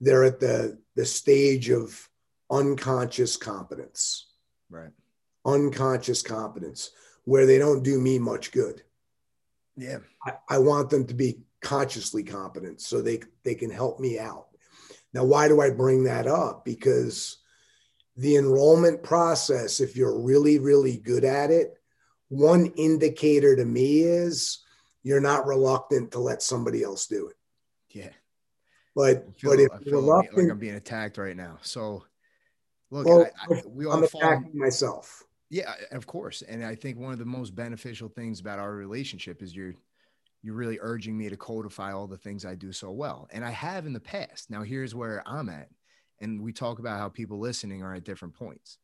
they're 0.00 0.24
at 0.24 0.40
the, 0.40 0.78
the 0.94 1.04
stage 1.04 1.70
of 1.70 2.08
unconscious 2.50 3.36
competence. 3.36 4.26
Right. 4.70 4.90
Unconscious 5.44 6.22
competence, 6.22 6.90
where 7.26 7.44
they 7.44 7.58
don't 7.58 7.82
do 7.82 8.00
me 8.00 8.18
much 8.18 8.50
good. 8.50 8.82
Yeah. 9.76 9.98
I, 10.24 10.32
I 10.48 10.58
want 10.58 10.88
them 10.88 11.06
to 11.08 11.14
be 11.14 11.40
consciously 11.60 12.22
competent 12.22 12.80
so 12.80 13.02
they, 13.02 13.20
they 13.44 13.54
can 13.54 13.70
help 13.70 14.00
me 14.00 14.18
out. 14.18 14.46
Now, 15.12 15.24
why 15.24 15.48
do 15.48 15.60
I 15.60 15.70
bring 15.70 16.04
that 16.04 16.26
up? 16.26 16.64
Because 16.64 17.36
the 18.16 18.36
enrollment 18.36 19.02
process, 19.02 19.80
if 19.80 19.96
you're 19.96 20.18
really, 20.18 20.58
really 20.58 20.96
good 20.96 21.24
at 21.24 21.50
it, 21.50 21.74
one 22.28 22.66
indicator 22.76 23.54
to 23.54 23.64
me 23.64 24.00
is 24.00 24.64
you're 25.02 25.20
not 25.20 25.46
reluctant 25.46 26.12
to 26.12 26.18
let 26.18 26.42
somebody 26.42 26.82
else 26.82 27.06
do 27.06 27.28
it. 27.28 27.36
Yeah. 27.90 28.12
But 28.94 29.38
feel, 29.38 29.50
but 29.50 29.60
if 29.60 29.68
you're 29.84 29.96
reluctant, 29.96 30.38
like 30.38 30.50
I'm 30.50 30.58
being 30.58 30.74
attacked 30.74 31.18
right 31.18 31.36
now. 31.36 31.58
So 31.62 32.04
look, 32.90 33.06
well, 33.06 33.26
I, 33.50 33.54
I, 33.54 33.62
we 33.66 33.84
all 33.84 33.92
I'm 33.92 34.06
fall, 34.08 34.22
attacking 34.22 34.58
myself. 34.58 35.22
Yeah, 35.48 35.74
of 35.92 36.06
course. 36.06 36.42
And 36.42 36.64
I 36.64 36.74
think 36.74 36.98
one 36.98 37.12
of 37.12 37.18
the 37.18 37.24
most 37.24 37.54
beneficial 37.54 38.08
things 38.08 38.40
about 38.40 38.58
our 38.58 38.72
relationship 38.72 39.42
is 39.42 39.54
you're 39.54 39.74
you're 40.42 40.54
really 40.54 40.78
urging 40.80 41.18
me 41.18 41.28
to 41.28 41.36
codify 41.36 41.92
all 41.92 42.06
the 42.06 42.16
things 42.16 42.44
I 42.44 42.54
do 42.54 42.70
so 42.70 42.92
well. 42.92 43.26
And 43.32 43.44
I 43.44 43.50
have 43.50 43.86
in 43.86 43.92
the 43.92 43.98
past. 44.00 44.48
Now 44.48 44.62
here's 44.62 44.94
where 44.94 45.22
I'm 45.26 45.48
at. 45.48 45.68
And 46.20 46.40
we 46.40 46.52
talk 46.52 46.78
about 46.78 46.98
how 46.98 47.08
people 47.08 47.40
listening 47.40 47.82
are 47.82 47.94
at 47.94 48.04
different 48.04 48.34
points. 48.34 48.78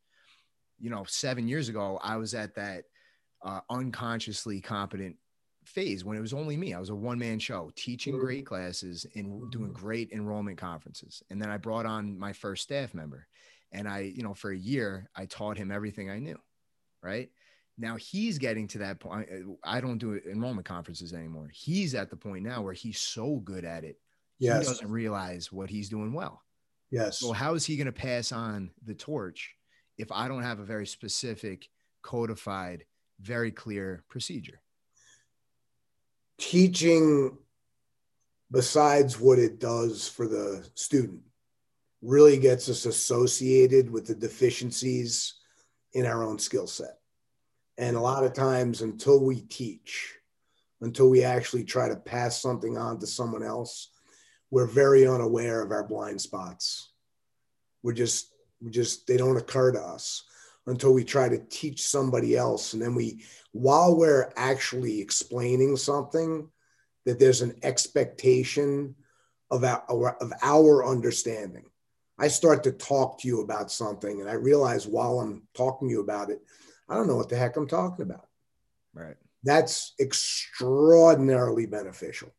You 0.80 0.90
know, 0.90 1.04
seven 1.06 1.46
years 1.46 1.68
ago, 1.68 2.00
I 2.02 2.16
was 2.16 2.34
at 2.34 2.56
that 2.56 2.84
uh, 3.44 3.60
unconsciously 3.70 4.60
competent 4.60 5.16
phase 5.64 6.04
when 6.04 6.16
it 6.16 6.20
was 6.20 6.32
only 6.32 6.56
me. 6.56 6.74
I 6.74 6.80
was 6.80 6.90
a 6.90 6.94
one 6.94 7.18
man 7.18 7.38
show 7.38 7.70
teaching 7.76 8.18
great 8.18 8.44
classes 8.44 9.06
and 9.14 9.50
doing 9.52 9.72
great 9.72 10.10
enrollment 10.10 10.58
conferences. 10.58 11.22
And 11.30 11.40
then 11.40 11.50
I 11.50 11.58
brought 11.58 11.86
on 11.86 12.18
my 12.18 12.32
first 12.32 12.64
staff 12.64 12.92
member. 12.92 13.28
And 13.70 13.88
I, 13.88 14.00
you 14.00 14.22
know, 14.22 14.34
for 14.34 14.50
a 14.50 14.58
year, 14.58 15.08
I 15.14 15.26
taught 15.26 15.56
him 15.56 15.70
everything 15.70 16.10
I 16.10 16.18
knew. 16.18 16.38
Right. 17.02 17.30
Now 17.78 17.96
he's 17.96 18.38
getting 18.38 18.68
to 18.68 18.78
that 18.78 19.00
point. 19.00 19.28
I 19.64 19.80
don't 19.80 19.98
do 19.98 20.20
enrollment 20.30 20.66
conferences 20.66 21.12
anymore. 21.12 21.50
He's 21.52 21.94
at 21.94 22.10
the 22.10 22.16
point 22.16 22.44
now 22.44 22.62
where 22.62 22.74
he's 22.74 23.00
so 23.00 23.36
good 23.36 23.64
at 23.64 23.82
it. 23.82 23.98
Yes. 24.38 24.66
He 24.66 24.72
doesn't 24.72 24.90
realize 24.90 25.50
what 25.50 25.70
he's 25.70 25.88
doing 25.88 26.12
well. 26.12 26.42
Yes. 26.90 27.18
So 27.18 27.32
how 27.32 27.54
is 27.54 27.64
he 27.64 27.76
going 27.76 27.86
to 27.86 27.92
pass 27.92 28.30
on 28.32 28.70
the 28.84 28.94
torch 28.94 29.54
if 29.98 30.12
I 30.12 30.28
don't 30.28 30.42
have 30.42 30.58
a 30.58 30.64
very 30.64 30.86
specific, 30.86 31.68
codified, 32.02 32.84
very 33.20 33.50
clear 33.50 34.04
procedure? 34.08 34.60
Teaching, 36.38 37.36
besides 38.50 39.18
what 39.18 39.38
it 39.38 39.58
does 39.58 40.08
for 40.08 40.28
the 40.28 40.68
student, 40.74 41.20
really 42.02 42.36
gets 42.36 42.68
us 42.68 42.84
associated 42.84 43.90
with 43.90 44.06
the 44.06 44.14
deficiencies 44.14 45.34
in 45.92 46.06
our 46.06 46.24
own 46.24 46.38
skill 46.38 46.66
set. 46.66 46.98
And 47.78 47.96
a 47.96 48.00
lot 48.00 48.24
of 48.24 48.32
times, 48.32 48.82
until 48.82 49.24
we 49.24 49.40
teach, 49.40 50.14
until 50.80 51.08
we 51.08 51.24
actually 51.24 51.64
try 51.64 51.88
to 51.88 51.96
pass 51.96 52.40
something 52.40 52.76
on 52.76 52.98
to 53.00 53.06
someone 53.06 53.42
else, 53.42 53.88
we're 54.50 54.66
very 54.66 55.06
unaware 55.06 55.62
of 55.62 55.70
our 55.70 55.84
blind 55.84 56.20
spots. 56.20 56.90
We're 57.82 57.94
just, 57.94 58.32
we 58.60 58.70
just, 58.70 59.06
they 59.06 59.16
don't 59.16 59.36
occur 59.36 59.72
to 59.72 59.80
us 59.80 60.24
until 60.66 60.92
we 60.92 61.04
try 61.04 61.28
to 61.28 61.38
teach 61.38 61.86
somebody 61.86 62.36
else. 62.36 62.74
And 62.74 62.82
then 62.82 62.94
we, 62.94 63.24
while 63.52 63.96
we're 63.96 64.32
actually 64.36 65.00
explaining 65.00 65.76
something, 65.76 66.48
that 67.04 67.18
there's 67.18 67.42
an 67.42 67.56
expectation 67.62 68.94
of 69.50 69.64
our, 69.64 70.16
of 70.20 70.32
our 70.42 70.86
understanding. 70.86 71.64
I 72.22 72.28
start 72.28 72.62
to 72.64 72.72
talk 72.72 73.18
to 73.18 73.28
you 73.28 73.40
about 73.40 73.72
something, 73.72 74.20
and 74.20 74.30
I 74.30 74.34
realize 74.34 74.86
while 74.86 75.18
I'm 75.18 75.42
talking 75.54 75.88
to 75.88 75.92
you 75.92 76.00
about 76.00 76.30
it, 76.30 76.40
I 76.88 76.94
don't 76.94 77.08
know 77.08 77.16
what 77.16 77.28
the 77.28 77.36
heck 77.36 77.56
I'm 77.56 77.66
talking 77.66 78.04
about. 78.04 78.28
Right. 78.94 79.16
That's 79.42 79.94
extraordinarily 79.98 81.66
beneficial. 81.66 82.32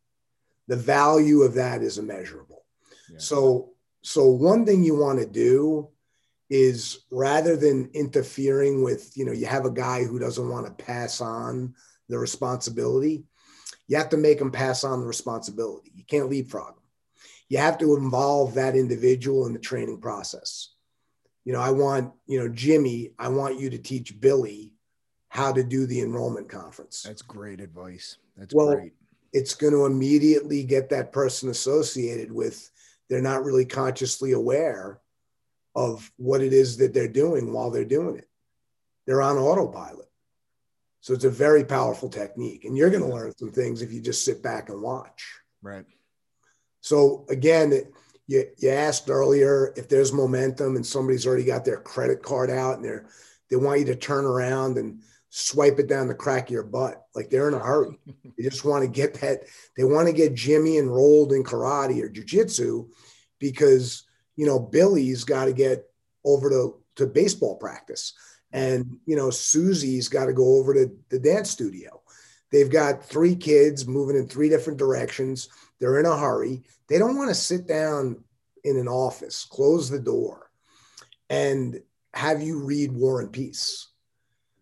The 0.69 0.77
value 0.77 1.41
of 1.41 1.55
that 1.55 1.81
is 1.81 1.97
immeasurable. 1.97 2.63
Yeah. 3.11 3.17
So, 3.19 3.71
so 4.03 4.27
one 4.27 4.65
thing 4.65 4.85
you 4.85 4.95
want 4.95 5.19
to 5.19 5.25
do 5.25 5.89
is 6.49 6.99
rather 7.11 7.57
than 7.57 7.89
interfering 7.93 8.83
with, 8.83 9.11
you 9.17 9.25
know, 9.25 9.33
you 9.33 9.47
have 9.47 9.65
a 9.65 9.71
guy 9.71 10.05
who 10.05 10.17
doesn't 10.17 10.49
want 10.49 10.65
to 10.65 10.83
pass 10.85 11.19
on 11.19 11.75
the 12.07 12.17
responsibility, 12.17 13.25
you 13.87 13.97
have 13.97 14.09
to 14.09 14.17
make 14.17 14.39
him 14.39 14.51
pass 14.51 14.85
on 14.85 15.01
the 15.01 15.07
responsibility. 15.07 15.91
You 15.93 16.05
can't 16.05 16.29
leapfrog 16.29 16.77
him. 16.77 16.82
You 17.53 17.59
have 17.59 17.77
to 17.79 17.95
involve 17.95 18.55
that 18.55 18.75
individual 18.75 19.47
in 19.47 19.53
the 19.53 19.59
training 19.59 20.01
process 20.01 20.73
you 21.45 21.51
know, 21.51 21.59
I 21.59 21.71
want, 21.71 22.13
you 22.25 22.39
know, 22.39 22.47
Jimmy, 22.47 23.11
I 23.19 23.27
want 23.27 23.59
you 23.59 23.69
to 23.69 23.77
teach 23.77 24.19
Billy 24.19 24.73
how 25.29 25.51
to 25.51 25.63
do 25.63 25.85
the 25.85 26.01
enrollment 26.01 26.49
conference. 26.49 27.03
That's 27.03 27.21
great 27.21 27.59
advice. 27.59 28.17
That's 28.37 28.53
Well, 28.53 28.75
great. 28.75 28.93
It's 29.33 29.55
going 29.55 29.73
to 29.73 29.85
immediately 29.85 30.63
get 30.63 30.89
that 30.89 31.11
person 31.11 31.49
associated 31.49 32.31
with, 32.31 32.69
they're 33.09 33.21
not 33.21 33.43
really 33.43 33.65
consciously 33.65 34.31
aware 34.31 35.01
of 35.75 36.11
what 36.17 36.41
it 36.41 36.53
is 36.53 36.77
that 36.77 36.93
they're 36.93 37.07
doing 37.07 37.51
while 37.51 37.71
they're 37.71 37.83
doing 37.83 38.17
it. 38.17 38.29
They're 39.05 39.23
on 39.23 39.37
autopilot. 39.37 40.07
So 41.01 41.13
it's 41.13 41.25
a 41.25 41.29
very 41.29 41.65
powerful 41.65 42.09
technique. 42.09 42.63
And 42.63 42.77
you're 42.77 42.91
going 42.91 43.03
to 43.03 43.13
learn 43.13 43.35
some 43.37 43.51
things 43.51 43.81
if 43.81 43.91
you 43.91 43.99
just 43.99 44.23
sit 44.23 44.41
back 44.41 44.69
and 44.69 44.81
watch. 44.81 45.27
Right. 45.61 45.85
So 46.83 47.25
again, 47.29 47.71
you, 48.27 48.45
you 48.57 48.69
asked 48.69 49.09
earlier 49.09 49.73
if 49.77 49.87
there's 49.87 50.11
momentum 50.11 50.75
and 50.75 50.85
somebody's 50.85 51.25
already 51.25 51.45
got 51.45 51.63
their 51.63 51.79
credit 51.79 52.21
card 52.21 52.51
out 52.51 52.75
and 52.75 52.85
they're 52.85 53.07
they 53.49 53.55
want 53.55 53.79
you 53.79 53.85
to 53.85 53.95
turn 53.95 54.25
around 54.25 54.77
and 54.77 55.01
swipe 55.29 55.79
it 55.79 55.87
down 55.87 56.07
the 56.07 56.13
crack 56.13 56.45
of 56.45 56.51
your 56.51 56.63
butt. 56.63 57.05
Like 57.15 57.29
they're 57.29 57.47
in 57.47 57.53
a 57.53 57.59
hurry. 57.59 57.99
They 58.37 58.43
just 58.43 58.65
want 58.65 58.83
to 58.83 58.89
get 58.89 59.13
that 59.21 59.43
they 59.77 59.83
want 59.83 60.07
to 60.07 60.13
get 60.13 60.33
jimmy 60.33 60.77
enrolled 60.77 61.31
in 61.31 61.43
karate 61.43 62.01
or 62.01 62.09
jiu-jitsu 62.09 62.89
because 63.39 64.03
you 64.35 64.45
know 64.45 64.59
billy's 64.59 65.23
got 65.23 65.45
to 65.45 65.53
get 65.53 65.85
over 66.25 66.49
to, 66.49 66.81
to 66.97 67.07
baseball 67.07 67.55
practice. 67.55 68.13
And 68.51 68.97
you 69.05 69.15
know 69.15 69.29
susie's 69.29 70.09
got 70.09 70.25
to 70.25 70.33
go 70.33 70.57
over 70.57 70.73
to 70.73 70.91
the 71.09 71.19
dance 71.19 71.49
studio. 71.49 72.01
They've 72.51 72.69
got 72.69 73.05
three 73.05 73.35
kids 73.35 73.87
moving 73.87 74.17
in 74.17 74.27
three 74.27 74.49
different 74.49 74.79
directions 74.79 75.47
they're 75.83 75.99
in 75.99 76.05
a 76.05 76.17
hurry. 76.17 76.63
They 76.87 76.97
don't 76.97 77.17
want 77.17 77.29
to 77.29 77.35
sit 77.35 77.67
down 77.67 78.23
in 78.63 78.77
an 78.77 78.87
office, 78.87 79.43
close 79.43 79.89
the 79.89 79.99
door, 79.99 80.49
and 81.29 81.81
have 82.13 82.41
you 82.41 82.63
read 82.63 82.93
War 82.93 83.19
and 83.19 83.29
Peace. 83.29 83.89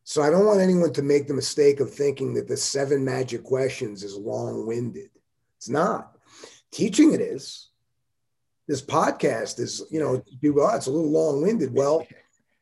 So 0.04 0.24
I 0.24 0.32
don't 0.32 0.48
want 0.48 0.62
anyone 0.62 0.92
to 0.94 1.04
make 1.04 1.28
the 1.28 1.36
mistake 1.36 1.80
of 1.80 1.94
thinking 1.94 2.34
that 2.34 2.48
the 2.48 2.58
seven 2.58 3.06
magic 3.06 3.44
questions 3.44 4.04
is 4.04 4.18
long 4.18 4.66
winded. 4.66 5.12
It's 5.58 5.70
not. 5.70 6.18
Teaching 6.72 7.14
it 7.14 7.22
is. 7.22 7.70
This 8.68 8.82
podcast 8.82 9.60
is, 9.60 9.84
you 9.92 10.00
know, 10.00 10.24
people, 10.42 10.64
oh, 10.64 10.76
it's 10.76 10.88
a 10.88 10.92
little 10.92 11.12
long 11.12 11.44
winded. 11.44 11.72
Well, 11.72 12.08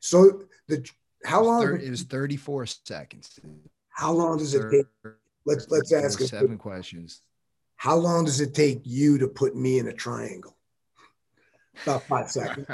so 0.02 0.44
the 0.68 0.86
how 1.24 1.44
long? 1.44 1.80
It 1.80 1.90
was 1.90 2.04
34 2.04 2.66
seconds. 2.66 3.40
How 3.88 4.12
long 4.12 4.38
does 4.38 4.54
it 4.54 4.70
take? 4.70 5.14
Let's 5.46 5.70
let's 5.70 5.94
ask 5.94 6.20
seven 6.20 6.58
questions. 6.58 7.22
How 7.80 7.96
long 7.96 8.26
does 8.26 8.42
it 8.42 8.54
take 8.54 8.82
you 8.84 9.18
to 9.20 9.28
put 9.30 9.56
me 9.56 9.80
in 9.80 9.88
a 9.88 9.94
triangle? 9.94 10.58
About 11.84 12.04
five 12.04 12.30
seconds. 12.40 12.68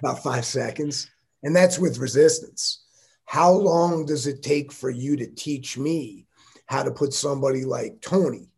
About 0.00 0.24
five 0.24 0.44
seconds. 0.44 1.08
And 1.44 1.54
that's 1.54 1.78
with 1.78 1.98
resistance. 1.98 2.82
How 3.26 3.52
long 3.52 4.04
does 4.04 4.26
it 4.26 4.42
take 4.42 4.72
for 4.72 4.90
you 4.90 5.16
to 5.18 5.28
teach 5.28 5.78
me 5.78 6.26
how 6.66 6.82
to 6.82 6.90
put 6.90 7.12
somebody 7.12 7.64
like 7.64 8.00
Tony 8.00 8.50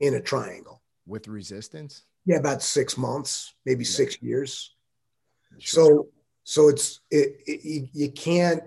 in 0.00 0.14
a 0.14 0.20
triangle? 0.20 0.82
With 1.06 1.28
resistance? 1.28 2.02
Yeah, 2.26 2.38
about 2.38 2.60
six 2.60 2.98
months, 2.98 3.54
maybe 3.64 3.84
yeah. 3.84 3.90
six 3.90 4.20
years. 4.20 4.74
Sure. 5.58 5.84
So, 5.84 6.08
so 6.42 6.68
it's 6.70 7.02
it, 7.08 7.36
it, 7.46 7.64
you, 7.64 7.88
you 7.92 8.10
can't 8.10 8.64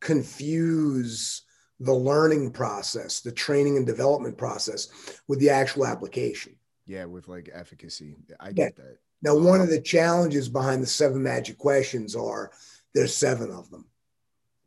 confuse 0.00 1.42
the 1.80 1.94
learning 1.94 2.50
process, 2.52 3.20
the 3.20 3.32
training 3.32 3.76
and 3.76 3.86
development 3.86 4.38
process 4.38 4.88
with 5.28 5.38
the 5.40 5.50
actual 5.50 5.86
application. 5.86 6.56
Yeah, 6.86 7.04
with 7.04 7.28
like 7.28 7.50
efficacy. 7.52 8.16
I 8.38 8.52
get 8.52 8.74
yeah. 8.78 8.84
that. 8.84 8.98
Now, 9.22 9.34
one 9.34 9.60
of 9.60 9.68
um, 9.68 9.70
the 9.70 9.80
challenges 9.80 10.48
behind 10.48 10.82
the 10.82 10.86
seven 10.86 11.22
magic 11.22 11.58
questions 11.58 12.14
are 12.14 12.50
there's 12.94 13.14
seven 13.14 13.50
of 13.50 13.70
them. 13.70 13.86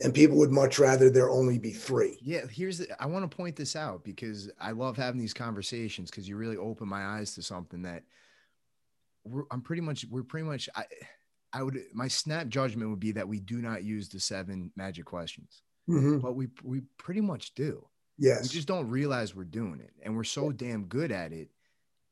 And 0.01 0.13
people 0.13 0.37
would 0.37 0.51
much 0.51 0.79
rather 0.79 1.09
there 1.09 1.29
only 1.29 1.59
be 1.59 1.71
three. 1.71 2.17
Yeah, 2.21 2.45
here's 2.49 2.77
the, 2.77 3.01
I 3.01 3.05
want 3.05 3.29
to 3.29 3.35
point 3.35 3.57
this 3.57 3.75
out 3.75 4.03
because 4.03 4.49
I 4.59 4.71
love 4.71 4.95
having 4.95 5.19
these 5.19 5.33
conversations 5.33 6.09
because 6.09 6.27
you 6.27 6.37
really 6.37 6.55
open 6.55 6.87
my 6.87 7.03
eyes 7.03 7.35
to 7.35 7.41
something 7.41 7.81
that 7.81 8.03
we're, 9.25 9.43
I'm 9.51 9.61
pretty 9.61 9.81
much 9.81 10.05
we're 10.09 10.23
pretty 10.23 10.47
much 10.47 10.69
I 10.75 10.85
I 11.51 11.63
would 11.63 11.79
my 11.93 12.07
snap 12.07 12.47
judgment 12.47 12.89
would 12.89 12.99
be 12.99 13.11
that 13.13 13.27
we 13.27 13.39
do 13.39 13.61
not 13.61 13.83
use 13.83 14.07
the 14.07 14.19
seven 14.19 14.71
magic 14.77 15.05
questions, 15.05 15.63
Mhm. 15.89 16.21
but 16.21 16.33
we 16.35 16.47
we 16.63 16.81
pretty 16.97 17.21
much 17.21 17.53
do. 17.55 17.85
Yes. 18.17 18.43
We 18.43 18.49
just 18.49 18.67
don't 18.67 18.89
realize 18.89 19.33
we're 19.35 19.45
doing 19.45 19.79
it, 19.79 19.93
and 20.03 20.15
we're 20.15 20.23
so 20.25 20.51
damn 20.51 20.85
good 20.85 21.11
at 21.11 21.31
it 21.31 21.49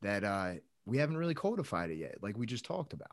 that 0.02 0.24
uh, 0.24 0.54
we 0.86 0.96
haven't 0.98 1.16
really 1.18 1.34
codified 1.34 1.90
it 1.90 1.96
yet, 1.96 2.16
like 2.22 2.36
we 2.38 2.46
just 2.46 2.64
talked 2.64 2.92
about. 2.92 3.10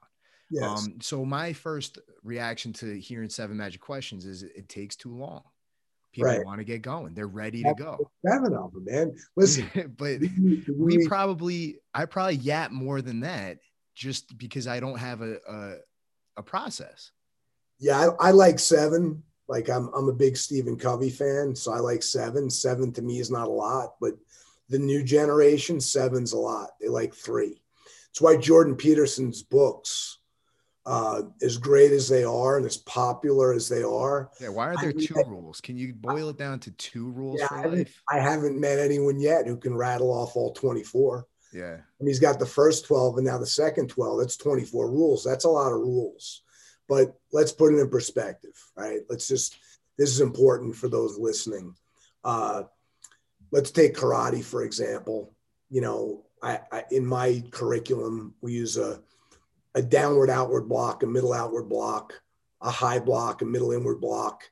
yes. 0.50 0.64
Um, 0.86 0.98
so 1.02 1.26
my 1.26 1.52
first 1.54 1.98
reaction 2.24 2.72
to 2.74 3.00
hearing 3.00 3.30
seven 3.30 3.58
magic 3.58 3.82
questions 3.82 4.26
is 4.26 4.44
it 4.44 4.70
takes 4.70 4.96
too 4.96 5.14
long. 5.16 5.44
People 6.14 6.30
Right. 6.30 6.46
want 6.46 6.60
to 6.60 6.64
get 6.64 6.82
going. 6.82 7.14
They're 7.14 7.28
ready 7.28 7.62
to 7.64 7.74
go. 7.78 8.10
Seven 8.26 8.54
of 8.54 8.72
them, 8.72 8.86
man. 8.86 9.16
Listen, 9.36 9.70
but 9.98 10.22
we- 10.78 11.06
probably 11.08 11.80
I 11.94 12.06
probably 12.06 12.36
yap 12.38 12.72
more 12.72 13.02
than 13.02 13.20
that 13.22 13.58
just 13.96 14.38
because 14.38 14.68
I 14.68 14.80
don't 14.80 14.98
have 15.00 15.22
a 15.22 15.38
a, 15.50 15.76
a 16.38 16.44
process. 16.44 17.12
yeah, 17.80 18.10
I, 18.20 18.28
I 18.30 18.32
like 18.32 18.60
seven. 18.60 19.24
Like 19.48 19.70
I'm, 19.70 19.90
I'm 19.96 20.10
a 20.10 20.14
big 20.14 20.38
Stephen 20.38 20.78
Covey 20.78 21.10
fan, 21.10 21.56
so 21.56 21.72
I 21.72 21.80
like 21.80 22.02
seven. 22.04 22.50
Seven 22.50 22.92
to 22.94 23.02
me 23.02 23.20
is 23.20 23.30
not 23.32 23.48
a 23.48 23.52
lot, 23.52 23.96
but 24.02 24.14
the 24.70 24.80
new 24.80 25.04
generation, 25.04 25.80
seven's 25.80 26.34
a 26.34 26.38
lot. 26.38 26.72
They 26.82 26.88
like 26.88 27.14
three. 27.14 27.62
It's 28.10 28.22
why 28.22 28.38
Jordan 28.38 28.76
Peterson's 28.76 29.44
books, 29.44 30.20
uh, 30.88 31.24
as 31.42 31.58
great 31.58 31.92
as 31.92 32.08
they 32.08 32.24
are 32.24 32.58
and 32.58 32.66
as 32.66 32.78
popular 32.78 33.54
as 33.54 33.70
they 33.70 33.84
are, 33.84 34.32
Yeah, 34.40 34.50
why 34.50 34.70
are 34.70 34.76
I 34.78 34.82
there 34.82 34.94
mean, 34.94 35.06
two 35.06 35.22
rules? 35.28 35.62
Can 35.62 35.78
you 35.78 35.94
boil 35.94 36.30
it 36.30 36.38
down 36.38 36.60
to 36.62 36.72
two 36.72 37.10
rules 37.12 37.40
Yeah, 37.40 37.48
for 37.50 37.56
I 37.56 37.62
haven't- 37.62 37.90
I 38.12 38.20
haven't 38.20 38.60
met 38.60 38.80
anyone 38.80 39.20
yet 39.20 39.46
who 39.48 39.58
can 39.58 39.76
rattle 39.76 40.12
off 40.12 40.36
all 40.36 40.54
24. 40.54 41.28
Yeah. 41.54 41.78
And 42.00 42.08
he's 42.08 42.20
got 42.20 42.40
the 42.40 42.46
first 42.46 42.86
12 42.86 43.18
and 43.18 43.26
now 43.28 43.38
the 43.38 43.46
second 43.46 43.90
12. 43.90 44.20
That's 44.20 44.38
24 44.38 44.90
rules. 44.90 45.24
That's 45.24 45.46
a 45.46 45.50
lot 45.50 45.72
of 45.72 45.80
rules. 45.80 46.42
But 46.88 47.16
let's 47.32 47.52
put 47.52 47.74
it 47.74 47.80
in 47.80 47.90
perspective, 47.90 48.54
right? 48.76 49.02
Let's 49.10 49.28
just, 49.28 49.58
this 49.98 50.10
is 50.10 50.22
important 50.22 50.76
for 50.76 50.88
those 50.88 51.18
listening. 51.18 51.76
Uh, 52.24 52.64
let's 53.52 53.72
take 53.72 53.96
karate, 53.96 54.44
for 54.44 54.64
example. 54.64 55.34
You 55.70 55.82
know, 55.82 56.26
I, 56.42 56.60
I 56.72 56.84
in 56.92 57.06
my 57.06 57.44
curriculum, 57.52 58.36
we 58.42 58.54
use 58.54 58.78
a, 58.78 59.02
a 59.74 59.82
downward 59.82 60.30
outward 60.30 60.70
block, 60.70 61.04
a 61.04 61.08
middle 61.08 61.34
outward 61.34 61.70
block, 61.70 62.22
a 62.62 62.70
high 62.70 63.00
block, 63.00 63.42
a 63.42 63.46
middle 63.46 63.72
inward 63.72 64.00
block, 64.00 64.44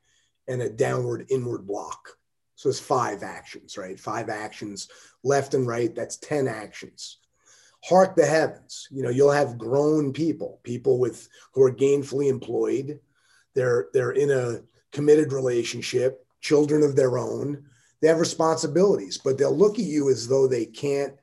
and 0.47 0.61
a 0.61 0.69
downward 0.69 1.25
inward 1.29 1.65
block. 1.65 2.09
So 2.55 2.69
it's 2.69 2.79
five 2.79 3.23
actions, 3.23 3.77
right? 3.77 3.99
Five 3.99 4.29
actions 4.29 4.87
left 5.23 5.53
and 5.53 5.67
right. 5.67 5.93
That's 5.93 6.17
10 6.17 6.47
actions. 6.47 7.17
Hark 7.83 8.15
the 8.15 8.25
heavens. 8.25 8.87
You 8.91 9.03
know, 9.03 9.09
you'll 9.09 9.31
have 9.31 9.57
grown 9.57 10.13
people, 10.13 10.59
people 10.63 10.99
with 10.99 11.27
who 11.53 11.63
are 11.63 11.71
gainfully 11.71 12.29
employed. 12.29 12.99
They're 13.55 13.87
they're 13.93 14.11
in 14.11 14.31
a 14.31 14.61
committed 14.91 15.33
relationship, 15.33 16.25
children 16.41 16.83
of 16.83 16.95
their 16.95 17.17
own. 17.17 17.65
They 18.01 18.07
have 18.07 18.19
responsibilities, 18.19 19.17
but 19.17 19.37
they'll 19.37 19.55
look 19.55 19.79
at 19.79 19.85
you 19.85 20.09
as 20.09 20.27
though 20.27 20.47
they 20.47 20.65
can't 20.65 21.13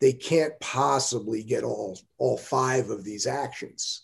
they 0.00 0.12
can't 0.12 0.58
possibly 0.60 1.42
get 1.42 1.64
all 1.64 1.98
all 2.18 2.38
five 2.38 2.90
of 2.90 3.04
these 3.04 3.26
actions. 3.26 4.02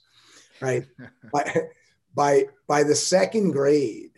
Right? 0.60 0.86
by 1.32 1.68
by 2.14 2.46
by 2.66 2.82
the 2.82 2.94
second 2.94 3.52
grade, 3.52 4.12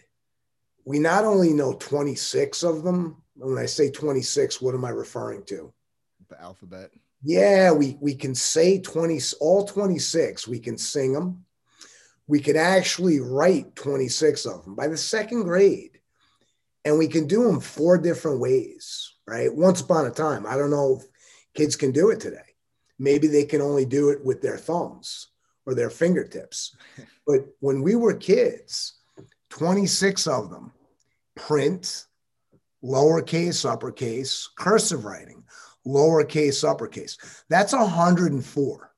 we 0.84 0.98
not 0.98 1.24
only 1.24 1.52
know 1.52 1.74
26 1.74 2.62
of 2.62 2.82
them. 2.82 3.22
When 3.34 3.58
I 3.58 3.66
say 3.66 3.90
26, 3.90 4.62
what 4.62 4.74
am 4.74 4.84
I 4.84 4.90
referring 4.90 5.44
to? 5.46 5.72
The 6.30 6.40
alphabet. 6.40 6.90
Yeah, 7.26 7.72
we 7.72 7.98
we 8.00 8.14
can 8.14 8.36
say 8.36 8.78
20 8.78 9.18
all 9.40 9.66
26. 9.66 10.46
We 10.46 10.60
can 10.60 10.78
sing 10.78 11.12
them. 11.12 11.44
We 12.28 12.38
can 12.38 12.56
actually 12.56 13.18
write 13.18 13.74
26 13.74 14.46
of 14.46 14.64
them 14.64 14.76
by 14.76 14.86
the 14.86 14.96
second 14.96 15.42
grade. 15.42 15.98
And 16.84 16.98
we 16.98 17.08
can 17.08 17.26
do 17.26 17.42
them 17.42 17.58
four 17.58 17.98
different 17.98 18.38
ways, 18.38 19.14
right? 19.26 19.52
Once 19.52 19.80
upon 19.80 20.06
a 20.06 20.10
time. 20.10 20.46
I 20.46 20.56
don't 20.56 20.70
know 20.70 21.00
if 21.00 21.06
kids 21.54 21.74
can 21.74 21.90
do 21.90 22.10
it 22.10 22.20
today. 22.20 22.54
Maybe 22.96 23.26
they 23.26 23.44
can 23.44 23.60
only 23.60 23.86
do 23.86 24.10
it 24.10 24.24
with 24.24 24.40
their 24.40 24.56
thumbs 24.56 25.26
or 25.66 25.74
their 25.74 25.90
fingertips. 25.90 26.76
but 27.26 27.40
when 27.58 27.82
we 27.82 27.96
were 27.96 28.14
kids, 28.14 29.00
26 29.50 30.28
of 30.28 30.50
them 30.50 30.70
print, 31.34 32.06
lowercase, 32.84 33.68
uppercase, 33.68 34.48
cursive 34.56 35.04
writing, 35.04 35.42
lowercase, 35.86 36.68
uppercase. 36.68 37.16
That's 37.48 37.72
104. 37.72 38.92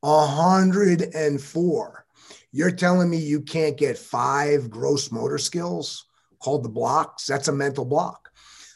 104. 0.00 2.06
You're 2.52 2.70
telling 2.70 3.10
me 3.10 3.18
you 3.18 3.42
can't 3.42 3.76
get 3.76 3.96
five 3.96 4.70
gross 4.70 5.12
motor 5.12 5.38
skills 5.38 6.06
called 6.40 6.64
the 6.64 6.68
blocks? 6.68 7.26
That's 7.26 7.48
a 7.48 7.52
mental 7.52 7.84
block. 7.84 8.30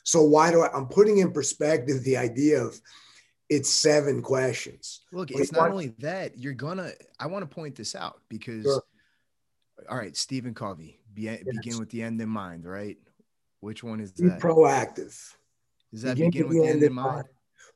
So 0.05 0.23
why 0.23 0.51
do 0.51 0.63
I? 0.63 0.71
I'm 0.73 0.87
putting 0.87 1.19
in 1.19 1.33
perspective 1.33 2.05
the 2.05 2.19
idea 2.19 2.63
of 2.63 2.79
it's 3.49 3.71
seven 3.71 4.23
questions. 4.23 5.01
Look, 5.13 5.31
it's 5.31 5.53
not 5.53 5.71
only 5.71 5.89
that, 5.99 6.39
you're 6.39 6.53
gonna 6.53 6.93
I 7.19 7.27
want 7.27 7.49
to 7.49 7.55
point 7.55 7.75
this 7.75 7.95
out 7.95 8.21
because 8.29 8.65
Sure. 8.65 8.83
all 9.89 9.97
right, 9.97 10.17
Stephen 10.17 10.55
Covey, 10.55 11.01
be, 11.13 11.37
begin 11.45 11.79
with 11.79 11.91
the 11.91 12.03
end 12.03 12.21
in 12.21 12.29
mind, 12.29 12.65
right? 12.65 12.99
Which 13.61 13.83
one 13.83 14.01
is 14.01 14.13
Be 14.13 14.29
that? 14.29 14.41
proactive. 14.41 15.19
Is 15.95 16.03
that 16.03 16.17
Begin 16.17 16.31
begin 16.31 16.49
with 16.49 16.57
the 16.59 16.69
end 16.69 16.83
in 16.83 16.93
mind? 16.93 17.25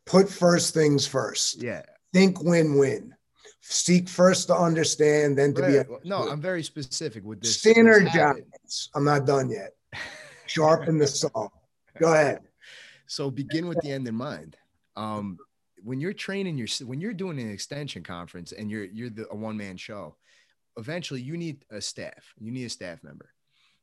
Put 0.04 0.28
first 0.28 0.74
things 0.74 1.06
first. 1.06 1.62
Yeah. 1.62 1.82
Think 2.12 2.42
win-win. 2.42 3.14
Seek 3.60 4.08
first 4.08 4.48
to 4.48 4.56
understand, 4.56 5.38
then 5.38 5.54
to 5.54 5.62
Right. 5.62 5.88
be 5.88 6.08
No, 6.08 6.28
I'm 6.28 6.40
very 6.40 6.62
specific 6.64 7.24
with 7.24 7.40
this. 7.40 7.60
this 7.62 7.76
synergize. 7.76 8.88
I'm 8.94 9.04
not 9.04 9.24
done 9.24 9.50
yet. 9.50 9.74
Sharpen 10.46 10.98
the 10.98 11.06
saw. 11.06 11.48
Go 11.98 12.12
ahead. 12.12 12.40
So 13.06 13.30
begin 13.30 13.68
with 13.68 13.78
the 13.82 13.90
end 13.92 14.08
in 14.08 14.14
mind. 14.14 14.56
Um, 14.96 15.38
when 15.84 16.00
you're 16.00 16.12
training 16.12 16.58
your 16.58 16.66
when 16.86 17.00
you're 17.00 17.14
doing 17.14 17.38
an 17.38 17.50
extension 17.50 18.02
conference 18.02 18.50
and 18.52 18.68
you're 18.70 18.84
you're 18.84 19.10
the 19.10 19.28
a 19.30 19.36
one 19.36 19.56
man 19.56 19.76
show, 19.76 20.16
eventually 20.76 21.20
you 21.20 21.36
need 21.36 21.64
a 21.70 21.80
staff. 21.80 22.34
You 22.38 22.50
need 22.50 22.64
a 22.64 22.70
staff 22.70 23.04
member. 23.04 23.30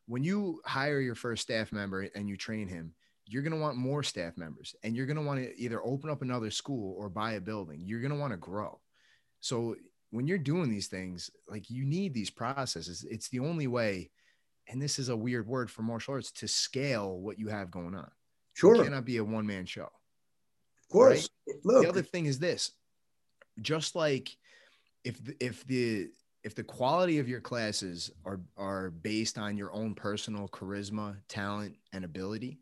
When 0.07 0.23
you 0.23 0.61
hire 0.65 0.99
your 0.99 1.15
first 1.15 1.43
staff 1.43 1.71
member 1.71 2.01
and 2.15 2.27
you 2.27 2.36
train 2.38 2.67
him, 2.67 2.93
you're 3.28 3.41
going 3.41 3.53
to 3.53 3.59
want 3.59 3.78
more 3.78 4.03
staff 4.03 4.38
members 4.38 4.76
and 4.84 4.95
you're 4.95 5.05
going 5.05 5.17
to 5.17 5.23
want 5.23 5.39
to 5.39 5.59
either 5.59 5.84
open 5.84 6.09
up 6.09 6.21
another 6.21 6.51
school 6.51 6.95
or 6.97 7.09
buy 7.09 7.34
a 7.34 7.41
building. 7.41 7.82
You're 7.86 8.01
going 8.01 8.13
to 8.13 8.19
want 8.19 8.34
to 8.34 8.38
grow. 8.38 8.80
So 9.39 9.76
when 10.11 10.28
you're 10.28 10.38
doing 10.38 10.69
these 10.69 10.88
things, 10.88 11.30
like 11.49 11.69
you 11.69 11.86
need 11.86 12.13
these 12.13 12.30
processes. 12.30 13.05
It's 13.09 13.30
the 13.30 13.39
only 13.39 13.67
way, 13.67 14.11
and 14.67 14.82
this 14.82 14.99
is 14.99 15.09
a 15.09 15.17
weird 15.17 15.47
word 15.47 15.69
for 15.69 15.82
martial 15.82 16.13
arts 16.13 16.32
to 16.34 16.47
scale 16.47 17.19
what 17.19 17.39
you 17.39 17.47
have 17.47 17.71
going 17.71 17.95
on. 17.95 18.09
Sure. 18.53 18.76
It 18.76 18.84
cannot 18.86 19.05
be 19.05 19.17
a 19.17 19.23
one 19.23 19.45
man 19.45 19.65
show. 19.65 19.89
Of 20.80 20.89
course. 20.89 21.30
Look, 21.63 21.84
The 21.84 21.89
other 21.89 22.01
thing 22.01 22.28
is 22.28 22.39
this 22.39 22.71
just 23.61 23.95
like 23.95 24.36
if 25.03 25.23
the, 25.23 25.36
if 25.39 25.65
the 25.65 26.09
if 26.43 26.53
the 26.53 26.63
quality 26.63 27.19
of 27.19 27.28
your 27.28 27.41
classes 27.41 28.11
are 28.23 28.39
are 28.57 28.91
based 28.91 29.38
on 29.38 29.57
your 29.57 29.73
own 29.73 29.95
personal 29.95 30.47
charisma, 30.47 31.17
talent, 31.28 31.76
and 31.91 32.05
ability 32.05 32.59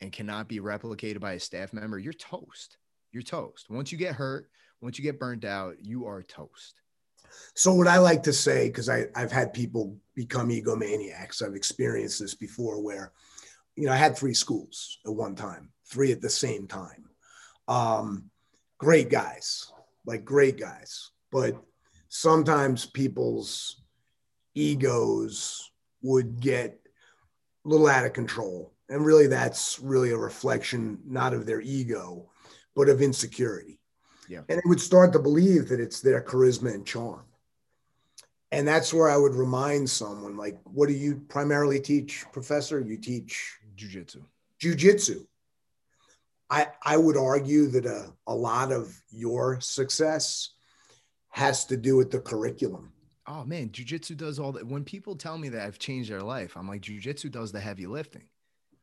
and 0.00 0.12
cannot 0.12 0.48
be 0.48 0.60
replicated 0.60 1.20
by 1.20 1.32
a 1.32 1.40
staff 1.40 1.72
member, 1.72 1.98
you're 1.98 2.12
toast. 2.12 2.78
You're 3.12 3.22
toast. 3.22 3.70
Once 3.70 3.90
you 3.90 3.98
get 3.98 4.14
hurt, 4.14 4.50
once 4.80 4.98
you 4.98 5.02
get 5.02 5.18
burnt 5.18 5.44
out, 5.44 5.76
you 5.80 6.06
are 6.06 6.22
toast. 6.22 6.80
So 7.54 7.74
what 7.74 7.88
I 7.88 7.98
like 7.98 8.22
to 8.24 8.32
say, 8.32 8.68
because 8.68 8.88
I've 8.88 9.32
had 9.32 9.52
people 9.52 9.96
become 10.14 10.48
egomaniacs. 10.48 11.42
I've 11.42 11.54
experienced 11.54 12.20
this 12.20 12.34
before 12.34 12.80
where, 12.82 13.12
you 13.76 13.86
know, 13.86 13.92
I 13.92 13.96
had 13.96 14.16
three 14.16 14.34
schools 14.34 14.98
at 15.06 15.12
one 15.12 15.34
time, 15.34 15.70
three 15.86 16.12
at 16.12 16.20
the 16.20 16.30
same 16.30 16.66
time. 16.66 17.04
Um, 17.66 18.30
great 18.78 19.10
guys, 19.10 19.72
like 20.06 20.24
great 20.24 20.58
guys. 20.58 21.10
But 21.30 21.60
sometimes 22.08 22.86
people's 22.86 23.82
egos 24.54 25.70
would 26.02 26.40
get 26.40 26.78
a 27.64 27.68
little 27.68 27.88
out 27.88 28.06
of 28.06 28.12
control. 28.12 28.72
And 28.88 29.04
really 29.04 29.26
that's 29.26 29.78
really 29.80 30.10
a 30.10 30.16
reflection 30.16 30.98
not 31.06 31.34
of 31.34 31.44
their 31.46 31.60
ego, 31.60 32.30
but 32.74 32.88
of 32.88 33.02
insecurity. 33.02 33.80
Yeah. 34.28 34.40
And 34.48 34.58
they 34.58 34.68
would 34.68 34.80
start 34.80 35.12
to 35.12 35.18
believe 35.18 35.68
that 35.68 35.80
it's 35.80 36.00
their 36.00 36.22
charisma 36.22 36.74
and 36.74 36.86
charm. 36.86 37.24
And 38.50 38.66
that's 38.66 38.94
where 38.94 39.10
I 39.10 39.16
would 39.16 39.34
remind 39.34 39.90
someone 39.90 40.36
like, 40.36 40.58
what 40.64 40.88
do 40.88 40.94
you 40.94 41.22
primarily 41.28 41.80
teach, 41.80 42.24
professor? 42.32 42.80
You 42.80 42.96
teach 42.96 43.58
Jiu-jitsu. 43.76 44.22
jujitsu. 44.60 45.26
I, 46.50 46.68
I 46.82 46.96
would 46.96 47.18
argue 47.18 47.66
that 47.68 47.84
a, 47.84 48.10
a 48.26 48.34
lot 48.34 48.72
of 48.72 48.98
your 49.10 49.60
success 49.60 50.50
has 51.28 51.66
to 51.66 51.76
do 51.76 51.96
with 51.96 52.10
the 52.10 52.20
curriculum. 52.20 52.90
Oh 53.26 53.44
man, 53.44 53.68
jujitsu 53.68 54.16
does 54.16 54.38
all 54.38 54.52
that. 54.52 54.66
When 54.66 54.82
people 54.82 55.14
tell 55.14 55.36
me 55.36 55.50
that 55.50 55.66
I've 55.66 55.78
changed 55.78 56.10
their 56.10 56.22
life, 56.22 56.56
I'm 56.56 56.66
like, 56.66 56.80
jujitsu 56.80 57.30
does 57.30 57.52
the 57.52 57.60
heavy 57.60 57.86
lifting. 57.86 58.24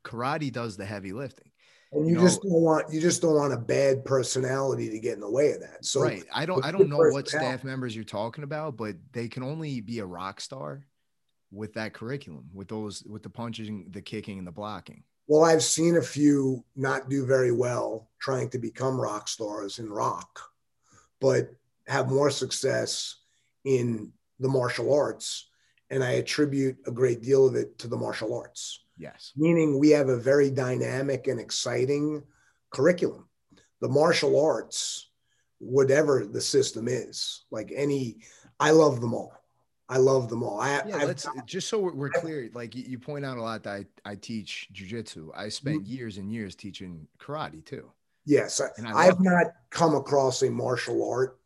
Karate 0.05 0.51
does 0.51 0.77
the 0.77 0.85
heavy 0.85 1.11
lifting. 1.11 1.51
And 1.91 2.07
you, 2.07 2.15
you 2.15 2.21
just 2.21 2.43
know, 2.43 2.51
don't 2.51 2.61
want 2.61 2.93
you 2.93 3.01
just 3.01 3.21
don't 3.21 3.35
want 3.35 3.53
a 3.53 3.57
bad 3.57 4.05
personality 4.05 4.89
to 4.89 4.99
get 4.99 5.13
in 5.13 5.21
the 5.21 5.29
way 5.29 5.51
of 5.51 5.61
that. 5.61 5.85
So 5.85 6.01
right, 6.01 6.23
I 6.33 6.45
don't 6.45 6.63
I 6.63 6.71
don't 6.71 6.89
know 6.89 6.97
what 6.97 7.27
staff 7.27 7.63
members 7.63 7.95
you're 7.95 8.03
talking 8.03 8.43
about, 8.43 8.77
but 8.77 8.95
they 9.11 9.27
can 9.27 9.43
only 9.43 9.81
be 9.81 9.99
a 9.99 10.05
rock 10.05 10.41
star 10.41 10.85
with 11.51 11.73
that 11.73 11.93
curriculum, 11.93 12.49
with 12.53 12.67
those 12.67 13.03
with 13.03 13.23
the 13.23 13.29
punching, 13.29 13.87
the 13.91 14.01
kicking, 14.01 14.37
and 14.37 14.47
the 14.47 14.51
blocking. 14.51 15.03
Well, 15.27 15.43
I've 15.43 15.63
seen 15.63 15.97
a 15.97 16.01
few 16.01 16.63
not 16.75 17.09
do 17.09 17.25
very 17.25 17.51
well 17.51 18.09
trying 18.19 18.49
to 18.49 18.59
become 18.59 18.99
rock 18.99 19.27
stars 19.27 19.79
in 19.79 19.89
rock, 19.89 20.39
but 21.19 21.49
have 21.87 22.09
more 22.09 22.29
success 22.29 23.15
in 23.63 24.11
the 24.39 24.49
martial 24.49 24.93
arts. 24.93 25.49
And 25.89 26.03
I 26.03 26.13
attribute 26.13 26.77
a 26.87 26.91
great 26.91 27.21
deal 27.21 27.47
of 27.47 27.55
it 27.55 27.77
to 27.79 27.87
the 27.87 27.97
martial 27.97 28.37
arts. 28.37 28.84
Yes. 28.97 29.33
Meaning 29.35 29.79
we 29.79 29.89
have 29.89 30.09
a 30.09 30.17
very 30.17 30.49
dynamic 30.49 31.27
and 31.27 31.39
exciting 31.39 32.23
curriculum. 32.69 33.27
The 33.81 33.89
martial 33.89 34.43
arts, 34.43 35.09
whatever 35.59 36.25
the 36.25 36.41
system 36.41 36.87
is, 36.87 37.45
like 37.51 37.71
any, 37.75 38.17
I 38.59 38.71
love 38.71 39.01
them 39.01 39.13
all. 39.13 39.33
I 39.87 39.97
love 39.97 40.29
them 40.29 40.41
all. 40.41 40.59
I, 40.59 40.81
yeah, 40.87 41.03
let's 41.03 41.27
just 41.45 41.67
so 41.67 41.77
we're, 41.77 42.09
clear. 42.09 42.49
Like 42.53 42.73
you 42.73 42.97
point 42.97 43.23
out 43.23 43.37
a 43.37 43.41
lot 43.41 43.63
that 43.63 43.85
I, 44.05 44.11
I 44.11 44.15
teach 44.15 44.67
jujitsu. 44.73 45.29
I 45.35 45.49
spent 45.49 45.83
mm-hmm. 45.83 45.93
years 45.93 46.17
and 46.17 46.31
years 46.31 46.55
teaching 46.55 47.07
karate 47.19 47.63
too. 47.63 47.91
Yes, 48.25 48.59
I, 48.59 49.05
have 49.05 49.19
not 49.19 49.47
come 49.69 49.93
across 49.93 50.41
a 50.41 50.49
martial 50.49 51.07
art 51.07 51.37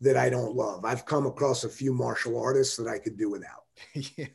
that 0.00 0.16
I 0.16 0.30
don't 0.30 0.54
love. 0.54 0.84
I've 0.84 1.04
come 1.04 1.26
across 1.26 1.64
a 1.64 1.68
few 1.68 1.92
martial 1.92 2.40
artists 2.40 2.76
that 2.76 2.86
I 2.86 2.98
could 3.00 3.18
do 3.18 3.28
without. 3.28 3.64
yeah. 4.16 4.26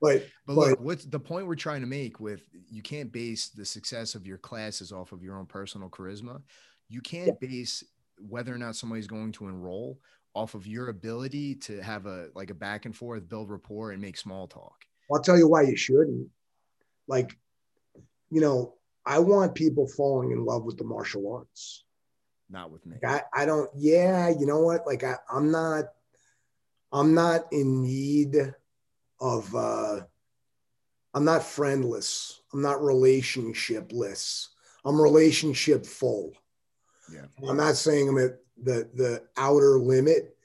But, 0.00 0.26
but 0.46 0.56
look, 0.56 0.80
what's 0.80 1.04
the 1.04 1.20
point 1.20 1.46
we're 1.46 1.54
trying 1.54 1.80
to 1.80 1.86
make 1.86 2.20
with 2.20 2.42
you 2.68 2.82
can't 2.82 3.12
base 3.12 3.48
the 3.48 3.64
success 3.64 4.14
of 4.14 4.26
your 4.26 4.38
classes 4.38 4.92
off 4.92 5.12
of 5.12 5.22
your 5.22 5.36
own 5.36 5.46
personal 5.46 5.88
charisma. 5.88 6.40
You 6.88 7.00
can't 7.00 7.28
yeah. 7.40 7.48
base 7.48 7.84
whether 8.28 8.54
or 8.54 8.58
not 8.58 8.76
somebody's 8.76 9.06
going 9.06 9.32
to 9.32 9.48
enroll 9.48 9.98
off 10.34 10.54
of 10.54 10.66
your 10.66 10.88
ability 10.88 11.54
to 11.54 11.80
have 11.82 12.06
a 12.06 12.28
like 12.34 12.50
a 12.50 12.54
back 12.54 12.84
and 12.84 12.94
forth, 12.94 13.28
build 13.28 13.50
rapport, 13.50 13.92
and 13.92 14.00
make 14.00 14.16
small 14.16 14.46
talk. 14.46 14.84
I'll 15.12 15.22
tell 15.22 15.38
you 15.38 15.48
why 15.48 15.62
you 15.62 15.76
shouldn't. 15.76 16.28
Like, 17.06 17.36
you 18.30 18.40
know, 18.40 18.74
I 19.06 19.18
want 19.20 19.54
people 19.54 19.88
falling 19.88 20.32
in 20.32 20.44
love 20.44 20.64
with 20.64 20.76
the 20.76 20.84
martial 20.84 21.32
arts. 21.32 21.84
Not 22.50 22.70
with 22.70 22.84
me. 22.86 22.96
I, 23.04 23.22
I 23.32 23.46
don't, 23.46 23.70
yeah, 23.74 24.28
you 24.28 24.46
know 24.46 24.60
what? 24.60 24.86
Like 24.86 25.04
I, 25.04 25.16
I'm 25.30 25.50
not, 25.50 25.84
I'm 26.92 27.14
not 27.14 27.46
in 27.52 27.82
need 27.82 28.36
of 29.20 29.54
uh 29.54 30.00
I'm 31.14 31.24
not 31.24 31.42
friendless. 31.42 32.42
I'm 32.52 32.62
not 32.62 32.78
relationshipless. 32.78 34.48
I'm 34.84 35.00
relationship 35.00 35.86
full. 35.86 36.32
Yeah. 37.12 37.24
I'm 37.48 37.56
not 37.56 37.76
saying 37.76 38.08
I'm 38.08 38.18
at 38.18 38.38
the 38.62 38.88
the 38.94 39.22
outer 39.36 39.78
limit 39.78 40.36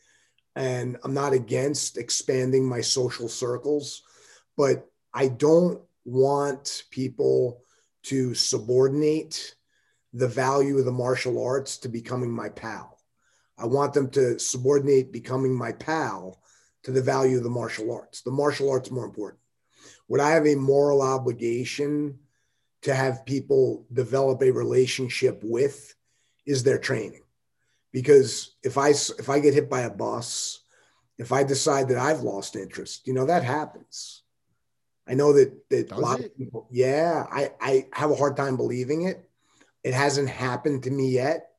and 0.55 0.97
I'm 1.03 1.13
not 1.13 1.33
against 1.33 1.97
expanding 1.97 2.67
my 2.67 2.81
social 2.81 3.27
circles, 3.27 4.03
but 4.55 4.87
I 5.13 5.27
don't 5.27 5.81
want 6.05 6.83
people 6.91 7.61
to 8.03 8.33
subordinate 8.33 9.55
the 10.13 10.27
value 10.27 10.77
of 10.77 10.85
the 10.85 10.91
martial 10.91 11.43
arts 11.43 11.77
to 11.77 11.89
becoming 11.89 12.29
my 12.29 12.49
pal. 12.49 12.99
I 13.57 13.65
want 13.65 13.93
them 13.93 14.09
to 14.11 14.39
subordinate 14.39 15.11
becoming 15.11 15.53
my 15.53 15.71
pal 15.71 16.42
to 16.83 16.91
the 16.91 17.01
value 17.01 17.37
of 17.37 17.43
the 17.43 17.49
martial 17.49 17.91
arts. 17.91 18.21
The 18.21 18.31
martial 18.31 18.69
arts 18.69 18.91
more 18.91 19.05
important. 19.05 19.39
Would 20.07 20.21
I 20.21 20.31
have 20.31 20.45
a 20.45 20.55
moral 20.55 21.01
obligation 21.01 22.19
to 22.83 22.93
have 22.93 23.25
people 23.25 23.85
develop 23.91 24.41
a 24.41 24.51
relationship 24.51 25.41
with 25.43 25.95
is 26.45 26.63
their 26.63 26.77
training. 26.77 27.23
Because 27.91 28.55
if 28.63 28.77
I 28.77 28.89
if 28.89 29.29
I 29.29 29.39
get 29.39 29.53
hit 29.53 29.69
by 29.69 29.81
a 29.81 29.89
bus, 29.89 30.61
if 31.17 31.31
I 31.31 31.43
decide 31.43 31.89
that 31.89 31.97
I've 31.97 32.21
lost 32.21 32.55
interest, 32.55 33.07
you 33.07 33.13
know 33.13 33.25
that 33.25 33.43
happens. 33.43 34.23
I 35.07 35.13
know 35.13 35.33
that 35.33 35.69
that 35.69 35.89
Does 35.89 35.97
a 35.97 36.01
lot 36.01 36.19
it? 36.19 36.27
of 36.27 36.37
people, 36.37 36.67
yeah, 36.71 37.25
I 37.31 37.51
I 37.61 37.87
have 37.93 38.11
a 38.11 38.15
hard 38.15 38.35
time 38.35 38.57
believing 38.57 39.03
it. 39.03 39.29
It 39.83 39.93
hasn't 39.93 40.29
happened 40.29 40.83
to 40.83 40.91
me 40.91 41.09
yet, 41.09 41.51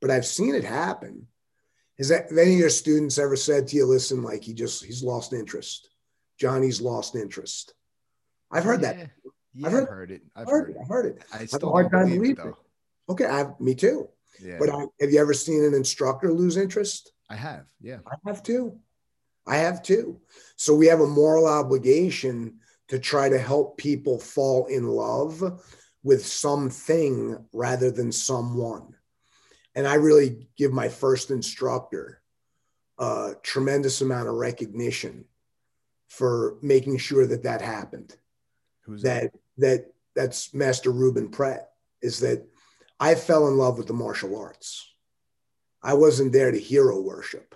but 0.00 0.10
I've 0.10 0.26
seen 0.26 0.54
it 0.54 0.64
happen. 0.64 1.26
Has 1.98 2.08
that, 2.08 2.28
have 2.28 2.38
any 2.38 2.54
of 2.54 2.58
your 2.58 2.70
students 2.70 3.18
ever 3.18 3.36
said 3.36 3.66
to 3.68 3.76
you, 3.76 3.86
listen, 3.86 4.22
like 4.22 4.44
he 4.44 4.54
just, 4.54 4.84
he's 4.84 5.02
lost 5.02 5.32
interest. 5.32 5.90
Johnny's 6.38 6.80
lost 6.80 7.16
interest. 7.16 7.74
I've 8.50 8.64
heard 8.64 8.82
yeah. 8.82 8.92
that. 8.92 9.10
Yeah, 9.54 9.66
I've 9.66 9.72
heard, 9.72 9.88
heard 9.88 10.10
it. 10.12 10.22
I've 10.36 10.48
heard, 10.48 10.70
it. 10.70 10.76
I've 10.80 10.88
heard 10.88 11.06
it. 11.06 11.24
I 11.32 11.46
still 11.46 11.58
have 11.60 11.68
a 11.68 11.72
hard 11.72 11.90
time 11.90 12.10
believing 12.10 12.46
it, 12.46 12.54
Okay, 13.10 13.24
I 13.24 13.38
have, 13.38 13.58
me 13.58 13.74
too. 13.74 14.08
Yeah. 14.40 14.56
But 14.60 14.70
I, 14.70 14.84
have 15.00 15.10
you 15.10 15.20
ever 15.20 15.34
seen 15.34 15.64
an 15.64 15.74
instructor 15.74 16.32
lose 16.32 16.56
interest? 16.56 17.12
I 17.28 17.34
have. 17.34 17.66
Yeah. 17.80 17.98
I 18.06 18.14
have 18.26 18.42
too. 18.42 18.78
I 19.46 19.56
have 19.56 19.82
too. 19.82 20.20
So 20.56 20.74
we 20.74 20.86
have 20.86 21.00
a 21.00 21.06
moral 21.06 21.46
obligation 21.46 22.58
to 22.88 22.98
try 22.98 23.28
to 23.28 23.38
help 23.38 23.76
people 23.76 24.18
fall 24.18 24.66
in 24.66 24.86
love 24.86 25.42
with 26.02 26.24
something 26.24 27.36
rather 27.52 27.90
than 27.90 28.12
someone 28.12 28.94
and 29.78 29.86
I 29.86 29.94
really 29.94 30.48
give 30.56 30.72
my 30.72 30.88
first 30.88 31.30
instructor 31.30 32.20
a 32.98 33.34
tremendous 33.44 34.00
amount 34.00 34.28
of 34.28 34.34
recognition 34.34 35.24
for 36.08 36.56
making 36.62 36.98
sure 36.98 37.28
that 37.28 37.44
that 37.44 37.62
happened. 37.62 38.16
Who's 38.80 39.02
that? 39.02 39.22
That, 39.22 39.40
that 39.58 39.92
that's 40.16 40.52
Master 40.52 40.90
Ruben 40.90 41.28
Pratt. 41.28 41.70
Is 42.02 42.18
that 42.18 42.44
I 42.98 43.14
fell 43.14 43.46
in 43.46 43.56
love 43.56 43.78
with 43.78 43.86
the 43.86 43.92
martial 43.92 44.36
arts. 44.36 44.84
I 45.80 45.94
wasn't 45.94 46.32
there 46.32 46.50
to 46.50 46.58
hero 46.58 47.00
worship, 47.00 47.54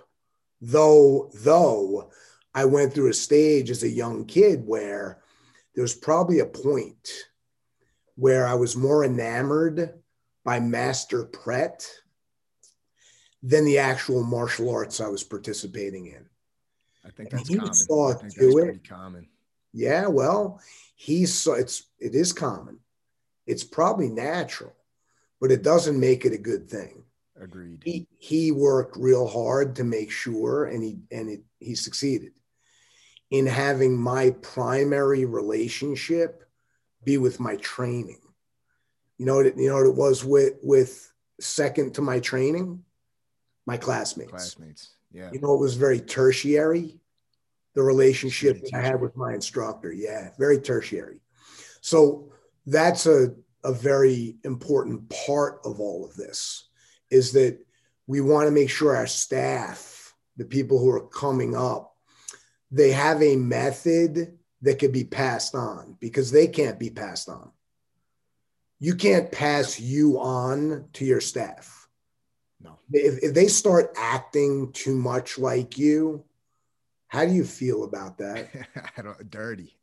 though. 0.61 1.29
Though 1.33 2.09
I 2.55 2.63
went 2.63 2.93
through 2.93 3.09
a 3.09 3.13
stage 3.13 3.69
as 3.69 3.83
a 3.83 3.89
young 3.89 4.23
kid 4.23 4.65
where 4.65 5.21
there 5.75 5.81
was 5.81 5.93
probably 5.93 6.39
a 6.39 6.45
point 6.45 7.09
where 8.15 8.47
I 8.47 8.53
was 8.53 8.77
more 8.77 9.03
enamored 9.03 9.99
by 10.45 10.61
Master 10.61 11.25
Pratt 11.25 11.85
than 13.43 13.65
the 13.65 13.77
actual 13.77 14.23
martial 14.23 14.69
arts 14.69 15.01
I 15.01 15.09
was 15.09 15.23
participating 15.23 16.07
in. 16.07 16.25
I 17.05 17.09
think 17.09 17.29
that's 17.29 17.49
he 17.49 17.57
common. 17.57 17.73
Saw 17.73 18.11
I 18.11 18.13
think 18.13 18.33
that's 18.33 18.53
pretty 18.53 18.79
common. 18.79 19.27
Yeah, 19.73 20.07
well, 20.07 20.61
he 20.95 21.25
saw 21.25 21.53
it's 21.53 21.83
it 21.99 22.15
is 22.15 22.31
common. 22.31 22.79
It's 23.45 23.65
probably 23.65 24.07
natural, 24.07 24.73
but 25.41 25.51
it 25.51 25.61
doesn't 25.61 25.99
make 25.99 26.25
it 26.25 26.33
a 26.33 26.37
good 26.37 26.69
thing. 26.69 27.03
Agreed. 27.39 27.81
He 27.83 28.07
he 28.17 28.51
worked 28.53 28.95
real 28.95 29.27
hard 29.27 29.75
to 29.75 29.83
make 29.83 30.11
sure, 30.11 30.65
and 30.65 30.81
he 30.81 30.99
and 31.11 31.29
it, 31.29 31.43
he 31.59 31.75
succeeded 31.75 32.31
in 33.29 33.45
having 33.45 33.97
my 33.97 34.29
primary 34.41 35.25
relationship 35.25 36.45
be 37.03 37.17
with 37.17 37.41
my 37.41 37.57
training. 37.57 38.21
You 39.17 39.25
know 39.25 39.35
what 39.35 39.57
you 39.57 39.67
know 39.67 39.75
what 39.75 39.87
it 39.87 39.95
was 39.95 40.23
with 40.23 40.53
with 40.61 41.11
second 41.41 41.95
to 41.95 42.01
my 42.01 42.21
training 42.21 42.85
my 43.65 43.77
classmates. 43.77 44.31
Classmates. 44.31 44.91
Yeah. 45.11 45.29
You 45.31 45.39
know, 45.39 45.53
it 45.53 45.59
was 45.59 45.75
very 45.75 45.99
tertiary, 45.99 46.99
the 47.75 47.83
relationship 47.83 48.63
I 48.73 48.81
had 48.81 48.99
with 48.99 49.15
my 49.15 49.33
instructor. 49.33 49.91
Yeah, 49.91 50.29
very 50.37 50.59
tertiary. 50.59 51.19
So 51.81 52.31
that's 52.65 53.05
a, 53.05 53.35
a 53.63 53.73
very 53.73 54.37
important 54.43 55.09
part 55.27 55.61
of 55.65 55.79
all 55.79 56.05
of 56.05 56.15
this 56.15 56.69
is 57.09 57.31
that 57.33 57.59
we 58.07 58.21
want 58.21 58.47
to 58.47 58.51
make 58.51 58.69
sure 58.69 58.95
our 58.95 59.07
staff, 59.07 60.13
the 60.37 60.45
people 60.45 60.79
who 60.79 60.89
are 60.89 61.07
coming 61.07 61.55
up, 61.55 61.95
they 62.71 62.91
have 62.91 63.21
a 63.21 63.35
method 63.35 64.37
that 64.61 64.79
could 64.79 64.91
be 64.91 65.03
passed 65.03 65.55
on 65.55 65.95
because 65.99 66.31
they 66.31 66.47
can't 66.47 66.79
be 66.79 66.89
passed 66.89 67.29
on. 67.29 67.51
You 68.79 68.95
can't 68.95 69.31
pass 69.31 69.79
you 69.79 70.19
on 70.19 70.85
to 70.93 71.05
your 71.05 71.21
staff. 71.21 71.82
If, 72.91 73.23
if 73.23 73.33
they 73.33 73.47
start 73.47 73.93
acting 73.97 74.71
too 74.71 74.95
much 74.95 75.37
like 75.37 75.77
you, 75.77 76.23
how 77.07 77.25
do 77.25 77.31
you 77.31 77.43
feel 77.43 77.83
about 77.83 78.17
that? 78.17 78.49
I 78.97 79.01
don't 79.01 79.29
dirty. 79.29 79.77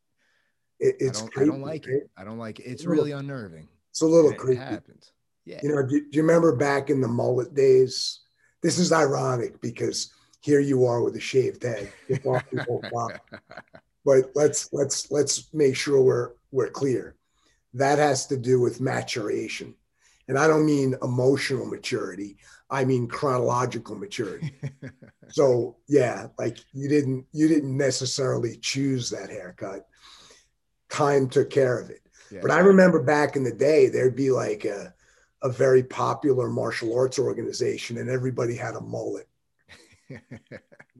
It, 0.79 0.97
it's 0.99 1.19
I 1.19 1.23
don't, 1.23 1.33
creepy, 1.33 1.51
I 1.51 1.53
don't 1.53 1.63
like 1.63 1.87
right? 1.87 1.97
it. 1.97 2.11
I 2.17 2.25
don't 2.25 2.39
like 2.39 2.59
it. 2.61 2.65
It's, 2.65 2.85
really 2.85 3.13
unnerving. 3.13 3.69
It's 3.91 4.01
a 4.01 4.07
little 4.07 4.31
it, 4.31 4.39
creepy. 4.39 4.61
It 4.61 4.65
happens. 4.65 5.13
Yeah. 5.45 5.61
You 5.63 5.69
know, 5.69 5.83
do, 5.83 6.01
do 6.01 6.09
you 6.13 6.23
remember 6.23 6.57
back 6.57 6.91
in 6.91 7.01
the 7.01 7.09
mullet 7.09 7.55
days? 7.55 8.21
This 8.63 8.79
is 8.79 8.93
ironic 8.93 9.61
because 9.61 10.13
here 10.41 10.61
you 10.61 10.85
are 10.85 11.03
with 11.03 11.17
a 11.17 11.21
shaved 11.21 11.63
head. 11.63 11.93
but 14.05 14.31
let's 14.35 14.73
let's 14.73 15.11
let's 15.11 15.53
make 15.53 15.77
sure 15.77 16.01
we're 16.01 16.33
we're 16.51 16.71
clear. 16.71 17.15
That 17.75 17.99
has 17.99 18.27
to 18.27 18.37
do 18.37 18.61
with 18.61 18.81
maturation. 18.81 19.75
And 20.31 20.39
I 20.39 20.47
don't 20.47 20.65
mean 20.65 20.95
emotional 21.03 21.67
maturity. 21.67 22.37
I 22.71 22.85
mean 22.85 23.09
chronological 23.09 23.97
maturity. 23.97 24.55
so 25.29 25.77
yeah, 25.89 26.29
like 26.39 26.59
you 26.73 26.89
didn't 26.89 27.27
you 27.33 27.49
didn't 27.49 27.77
necessarily 27.77 28.57
choose 28.59 29.11
that 29.11 29.29
haircut. 29.29 29.89
Time 30.89 31.29
took 31.29 31.51
care 31.51 31.81
of 31.81 31.91
it. 31.91 32.03
Yeah, 32.31 32.39
but 32.43 32.53
I 32.53 32.61
remember 32.61 33.03
back 33.03 33.35
in 33.35 33.43
the 33.43 33.53
day, 33.53 33.89
there'd 33.89 34.15
be 34.15 34.31
like 34.31 34.65
a, 34.65 34.95
a 35.43 35.49
very 35.49 35.83
popular 35.83 36.49
martial 36.49 36.97
arts 36.97 37.19
organization, 37.19 37.99
and 37.99 38.09
everybody 38.09 38.55
had 38.55 38.77
a 38.77 38.81
mullet. 38.81 39.29
a 40.11 40.21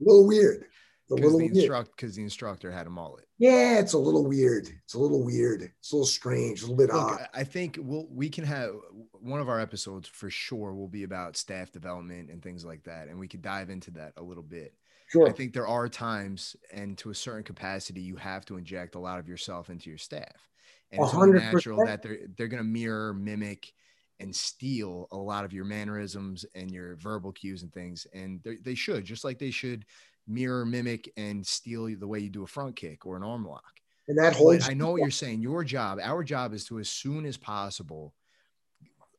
little 0.01 0.27
weird. 0.27 0.65
A 1.11 1.15
little 1.15 1.39
the 1.39 1.45
instruct 1.45 1.91
because 1.95 2.15
the 2.15 2.23
instructor 2.23 2.71
had 2.71 2.87
a 2.87 2.89
mullet. 2.89 3.25
Yeah, 3.37 3.79
it's 3.79 3.93
a 3.93 3.97
little 3.97 4.25
weird. 4.25 4.69
It's 4.83 4.93
a 4.93 4.99
little 4.99 5.23
weird. 5.23 5.61
It's 5.61 5.91
a 5.91 5.95
little 5.95 6.07
strange. 6.07 6.61
A 6.61 6.67
little 6.67 6.77
bit 6.77 6.93
Look, 6.93 7.11
odd. 7.11 7.27
I 7.33 7.43
think 7.43 7.77
we'll 7.81 8.07
we 8.09 8.29
can 8.29 8.43
have 8.45 8.71
one 9.13 9.41
of 9.41 9.49
our 9.49 9.59
episodes 9.59 10.07
for 10.07 10.29
sure 10.29 10.73
will 10.73 10.87
be 10.87 11.03
about 11.03 11.37
staff 11.37 11.71
development 11.71 12.29
and 12.29 12.41
things 12.41 12.63
like 12.63 12.83
that, 12.83 13.07
and 13.07 13.19
we 13.19 13.27
could 13.27 13.41
dive 13.41 13.69
into 13.69 13.91
that 13.91 14.13
a 14.17 14.23
little 14.23 14.43
bit. 14.43 14.73
Sure. 15.07 15.27
I 15.27 15.31
think 15.31 15.53
there 15.53 15.67
are 15.67 15.89
times, 15.89 16.55
and 16.71 16.97
to 16.99 17.09
a 17.09 17.15
certain 17.15 17.43
capacity, 17.43 17.99
you 17.99 18.15
have 18.15 18.45
to 18.45 18.55
inject 18.55 18.95
a 18.95 18.99
lot 18.99 19.19
of 19.19 19.27
yourself 19.27 19.69
into 19.69 19.89
your 19.89 19.99
staff, 19.99 20.49
and 20.91 21.03
it's 21.03 21.13
only 21.13 21.37
natural 21.39 21.85
that 21.85 22.01
they're 22.01 22.19
they're 22.37 22.47
going 22.47 22.63
to 22.63 22.69
mirror, 22.69 23.13
mimic, 23.13 23.73
and 24.21 24.33
steal 24.33 25.07
a 25.11 25.17
lot 25.17 25.43
of 25.43 25.51
your 25.51 25.65
mannerisms 25.65 26.45
and 26.55 26.71
your 26.71 26.95
verbal 26.95 27.31
cues 27.31 27.63
and 27.63 27.73
things, 27.73 28.07
and 28.13 28.39
they 28.63 28.75
should, 28.75 29.03
just 29.03 29.25
like 29.25 29.39
they 29.39 29.51
should 29.51 29.83
mirror, 30.31 30.65
mimic, 30.65 31.11
and 31.17 31.45
steal 31.45 31.87
the 31.95 32.07
way 32.07 32.19
you 32.19 32.29
do 32.29 32.43
a 32.43 32.47
front 32.47 32.75
kick 32.75 33.05
or 33.05 33.15
an 33.15 33.23
arm 33.23 33.45
lock. 33.45 33.73
And 34.07 34.17
that 34.17 34.33
holds. 34.33 34.67
I 34.67 34.73
know 34.73 34.91
what 34.91 35.01
you're 35.01 35.11
saying. 35.11 35.41
Your 35.41 35.63
job, 35.63 35.99
our 36.01 36.23
job, 36.23 36.53
is 36.53 36.65
to 36.65 36.79
as 36.79 36.89
soon 36.89 37.25
as 37.25 37.37
possible 37.37 38.13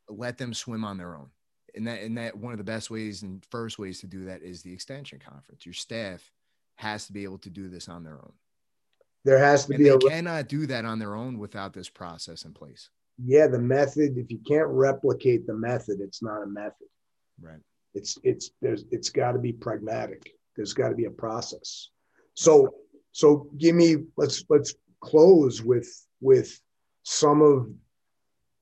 let 0.09 0.37
them 0.39 0.53
swim 0.53 0.85
on 0.85 0.99
their 0.99 1.15
own 1.15 1.31
and 1.75 1.87
that 1.87 2.03
and 2.03 2.17
that 2.19 2.37
one 2.37 2.53
of 2.53 2.59
the 2.59 2.65
best 2.65 2.91
ways 2.91 3.23
and 3.23 3.45
first 3.51 3.79
ways 3.79 4.01
to 4.01 4.07
do 4.07 4.25
that 4.25 4.43
is 4.43 4.63
the 4.63 4.73
extension 4.73 5.19
conference. 5.19 5.65
Your 5.65 5.73
staff 5.73 6.31
has 6.77 7.07
to 7.07 7.13
be 7.13 7.25
able 7.25 7.39
to 7.39 7.51
do 7.51 7.69
this 7.69 7.89
on 7.89 8.03
their 8.03 8.15
own. 8.15 8.33
There 9.25 9.39
has 9.39 9.67
to 9.67 9.75
and 9.75 9.79
be. 9.79 9.85
They 9.85 9.95
a, 9.95 9.99
cannot 9.99 10.49
do 10.49 10.67
that 10.67 10.85
on 10.85 10.99
their 10.99 11.15
own 11.15 11.39
without 11.39 11.73
this 11.73 11.89
process 11.89 12.45
in 12.45 12.53
place. 12.53 12.91
Yeah, 13.25 13.47
the 13.47 13.59
method. 13.59 14.19
If 14.19 14.31
you 14.31 14.39
can't 14.47 14.69
replicate 14.69 15.47
the 15.47 15.55
method, 15.55 16.01
it's 16.01 16.23
not 16.23 16.43
a 16.43 16.47
method. 16.47 16.89
Right. 17.41 17.61
It's 17.95 18.19
it's 18.23 18.51
there's 18.61 18.85
it's 18.91 19.11
got 19.11 19.33
to 19.33 19.39
be 19.39 19.53
pragmatic. 19.53 20.33
There's 20.57 20.75
got 20.75 20.89
to 20.89 20.95
be 20.95 21.07
a 21.07 21.11
process. 21.11 21.89
So 22.35 22.75
so 23.13 23.49
give 23.59 23.75
me 23.75 23.97
let's 24.17 24.45
let's 24.49 24.75
close 25.01 25.63
with 25.63 25.89
with 26.21 26.59
some 27.03 27.43
of 27.43 27.71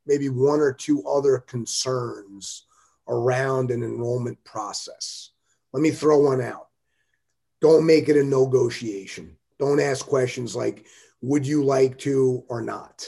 maybe 0.07 0.28
one 0.28 0.61
or 0.61 0.72
two 0.72 1.05
other 1.07 1.38
concerns 1.38 2.66
around 3.09 3.70
an 3.70 3.82
enrollment 3.82 4.43
process. 4.45 5.30
Let 5.72 5.82
me 5.82 5.91
throw 5.91 6.18
one 6.18 6.41
out. 6.41 6.68
Don't 7.61 7.86
make 7.86 8.09
it 8.09 8.16
a 8.16 8.24
negotiation. 8.24 9.36
Don't 9.59 9.80
ask 9.80 10.07
questions 10.07 10.57
like, 10.57 10.86
would 11.20 11.47
you 11.47 11.62
like 11.64 11.99
to 11.99 12.45
or 12.49 12.62
not? 12.62 13.07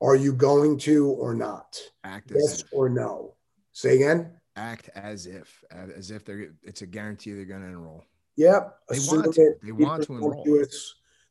Are 0.00 0.16
you 0.16 0.32
going 0.32 0.78
to 0.78 1.08
or 1.08 1.34
not? 1.34 1.78
Act 2.02 2.32
yes 2.34 2.64
or 2.72 2.88
no. 2.88 3.34
Say 3.72 3.96
again. 3.96 4.32
Act 4.56 4.90
as 4.94 5.26
if, 5.26 5.64
as 5.70 6.10
if 6.10 6.24
they're. 6.24 6.52
It's 6.62 6.82
a 6.82 6.86
guarantee 6.86 7.32
they're 7.32 7.44
going 7.44 7.62
to 7.62 7.68
enroll. 7.68 8.04
Yep. 8.36 8.76
They 8.90 8.98
want 8.98 9.34
to. 9.34 9.54
They 9.62 9.72
want 9.72 10.02
to 10.04 10.14
enroll. 10.14 10.44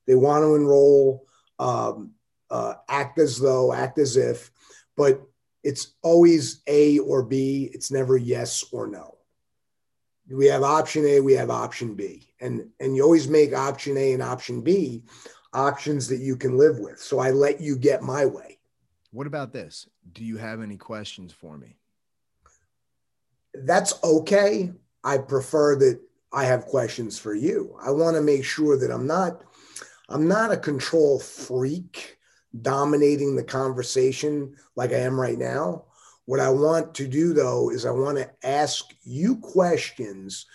They 0.08 0.16
want 0.16 0.44
to 0.44 0.56
enroll. 0.56 1.26
Um, 1.60 2.14
uh, 2.52 2.74
act 2.90 3.18
as 3.18 3.40
though, 3.40 3.74
act 3.74 3.98
as 3.98 4.18
if, 4.18 4.52
but 4.98 5.22
it's 5.64 5.94
always 6.02 6.62
A 6.68 7.00
or 7.00 7.24
B. 7.24 7.70
It's 7.74 7.92
never 7.92 8.18
yes 8.18 8.66
or 8.72 8.88
no. 8.88 9.18
We 10.30 10.48
have 10.48 10.64
option 10.64 11.06
A, 11.06 11.20
we 11.20 11.34
have 11.34 11.50
option 11.50 11.96
B. 11.96 12.28
And, 12.40 12.70
and 12.80 12.96
you 12.96 13.04
always 13.04 13.28
make 13.28 13.54
option 13.54 13.98
A 13.98 14.14
and 14.14 14.24
option 14.24 14.62
B 14.62 15.04
options 15.54 16.08
that 16.08 16.20
you 16.20 16.36
can 16.36 16.58
live 16.58 16.80
with. 16.80 17.00
So 17.00 17.20
I 17.20 17.32
let 17.32 17.60
you 17.60 17.76
get 17.76 18.02
my 18.02 18.26
way. 18.26 18.60
What 19.12 19.28
about 19.28 19.52
this? 19.52 19.88
Do 20.14 20.24
you 20.24 20.38
have 20.38 20.62
any 20.62 20.78
questions 20.78 21.34
for 21.34 21.58
me? 21.58 21.76
That's 23.54 23.94
okay. 24.04 24.72
I 25.04 25.18
prefer 25.18 25.76
that 25.78 26.00
I 26.34 26.46
have 26.46 26.66
questions 26.66 27.20
for 27.20 27.36
you. 27.36 27.76
I 27.82 27.92
want 27.92 28.16
to 28.16 28.22
make 28.22 28.46
sure 28.46 28.78
that 28.78 28.92
I'm 28.92 29.08
not 29.08 29.44
I'm 30.10 30.28
not 30.28 30.52
a 30.52 30.58
control 30.58 31.20
freak 31.20 32.18
dominating 32.62 33.36
the 33.36 33.44
conversation 33.44 34.56
like 34.76 34.92
I 34.92 34.98
am 34.98 35.20
right 35.20 35.38
now. 35.38 35.86
What 36.26 36.40
I 36.40 36.50
want 36.50 36.94
to 36.96 37.08
do 37.08 37.34
though 37.34 37.72
is 37.72 37.86
I 37.86 37.92
want 37.92 38.18
to 38.18 38.30
ask 38.44 38.86
you 39.04 39.38
questions 39.38 40.46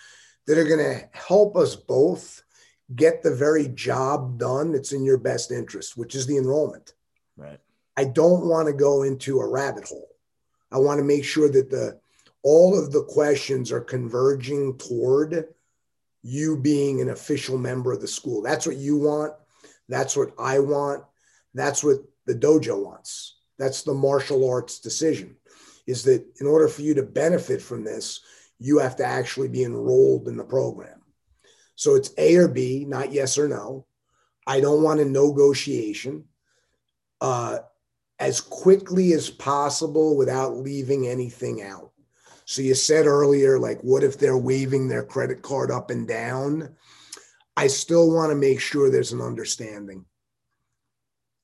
that 0.46 0.58
are 0.58 0.64
going 0.64 0.78
to 0.78 1.08
help 1.12 1.56
us 1.56 1.74
both 1.74 2.42
get 2.94 3.22
the 3.22 3.34
very 3.34 3.68
job 3.68 4.38
done 4.38 4.72
that's 4.72 4.92
in 4.92 5.04
your 5.04 5.18
best 5.18 5.50
interest, 5.50 5.96
which 5.96 6.14
is 6.14 6.26
the 6.26 6.36
enrollment. 6.36 6.94
Right. 7.36 7.58
I 7.96 8.04
don't 8.04 8.46
want 8.46 8.68
to 8.68 8.72
go 8.72 9.02
into 9.02 9.40
a 9.40 9.48
rabbit 9.48 9.84
hole. 9.84 10.08
I 10.70 10.78
want 10.78 10.98
to 10.98 11.04
make 11.04 11.24
sure 11.24 11.48
that 11.50 11.70
the 11.70 11.98
all 12.48 12.78
of 12.78 12.92
the 12.92 13.02
questions 13.02 13.72
are 13.72 13.80
converging 13.80 14.78
toward 14.78 15.48
you 16.22 16.56
being 16.56 17.00
an 17.00 17.08
official 17.08 17.58
member 17.58 17.92
of 17.92 18.00
the 18.00 18.06
school. 18.06 18.40
That's 18.40 18.64
what 18.64 18.76
you 18.76 18.96
want. 18.96 19.32
That's 19.88 20.16
what 20.16 20.32
I 20.38 20.60
want. 20.60 21.02
That's 21.54 21.82
what 21.82 21.96
the 22.24 22.36
dojo 22.36 22.84
wants. 22.84 23.38
That's 23.58 23.82
the 23.82 23.94
martial 23.94 24.48
arts 24.48 24.78
decision 24.78 25.34
is 25.88 26.04
that 26.04 26.24
in 26.40 26.46
order 26.46 26.68
for 26.68 26.82
you 26.82 26.94
to 26.94 27.02
benefit 27.02 27.60
from 27.60 27.82
this, 27.82 28.20
you 28.60 28.78
have 28.78 28.94
to 28.96 29.04
actually 29.04 29.48
be 29.48 29.64
enrolled 29.64 30.28
in 30.28 30.36
the 30.36 30.44
program. 30.44 31.02
So 31.74 31.96
it's 31.96 32.14
A 32.16 32.36
or 32.36 32.46
B, 32.46 32.84
not 32.86 33.12
yes 33.12 33.38
or 33.38 33.48
no. 33.48 33.86
I 34.46 34.60
don't 34.60 34.84
want 34.84 35.00
a 35.00 35.04
negotiation 35.04 36.26
uh, 37.20 37.58
as 38.20 38.40
quickly 38.40 39.14
as 39.14 39.30
possible 39.30 40.16
without 40.16 40.56
leaving 40.56 41.08
anything 41.08 41.60
out. 41.60 41.90
So 42.46 42.62
you 42.62 42.76
said 42.76 43.06
earlier, 43.06 43.58
like, 43.58 43.80
what 43.82 44.04
if 44.04 44.18
they're 44.18 44.38
waving 44.38 44.86
their 44.86 45.02
credit 45.02 45.42
card 45.42 45.72
up 45.72 45.90
and 45.90 46.06
down? 46.06 46.76
I 47.56 47.66
still 47.66 48.12
want 48.12 48.30
to 48.30 48.36
make 48.36 48.60
sure 48.60 48.88
there's 48.88 49.12
an 49.12 49.20
understanding. 49.20 50.04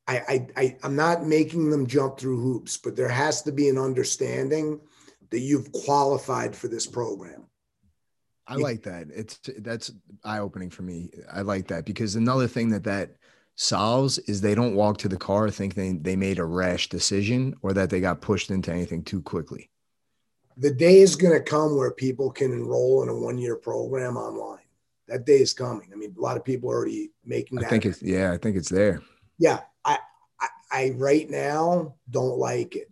I, 0.06 0.16
I, 0.28 0.46
I 0.56 0.76
am 0.84 0.94
not 0.94 1.26
making 1.26 1.70
them 1.70 1.88
jump 1.88 2.18
through 2.18 2.40
hoops, 2.40 2.76
but 2.76 2.94
there 2.94 3.08
has 3.08 3.42
to 3.42 3.52
be 3.52 3.68
an 3.68 3.78
understanding 3.78 4.80
that 5.30 5.40
you've 5.40 5.72
qualified 5.72 6.54
for 6.54 6.68
this 6.68 6.86
program. 6.86 7.46
I 8.46 8.56
like 8.56 8.82
that. 8.82 9.08
It's 9.12 9.40
that's 9.58 9.90
eye 10.24 10.38
opening 10.38 10.70
for 10.70 10.82
me. 10.82 11.10
I 11.32 11.42
like 11.42 11.68
that 11.68 11.84
because 11.84 12.14
another 12.14 12.46
thing 12.46 12.68
that 12.70 12.84
that 12.84 13.16
solves 13.56 14.18
is 14.18 14.40
they 14.40 14.54
don't 14.54 14.74
walk 14.74 14.98
to 14.98 15.08
the 15.08 15.16
car 15.16 15.50
thinking 15.50 16.02
they 16.02 16.16
made 16.16 16.38
a 16.38 16.44
rash 16.44 16.88
decision 16.88 17.54
or 17.62 17.72
that 17.72 17.90
they 17.90 18.00
got 18.00 18.20
pushed 18.20 18.50
into 18.50 18.70
anything 18.70 19.02
too 19.02 19.22
quickly. 19.22 19.70
The 20.56 20.70
day 20.70 20.98
is 20.98 21.16
going 21.16 21.32
to 21.32 21.42
come 21.42 21.76
where 21.76 21.90
people 21.90 22.30
can 22.30 22.52
enroll 22.52 23.02
in 23.02 23.08
a 23.08 23.16
one 23.16 23.38
year 23.38 23.56
program 23.56 24.16
online. 24.16 24.58
That 25.08 25.26
day 25.26 25.40
is 25.40 25.52
coming. 25.52 25.90
I 25.92 25.96
mean, 25.96 26.14
a 26.16 26.20
lot 26.20 26.36
of 26.36 26.44
people 26.44 26.70
are 26.70 26.76
already 26.76 27.10
making 27.24 27.58
that. 27.58 27.66
I 27.66 27.70
think 27.70 27.86
it's 27.86 28.02
yeah. 28.02 28.32
I 28.32 28.38
think 28.38 28.56
it's 28.56 28.68
there. 28.68 29.02
Yeah, 29.38 29.60
I, 29.84 29.98
I, 30.40 30.48
I 30.70 30.90
right 30.96 31.28
now 31.28 31.96
don't 32.10 32.38
like 32.38 32.76
it 32.76 32.90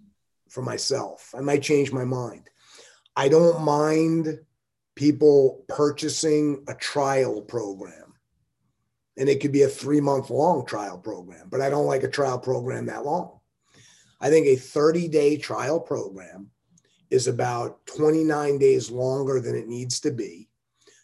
for 0.49 0.63
myself. 0.63 1.35
I 1.37 1.41
might 1.41 1.63
change 1.63 1.93
my 1.93 2.05
mind. 2.05 2.51
I 3.17 3.29
don't 3.29 3.63
mind 3.63 4.41
people 4.97 5.65
purchasing 5.69 6.65
a 6.69 6.75
trial 6.75 7.41
program. 7.41 8.15
And 9.17 9.29
it 9.29 9.41
could 9.41 9.53
be 9.53 9.63
a 9.63 9.69
three 9.69 10.01
month 10.01 10.31
long 10.31 10.67
trial 10.67 10.99
program, 10.99 11.49
but 11.51 11.61
I 11.61 11.71
don't 11.71 11.87
like 11.87 12.03
a 12.03 12.09
trial 12.09 12.39
program 12.39 12.87
that 12.87 13.05
long. 13.05 13.39
I 14.21 14.31
think 14.31 14.47
a 14.47 14.57
30 14.57 15.09
day 15.09 15.37
trial 15.37 15.81
program 15.81 16.51
is 17.11 17.27
about 17.27 17.85
29 17.87 18.59
days 18.59 18.91
longer 18.91 19.41
than 19.41 19.57
it 19.57 19.69
needs 19.69 20.01
to 20.01 20.11
be 20.11 20.49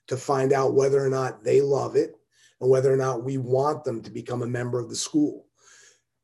to 0.07 0.17
find 0.17 0.53
out 0.53 0.75
whether 0.75 1.05
or 1.05 1.09
not 1.09 1.43
they 1.43 1.61
love 1.61 1.97
it 1.97 2.17
and 2.61 2.71
whether 2.71 2.93
or 2.93 2.97
not 2.97 3.25
we 3.25 3.39
want 3.39 3.85
them 3.85 4.03
to 4.03 4.11
become 4.11 4.43
a 4.43 4.47
member 4.47 4.79
of 4.79 4.89
the 4.89 4.97
school 4.97 5.47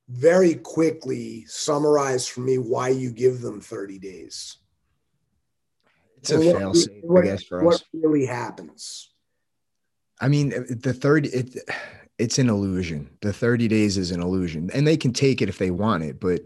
very 0.09 0.55
quickly 0.55 1.45
summarize 1.47 2.27
for 2.27 2.41
me 2.41 2.59
why 2.59 2.89
you 2.89 3.11
give 3.11 3.41
them 3.41 3.61
30 3.61 3.99
days. 3.99 4.59
It's 6.19 6.31
a 6.31 6.39
fail 6.39 6.75
safe, 6.75 7.03
I 7.17 7.23
guess, 7.23 7.43
for 7.45 7.65
what 7.65 7.75
us. 7.75 7.85
What 7.93 8.03
really 8.03 8.27
happens? 8.27 9.11
I 10.21 10.29
mean, 10.29 10.51
the 10.69 10.93
third, 10.93 11.27
it, 11.27 11.57
it's 12.19 12.39
an 12.39 12.49
illusion. 12.49 13.11
The 13.23 13.33
30 13.33 13.69
days 13.69 13.97
is 13.97 14.11
an 14.13 14.23
illusion, 14.23 14.71
and 14.73 14.87
they 14.87 14.97
can 14.97 15.13
take 15.13 15.43
it 15.43 15.49
if 15.49 15.59
they 15.59 15.71
want 15.71 16.05
it, 16.05 16.21
but 16.21 16.43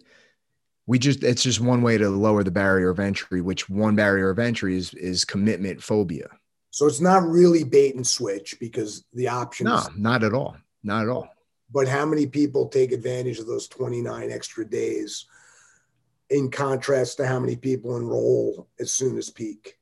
we 0.86 0.98
just, 0.98 1.22
it's 1.22 1.42
just 1.42 1.60
one 1.60 1.82
way 1.82 1.98
to 1.98 2.08
lower 2.08 2.44
the 2.44 2.50
barrier 2.50 2.90
of 2.90 3.00
entry, 3.00 3.40
which 3.40 3.68
one 3.68 3.96
barrier 3.96 4.30
of 4.30 4.38
entry 4.38 4.76
is, 4.76 4.94
is 4.94 5.24
commitment 5.24 5.82
phobia. 5.82 6.28
So 6.70 6.86
it's 6.86 7.00
not 7.00 7.26
really 7.26 7.64
bait 7.64 7.94
and 7.94 8.06
switch 8.06 8.56
because 8.60 9.04
the 9.14 9.28
option. 9.28 9.64
No, 9.64 9.82
not 9.96 10.22
at 10.22 10.34
all. 10.34 10.56
Not 10.84 11.04
at 11.04 11.08
all. 11.08 11.28
But 11.72 11.88
how 11.88 12.04
many 12.04 12.26
people 12.26 12.68
take 12.68 12.92
advantage 12.92 13.38
of 13.38 13.46
those 13.46 13.66
29 13.66 14.30
extra 14.30 14.64
days 14.64 15.24
in 16.30 16.50
contrast 16.50 17.16
to 17.16 17.26
how 17.26 17.40
many 17.40 17.56
people 17.56 17.96
enroll 17.96 18.68
as 18.78 18.92
soon 18.92 19.16
as 19.16 19.30
peak? 19.30 19.78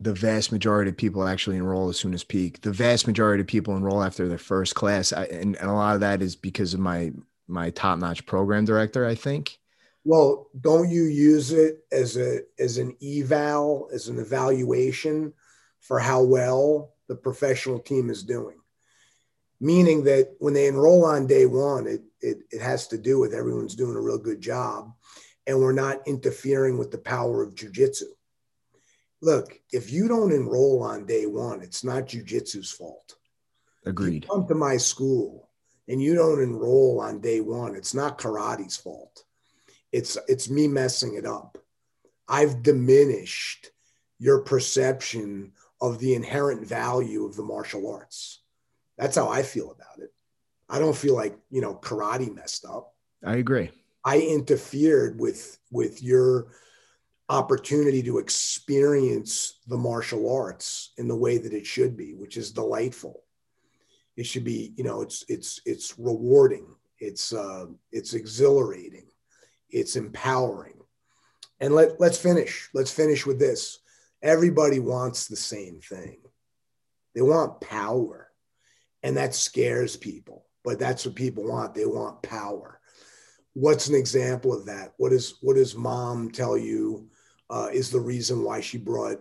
The 0.00 0.12
vast 0.12 0.50
majority 0.50 0.90
of 0.90 0.96
people 0.96 1.28
actually 1.28 1.58
enroll 1.58 1.88
as 1.88 1.96
soon 1.96 2.12
as 2.12 2.24
peak. 2.24 2.60
The 2.62 2.72
vast 2.72 3.06
majority 3.06 3.42
of 3.42 3.46
people 3.46 3.76
enroll 3.76 4.02
after 4.02 4.26
their 4.26 4.38
first 4.38 4.74
class. 4.74 5.12
I, 5.12 5.26
and, 5.26 5.56
and 5.56 5.70
a 5.70 5.74
lot 5.74 5.94
of 5.94 6.00
that 6.00 6.22
is 6.22 6.34
because 6.34 6.74
of 6.74 6.80
my 6.80 7.12
my 7.46 7.70
top 7.70 7.98
notch 7.98 8.26
program 8.26 8.64
director. 8.64 9.06
I 9.06 9.14
think. 9.14 9.60
Well, 10.04 10.48
don't 10.60 10.90
you 10.90 11.04
use 11.04 11.52
it 11.52 11.84
as 11.92 12.16
a 12.16 12.40
as 12.58 12.78
an 12.78 12.96
eval, 13.02 13.88
as 13.92 14.08
an 14.08 14.18
evaluation 14.18 15.32
for 15.80 15.98
how 15.98 16.22
well 16.22 16.94
the 17.08 17.14
professional 17.14 17.78
team 17.78 18.10
is 18.10 18.24
doing? 18.24 18.58
Meaning 19.60 20.04
that 20.04 20.34
when 20.38 20.54
they 20.54 20.66
enroll 20.66 21.04
on 21.04 21.28
day 21.28 21.46
one, 21.46 21.86
it 21.86 22.02
it, 22.20 22.38
it 22.50 22.60
has 22.60 22.88
to 22.88 22.98
do 22.98 23.20
with 23.20 23.32
everyone's 23.32 23.76
doing 23.76 23.96
a 23.96 24.00
real 24.00 24.18
good 24.18 24.40
job, 24.40 24.92
and 25.46 25.60
we're 25.60 25.72
not 25.72 26.06
interfering 26.06 26.78
with 26.78 26.90
the 26.90 26.98
power 26.98 27.42
of 27.42 27.54
jujitsu. 27.54 28.10
Look, 29.20 29.60
if 29.72 29.92
you 29.92 30.08
don't 30.08 30.32
enroll 30.32 30.82
on 30.82 31.06
day 31.06 31.26
one, 31.26 31.62
it's 31.62 31.84
not 31.84 32.08
jujitsu's 32.08 32.72
fault. 32.72 33.14
Agreed. 33.86 34.24
You 34.24 34.30
come 34.30 34.48
to 34.48 34.54
my 34.56 34.76
school 34.78 35.48
and 35.86 36.02
you 36.02 36.16
don't 36.16 36.42
enroll 36.42 37.00
on 37.00 37.20
day 37.20 37.40
one, 37.40 37.76
it's 37.76 37.94
not 37.94 38.18
karate's 38.18 38.76
fault 38.76 39.24
it's 39.92 40.16
it's 40.26 40.48
me 40.48 40.66
messing 40.66 41.14
it 41.14 41.26
up. 41.26 41.58
I've 42.28 42.62
diminished 42.62 43.70
your 44.18 44.40
perception 44.40 45.52
of 45.80 45.98
the 45.98 46.14
inherent 46.14 46.66
value 46.66 47.26
of 47.26 47.36
the 47.36 47.42
martial 47.42 47.92
arts. 47.92 48.40
That's 48.96 49.16
how 49.16 49.28
i 49.28 49.42
feel 49.42 49.70
about 49.70 49.98
it. 49.98 50.12
I 50.68 50.78
don't 50.78 50.96
feel 50.96 51.14
like 51.14 51.36
you 51.50 51.60
know 51.60 51.74
karate 51.74 52.34
messed 52.34 52.64
up. 52.64 52.94
I 53.24 53.36
agree. 53.36 53.70
I 54.04 54.20
interfered 54.20 55.20
with 55.20 55.58
with 55.70 56.02
your 56.02 56.48
opportunity 57.28 58.02
to 58.02 58.18
experience 58.18 59.60
the 59.66 59.76
martial 59.76 60.34
arts 60.34 60.92
in 60.98 61.08
the 61.08 61.16
way 61.16 61.38
that 61.38 61.52
it 61.52 61.66
should 61.66 61.96
be 61.96 62.14
which 62.14 62.36
is 62.36 62.50
delightful. 62.50 63.22
It 64.16 64.26
should 64.26 64.44
be 64.44 64.72
you 64.76 64.84
know 64.84 65.02
it's 65.02 65.24
it's 65.28 65.60
it's 65.66 65.98
rewarding. 65.98 66.66
It's 66.98 67.32
uh 67.32 67.66
it's 67.90 68.14
exhilarating 68.14 69.11
it's 69.72 69.96
empowering. 69.96 70.74
And 71.60 71.74
let, 71.74 72.00
let's 72.00 72.18
finish. 72.18 72.68
Let's 72.74 72.90
finish 72.90 73.24
with 73.24 73.38
this. 73.38 73.78
Everybody 74.22 74.78
wants 74.78 75.26
the 75.26 75.36
same 75.36 75.80
thing. 75.80 76.18
They 77.14 77.22
want 77.22 77.60
power. 77.60 78.30
And 79.02 79.16
that 79.16 79.34
scares 79.34 79.96
people. 79.96 80.46
But 80.64 80.78
that's 80.78 81.04
what 81.04 81.14
people 81.14 81.44
want. 81.48 81.74
They 81.74 81.86
want 81.86 82.22
power. 82.22 82.80
What's 83.54 83.88
an 83.88 83.94
example 83.94 84.52
of 84.52 84.66
that? 84.66 84.92
What 84.96 85.12
is 85.12 85.34
what 85.42 85.56
does 85.56 85.74
mom 85.74 86.30
tell 86.30 86.56
you 86.56 87.08
uh, 87.50 87.68
is 87.72 87.90
the 87.90 88.00
reason 88.00 88.44
why 88.44 88.60
she 88.60 88.78
brought 88.78 89.20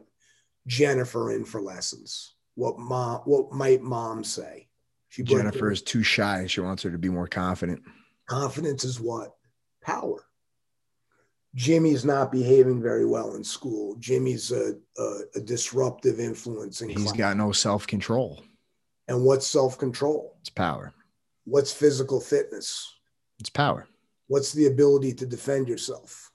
Jennifer 0.68 1.32
in 1.32 1.44
for 1.44 1.62
lessons? 1.62 2.36
What 2.56 2.80
mom 2.80 3.22
what 3.26 3.52
might 3.52 3.82
mom 3.82 4.24
say? 4.24 4.70
She 5.10 5.24
Jennifer 5.24 5.72
is 5.72 5.82
too 5.82 6.04
shy. 6.04 6.46
She 6.48 6.62
wants 6.62 6.84
her 6.84 6.92
to 6.92 6.98
be 6.98 7.10
more 7.10 7.28
confident. 7.28 7.82
Confidence 8.28 8.86
is 8.86 9.00
what? 9.00 9.36
Power. 9.82 10.24
Jimmy's 11.56 12.06
not 12.06 12.32
behaving 12.32 12.82
very 12.82 13.06
well 13.06 13.36
in 13.36 13.44
school. 13.44 13.96
Jimmy's 14.00 14.52
a, 14.52 14.76
a, 14.98 15.20
a 15.36 15.42
disruptive 15.42 16.20
influence. 16.20 16.82
In 16.82 16.90
He's 16.90 17.04
class. 17.04 17.18
got 17.18 17.38
no 17.38 17.52
self 17.52 17.86
control. 17.88 18.44
And 19.08 19.24
what's 19.24 19.48
self 19.48 19.78
control? 19.78 20.38
It's 20.40 20.50
power. 20.50 20.94
What's 21.44 21.74
physical 21.74 22.22
fitness? 22.22 22.94
It's 23.40 23.50
power. 23.50 23.88
What's 24.28 24.54
the 24.54 24.68
ability 24.68 25.14
to 25.16 25.26
defend 25.26 25.68
yourself? 25.68 26.32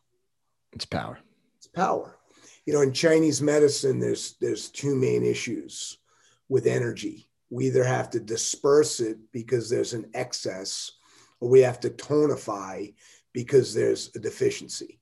It's 0.72 0.84
power. 0.84 1.18
It's 1.56 1.68
power. 1.68 2.18
You 2.66 2.74
know, 2.74 2.82
in 2.82 2.92
Chinese 2.92 3.40
medicine, 3.40 3.98
there's 3.98 4.34
there's 4.40 4.68
two 4.68 4.94
main 4.94 5.24
issues 5.24 5.98
with 6.48 6.66
energy. 6.66 7.26
We 7.48 7.68
either 7.68 7.84
have 7.84 8.10
to 8.10 8.20
disperse 8.20 9.00
it 9.00 9.18
because 9.32 9.70
there's 9.70 9.94
an 9.94 10.10
excess, 10.12 10.92
or 11.40 11.48
we 11.48 11.60
have 11.60 11.80
to 11.80 11.90
tonify 11.90 12.92
because 13.32 13.72
there's 13.72 14.10
a 14.14 14.18
deficiency. 14.18 14.98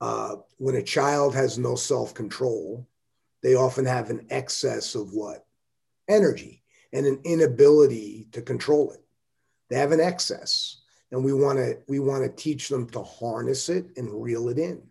Uh, 0.00 0.36
when 0.58 0.76
a 0.76 0.82
child 0.82 1.34
has 1.34 1.58
no 1.58 1.74
self 1.74 2.14
control, 2.14 2.86
they 3.42 3.54
often 3.54 3.84
have 3.84 4.10
an 4.10 4.26
excess 4.30 4.94
of 4.94 5.12
what? 5.12 5.46
Energy 6.08 6.62
and 6.92 7.06
an 7.06 7.20
inability 7.24 8.28
to 8.32 8.42
control 8.42 8.92
it. 8.92 9.04
They 9.68 9.76
have 9.76 9.92
an 9.92 10.00
excess. 10.00 10.80
And 11.10 11.24
we 11.24 11.32
want 11.32 11.58
to 11.58 11.78
we 11.86 12.00
want 12.00 12.24
to 12.24 12.42
teach 12.42 12.68
them 12.68 12.88
to 12.90 13.02
harness 13.02 13.68
it 13.68 13.86
and 13.96 14.22
reel 14.22 14.48
it 14.48 14.58
in. 14.58 14.82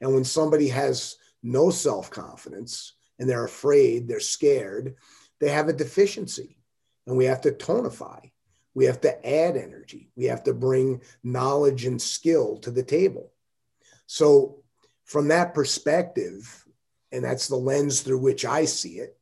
And 0.00 0.12
when 0.12 0.24
somebody 0.24 0.68
has 0.68 1.16
no 1.42 1.70
self-confidence 1.70 2.94
and 3.18 3.28
they're 3.28 3.44
afraid, 3.44 4.06
they're 4.06 4.20
scared, 4.20 4.96
they 5.40 5.48
have 5.48 5.68
a 5.68 5.72
deficiency. 5.72 6.58
And 7.06 7.16
we 7.16 7.24
have 7.24 7.40
to 7.42 7.52
tonify. 7.52 8.30
We 8.74 8.84
have 8.86 9.00
to 9.02 9.26
add 9.26 9.56
energy. 9.56 10.10
We 10.16 10.24
have 10.26 10.42
to 10.44 10.54
bring 10.54 11.02
knowledge 11.22 11.84
and 11.84 12.00
skill 12.00 12.58
to 12.58 12.70
the 12.70 12.82
table. 12.82 13.31
So, 14.06 14.62
from 15.04 15.28
that 15.28 15.54
perspective, 15.54 16.64
and 17.10 17.24
that's 17.24 17.48
the 17.48 17.56
lens 17.56 18.00
through 18.00 18.18
which 18.18 18.44
I 18.44 18.64
see 18.64 18.98
it, 18.98 19.18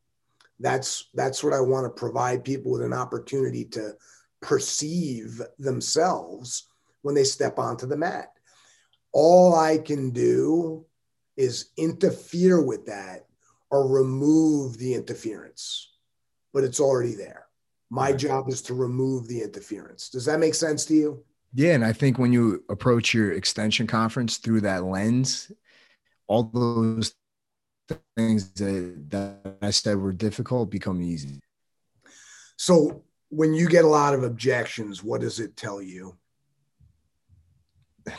that's 0.61 1.09
that's 1.15 1.43
what 1.43 1.55
I 1.55 1.61
want 1.61 1.87
to 1.87 2.01
provide 2.01 2.45
people 2.45 2.73
with 2.73 2.83
an 2.83 2.93
opportunity 2.93 3.65
to 3.67 3.95
perceive 4.41 5.41
themselves 5.59 6.69
when 7.03 7.15
they 7.15 7.25
step 7.25 7.59
onto 7.59 7.87
the 7.87 7.97
mat. 7.97 8.33
All 9.13 9.55
I 9.55 9.79
can 9.79 10.11
do 10.11 10.85
is 11.37 11.71
interfere 11.77 12.63
with 12.63 12.87
that 12.87 13.27
or 13.71 13.89
remove 13.89 14.77
the 14.79 14.95
interference, 14.95 15.93
but 16.53 16.65
it's 16.65 16.81
already 16.81 17.15
there. 17.15 17.47
My 17.89 18.13
job 18.13 18.49
is 18.49 18.63
to 18.63 18.75
remove 18.75 19.27
the 19.27 19.43
interference. 19.43 20.11
Does 20.11 20.27
that 20.27 20.39
make 20.39 20.55
sense 20.55 20.85
to 20.87 20.95
you? 20.95 21.25
Yeah, 21.55 21.75
and 21.75 21.85
I 21.85 21.93
think 21.93 22.19
when 22.19 22.33
you 22.33 22.65
approach 22.69 23.13
your 23.13 23.33
extension 23.33 23.87
conference 23.87 24.37
through 24.39 24.61
that 24.63 24.85
lens, 24.85 25.51
all 26.29 26.45
those 26.45 27.15
things 28.17 28.53
that, 28.53 29.11
that 29.11 29.57
I 29.61 29.71
said 29.71 29.97
were 29.97 30.13
difficult 30.13 30.71
become 30.71 31.03
easy. 31.03 31.41
So 32.57 33.03
when 33.31 33.53
you 33.53 33.69
get 33.69 33.85
a 33.85 33.89
lot 33.89 34.15
of 34.15 34.23
objections, 34.23 35.03
what 35.03 35.23
does 35.23 35.41
it 35.41 35.57
tell 35.57 35.83
you? 35.83 36.17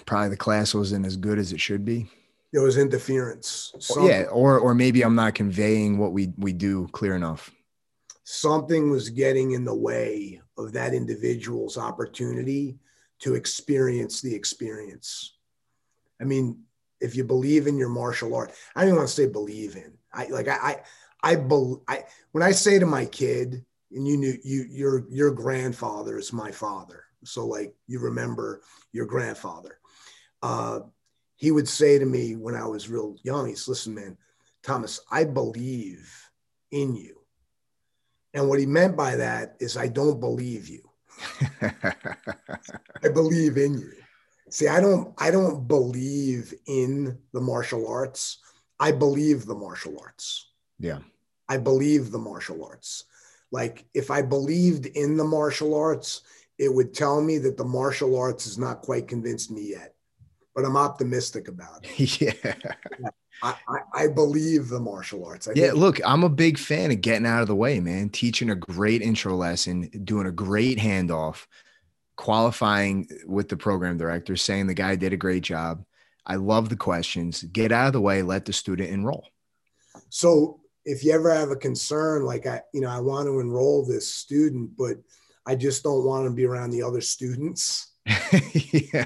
Probably 0.05 0.29
the 0.29 0.37
class 0.37 0.73
wasn't 0.73 1.05
as 1.05 1.15
good 1.15 1.39
as 1.39 1.53
it 1.53 1.61
should 1.61 1.85
be. 1.85 2.09
It 2.53 2.59
was 2.59 2.77
interference. 2.77 3.73
Something, 3.79 4.07
yeah, 4.07 4.23
or 4.23 4.59
or 4.59 4.75
maybe 4.75 5.03
I'm 5.03 5.15
not 5.15 5.35
conveying 5.35 5.97
what 5.97 6.11
we 6.11 6.33
we 6.37 6.51
do 6.51 6.87
clear 6.89 7.15
enough. 7.15 7.49
Something 8.23 8.91
was 8.91 9.09
getting 9.09 9.51
in 9.51 9.63
the 9.63 9.75
way 9.75 10.41
of 10.57 10.73
that 10.73 10.93
individual's 10.93 11.77
opportunity 11.77 12.77
to 13.21 13.35
experience 13.35 14.21
the 14.21 14.35
experience. 14.35 15.35
I 16.19 16.25
mean, 16.25 16.63
if 16.99 17.15
you 17.15 17.23
believe 17.23 17.67
in 17.67 17.77
your 17.77 17.89
martial 17.89 18.35
art, 18.35 18.51
I 18.75 18.85
don't 18.85 18.95
want 18.95 19.07
to 19.07 19.13
say 19.13 19.27
believe 19.27 19.75
in. 19.75 19.93
I 20.13 20.27
like 20.27 20.47
I 20.47 20.57
I 20.61 20.81
I, 21.23 21.35
be, 21.35 21.75
I 21.87 22.03
when 22.31 22.43
I 22.43 22.51
say 22.51 22.79
to 22.79 22.85
my 22.85 23.05
kid, 23.05 23.65
and 23.91 24.07
you 24.07 24.17
knew 24.17 24.37
you 24.43 24.65
your 24.69 25.05
your 25.09 25.31
grandfather 25.31 26.17
is 26.17 26.33
my 26.33 26.51
father, 26.51 27.03
so 27.23 27.45
like 27.45 27.75
you 27.87 27.99
remember 27.99 28.61
your 28.91 29.05
grandfather. 29.05 29.79
Uh, 30.41 30.81
he 31.35 31.51
would 31.51 31.67
say 31.67 31.97
to 31.97 32.05
me 32.05 32.35
when 32.35 32.55
I 32.55 32.67
was 32.67 32.89
real 32.89 33.15
young, 33.23 33.47
he's 33.47 33.67
listen, 33.67 33.95
man, 33.95 34.17
Thomas, 34.63 34.99
I 35.11 35.23
believe 35.23 36.29
in 36.71 36.95
you. 36.95 37.17
And 38.33 38.47
what 38.47 38.59
he 38.59 38.65
meant 38.65 38.95
by 38.95 39.17
that 39.17 39.55
is 39.59 39.75
I 39.75 39.87
don't 39.87 40.19
believe 40.19 40.69
you. 40.69 40.90
I 43.03 43.09
believe 43.13 43.57
in 43.57 43.79
you. 43.79 43.91
See, 44.49 44.67
I 44.67 44.81
don't 44.81 45.13
I 45.17 45.31
don't 45.31 45.67
believe 45.67 46.53
in 46.67 47.17
the 47.33 47.41
martial 47.41 47.87
arts. 47.87 48.39
I 48.79 48.91
believe 48.91 49.45
the 49.45 49.55
martial 49.55 49.97
arts. 49.99 50.49
Yeah. 50.79 50.99
I 51.47 51.57
believe 51.57 52.11
the 52.11 52.19
martial 52.19 52.65
arts. 52.65 53.05
Like 53.51 53.85
if 53.93 54.11
I 54.11 54.21
believed 54.21 54.85
in 54.87 55.17
the 55.17 55.23
martial 55.23 55.75
arts, 55.75 56.21
it 56.57 56.73
would 56.73 56.93
tell 56.93 57.21
me 57.21 57.37
that 57.39 57.57
the 57.57 57.65
martial 57.65 58.17
arts 58.19 58.45
has 58.45 58.57
not 58.57 58.81
quite 58.81 59.07
convinced 59.07 59.51
me 59.51 59.69
yet. 59.69 59.95
But 60.53 60.65
I'm 60.65 60.77
optimistic 60.77 61.47
about 61.47 61.85
it. 61.85 62.21
yeah. 62.21 62.33
I, 62.43 63.09
I, 63.43 63.55
I, 63.93 64.07
believe 64.07 64.69
the 64.69 64.79
martial 64.79 65.25
arts. 65.25 65.47
I 65.47 65.53
yeah, 65.55 65.67
think- 65.67 65.77
look, 65.77 65.99
I'm 66.05 66.23
a 66.23 66.29
big 66.29 66.57
fan 66.57 66.91
of 66.91 67.01
getting 67.01 67.25
out 67.25 67.41
of 67.41 67.47
the 67.47 67.55
way, 67.55 67.79
man. 67.79 68.09
Teaching 68.09 68.49
a 68.49 68.55
great 68.55 69.01
intro 69.01 69.35
lesson, 69.35 69.89
doing 70.03 70.27
a 70.27 70.31
great 70.31 70.77
handoff, 70.77 71.47
qualifying 72.17 73.07
with 73.25 73.49
the 73.49 73.57
program 73.57 73.97
director, 73.97 74.35
saying 74.35 74.67
the 74.67 74.73
guy 74.73 74.95
did 74.95 75.13
a 75.13 75.17
great 75.17 75.43
job. 75.43 75.83
I 76.25 76.35
love 76.35 76.69
the 76.69 76.75
questions. 76.75 77.43
Get 77.43 77.71
out 77.71 77.87
of 77.87 77.93
the 77.93 78.01
way, 78.01 78.21
let 78.21 78.45
the 78.45 78.53
student 78.53 78.89
enroll. 78.89 79.27
So 80.09 80.59
if 80.85 81.03
you 81.03 81.13
ever 81.13 81.33
have 81.33 81.49
a 81.49 81.55
concern, 81.55 82.23
like 82.23 82.45
I, 82.45 82.61
you 82.73 82.81
know, 82.81 82.89
I 82.89 82.99
want 82.99 83.27
to 83.27 83.39
enroll 83.39 83.85
this 83.85 84.13
student, 84.13 84.77
but 84.77 84.97
I 85.45 85.55
just 85.55 85.83
don't 85.83 86.05
want 86.05 86.25
to 86.25 86.31
be 86.31 86.45
around 86.45 86.69
the 86.71 86.83
other 86.83 87.01
students. 87.01 87.93
yeah. 88.05 89.05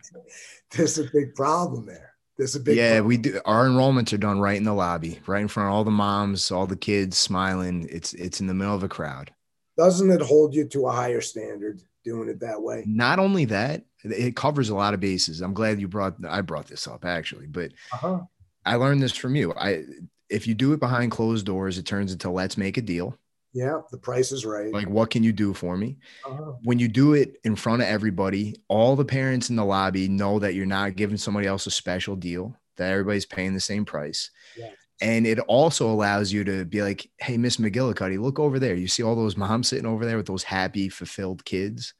There's 0.70 0.98
a 0.98 1.04
big 1.12 1.34
problem 1.34 1.86
there. 1.86 2.09
There's 2.40 2.56
a 2.56 2.60
big 2.60 2.76
yeah. 2.76 2.94
Problem. 2.94 3.08
We 3.08 3.16
do 3.18 3.40
our 3.44 3.66
enrollments 3.66 4.14
are 4.14 4.18
done 4.18 4.40
right 4.40 4.56
in 4.56 4.64
the 4.64 4.72
lobby, 4.72 5.20
right 5.26 5.42
in 5.42 5.48
front 5.48 5.68
of 5.68 5.74
all 5.74 5.84
the 5.84 5.90
moms, 5.90 6.50
all 6.50 6.66
the 6.66 6.74
kids 6.74 7.18
smiling. 7.18 7.86
It's 7.90 8.14
it's 8.14 8.40
in 8.40 8.46
the 8.46 8.54
middle 8.54 8.74
of 8.74 8.82
a 8.82 8.88
crowd. 8.88 9.30
Doesn't 9.76 10.10
it 10.10 10.22
hold 10.22 10.54
you 10.54 10.64
to 10.68 10.86
a 10.86 10.90
higher 10.90 11.20
standard? 11.20 11.82
doing 12.04 12.28
it 12.28 12.40
that 12.40 12.62
way. 12.62 12.84
Not 12.86 13.18
only 13.18 13.44
that, 13.46 13.84
it 14.04 14.36
covers 14.36 14.70
a 14.70 14.74
lot 14.74 14.94
of 14.94 15.00
bases. 15.00 15.40
I'm 15.40 15.54
glad 15.54 15.80
you 15.80 15.88
brought 15.88 16.16
I 16.26 16.40
brought 16.40 16.66
this 16.66 16.86
up 16.86 17.04
actually, 17.04 17.46
but 17.46 17.72
uh-huh. 17.92 18.20
I 18.64 18.76
learned 18.76 19.02
this 19.02 19.16
from 19.16 19.36
you. 19.36 19.52
I 19.54 19.84
if 20.28 20.46
you 20.46 20.54
do 20.54 20.72
it 20.72 20.80
behind 20.80 21.10
closed 21.10 21.46
doors, 21.46 21.78
it 21.78 21.86
turns 21.86 22.12
into 22.12 22.30
let's 22.30 22.56
make 22.56 22.76
a 22.76 22.82
deal. 22.82 23.18
Yeah, 23.52 23.80
the 23.90 23.98
price 23.98 24.30
is 24.30 24.46
right. 24.46 24.72
Like, 24.72 24.88
what 24.88 25.10
can 25.10 25.24
you 25.24 25.32
do 25.32 25.52
for 25.54 25.76
me? 25.76 25.98
Uh-huh. 26.24 26.52
When 26.62 26.78
you 26.78 26.86
do 26.86 27.14
it 27.14 27.38
in 27.42 27.56
front 27.56 27.82
of 27.82 27.88
everybody, 27.88 28.54
all 28.68 28.94
the 28.94 29.04
parents 29.04 29.50
in 29.50 29.56
the 29.56 29.64
lobby 29.64 30.08
know 30.08 30.38
that 30.38 30.54
you're 30.54 30.66
not 30.66 30.94
giving 30.94 31.16
somebody 31.16 31.48
else 31.48 31.66
a 31.66 31.70
special 31.70 32.14
deal, 32.14 32.56
that 32.76 32.92
everybody's 32.92 33.26
paying 33.26 33.52
the 33.52 33.60
same 33.60 33.84
price. 33.84 34.30
Yeah. 34.56 34.70
And 35.02 35.26
it 35.26 35.38
also 35.40 35.90
allows 35.90 36.32
you 36.32 36.44
to 36.44 36.64
be 36.64 36.82
like, 36.82 37.10
hey, 37.18 37.38
Miss 37.38 37.56
McGillicuddy, 37.56 38.20
look 38.20 38.38
over 38.38 38.58
there. 38.58 38.74
You 38.74 38.86
see 38.86 39.02
all 39.02 39.16
those 39.16 39.36
moms 39.36 39.68
sitting 39.68 39.86
over 39.86 40.04
there 40.04 40.18
with 40.18 40.26
those 40.26 40.42
happy, 40.42 40.88
fulfilled 40.88 41.44
kids. 41.44 41.94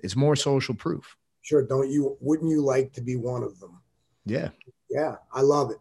It's 0.00 0.16
more 0.16 0.34
social 0.34 0.74
proof. 0.74 1.16
Sure. 1.42 1.64
Don't 1.66 1.90
you, 1.90 2.16
wouldn't 2.20 2.50
you 2.50 2.62
like 2.62 2.92
to 2.94 3.02
be 3.02 3.14
one 3.16 3.42
of 3.42 3.60
them? 3.60 3.80
Yeah. 4.24 4.48
Yeah. 4.90 5.16
I 5.32 5.42
love 5.42 5.70
it. 5.70 5.78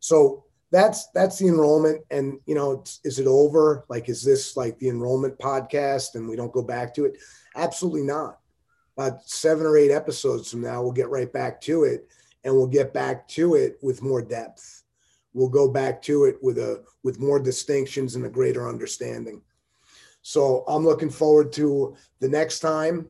So 0.00 0.45
that's 0.70 1.08
that's 1.08 1.38
the 1.38 1.46
enrollment 1.46 2.02
and 2.10 2.38
you 2.46 2.54
know 2.54 2.82
is 3.04 3.18
it 3.18 3.26
over? 3.26 3.84
Like 3.88 4.08
is 4.08 4.22
this 4.22 4.56
like 4.56 4.78
the 4.78 4.88
enrollment 4.88 5.38
podcast 5.38 6.14
and 6.14 6.28
we 6.28 6.36
don't 6.36 6.52
go 6.52 6.62
back 6.62 6.94
to 6.94 7.04
it? 7.04 7.18
Absolutely 7.54 8.02
not. 8.02 8.40
About 8.96 9.28
seven 9.28 9.66
or 9.66 9.76
eight 9.76 9.90
episodes 9.90 10.50
from 10.50 10.62
now 10.62 10.82
we'll 10.82 10.92
get 10.92 11.08
right 11.08 11.32
back 11.32 11.60
to 11.62 11.84
it 11.84 12.08
and 12.44 12.54
we'll 12.54 12.66
get 12.66 12.92
back 12.92 13.28
to 13.28 13.54
it 13.54 13.78
with 13.82 14.02
more 14.02 14.22
depth. 14.22 14.82
We'll 15.34 15.48
go 15.48 15.68
back 15.68 16.02
to 16.02 16.24
it 16.24 16.36
with 16.42 16.58
a 16.58 16.82
with 17.02 17.20
more 17.20 17.38
distinctions 17.38 18.16
and 18.16 18.24
a 18.24 18.30
greater 18.30 18.68
understanding. 18.68 19.42
So 20.22 20.64
i'm 20.66 20.84
looking 20.84 21.10
forward 21.10 21.52
to 21.52 21.94
the 22.18 22.28
next 22.28 22.58
time 22.58 23.08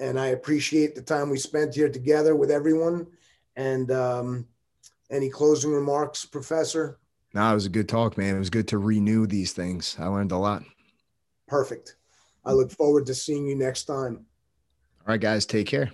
and 0.00 0.18
i 0.18 0.28
appreciate 0.28 0.96
the 0.96 1.02
time 1.02 1.30
we 1.30 1.38
spent 1.38 1.74
here 1.74 1.88
together 1.88 2.34
with 2.34 2.50
everyone. 2.50 3.06
And 3.54 3.90
um, 3.90 4.46
any 5.10 5.28
closing 5.28 5.72
remarks, 5.72 6.24
Professor? 6.24 6.98
No, 7.34 7.50
it 7.50 7.54
was 7.54 7.66
a 7.66 7.70
good 7.70 7.88
talk, 7.88 8.16
man. 8.16 8.36
It 8.36 8.38
was 8.38 8.50
good 8.50 8.68
to 8.68 8.78
renew 8.78 9.26
these 9.26 9.52
things. 9.52 9.96
I 9.98 10.06
learned 10.06 10.32
a 10.32 10.38
lot. 10.38 10.62
Perfect. 11.46 11.96
I 12.44 12.52
look 12.52 12.70
forward 12.70 13.06
to 13.06 13.14
seeing 13.14 13.46
you 13.46 13.56
next 13.56 13.84
time. 13.84 14.24
All 15.00 15.12
right, 15.12 15.20
guys, 15.20 15.46
take 15.46 15.66
care. 15.66 15.90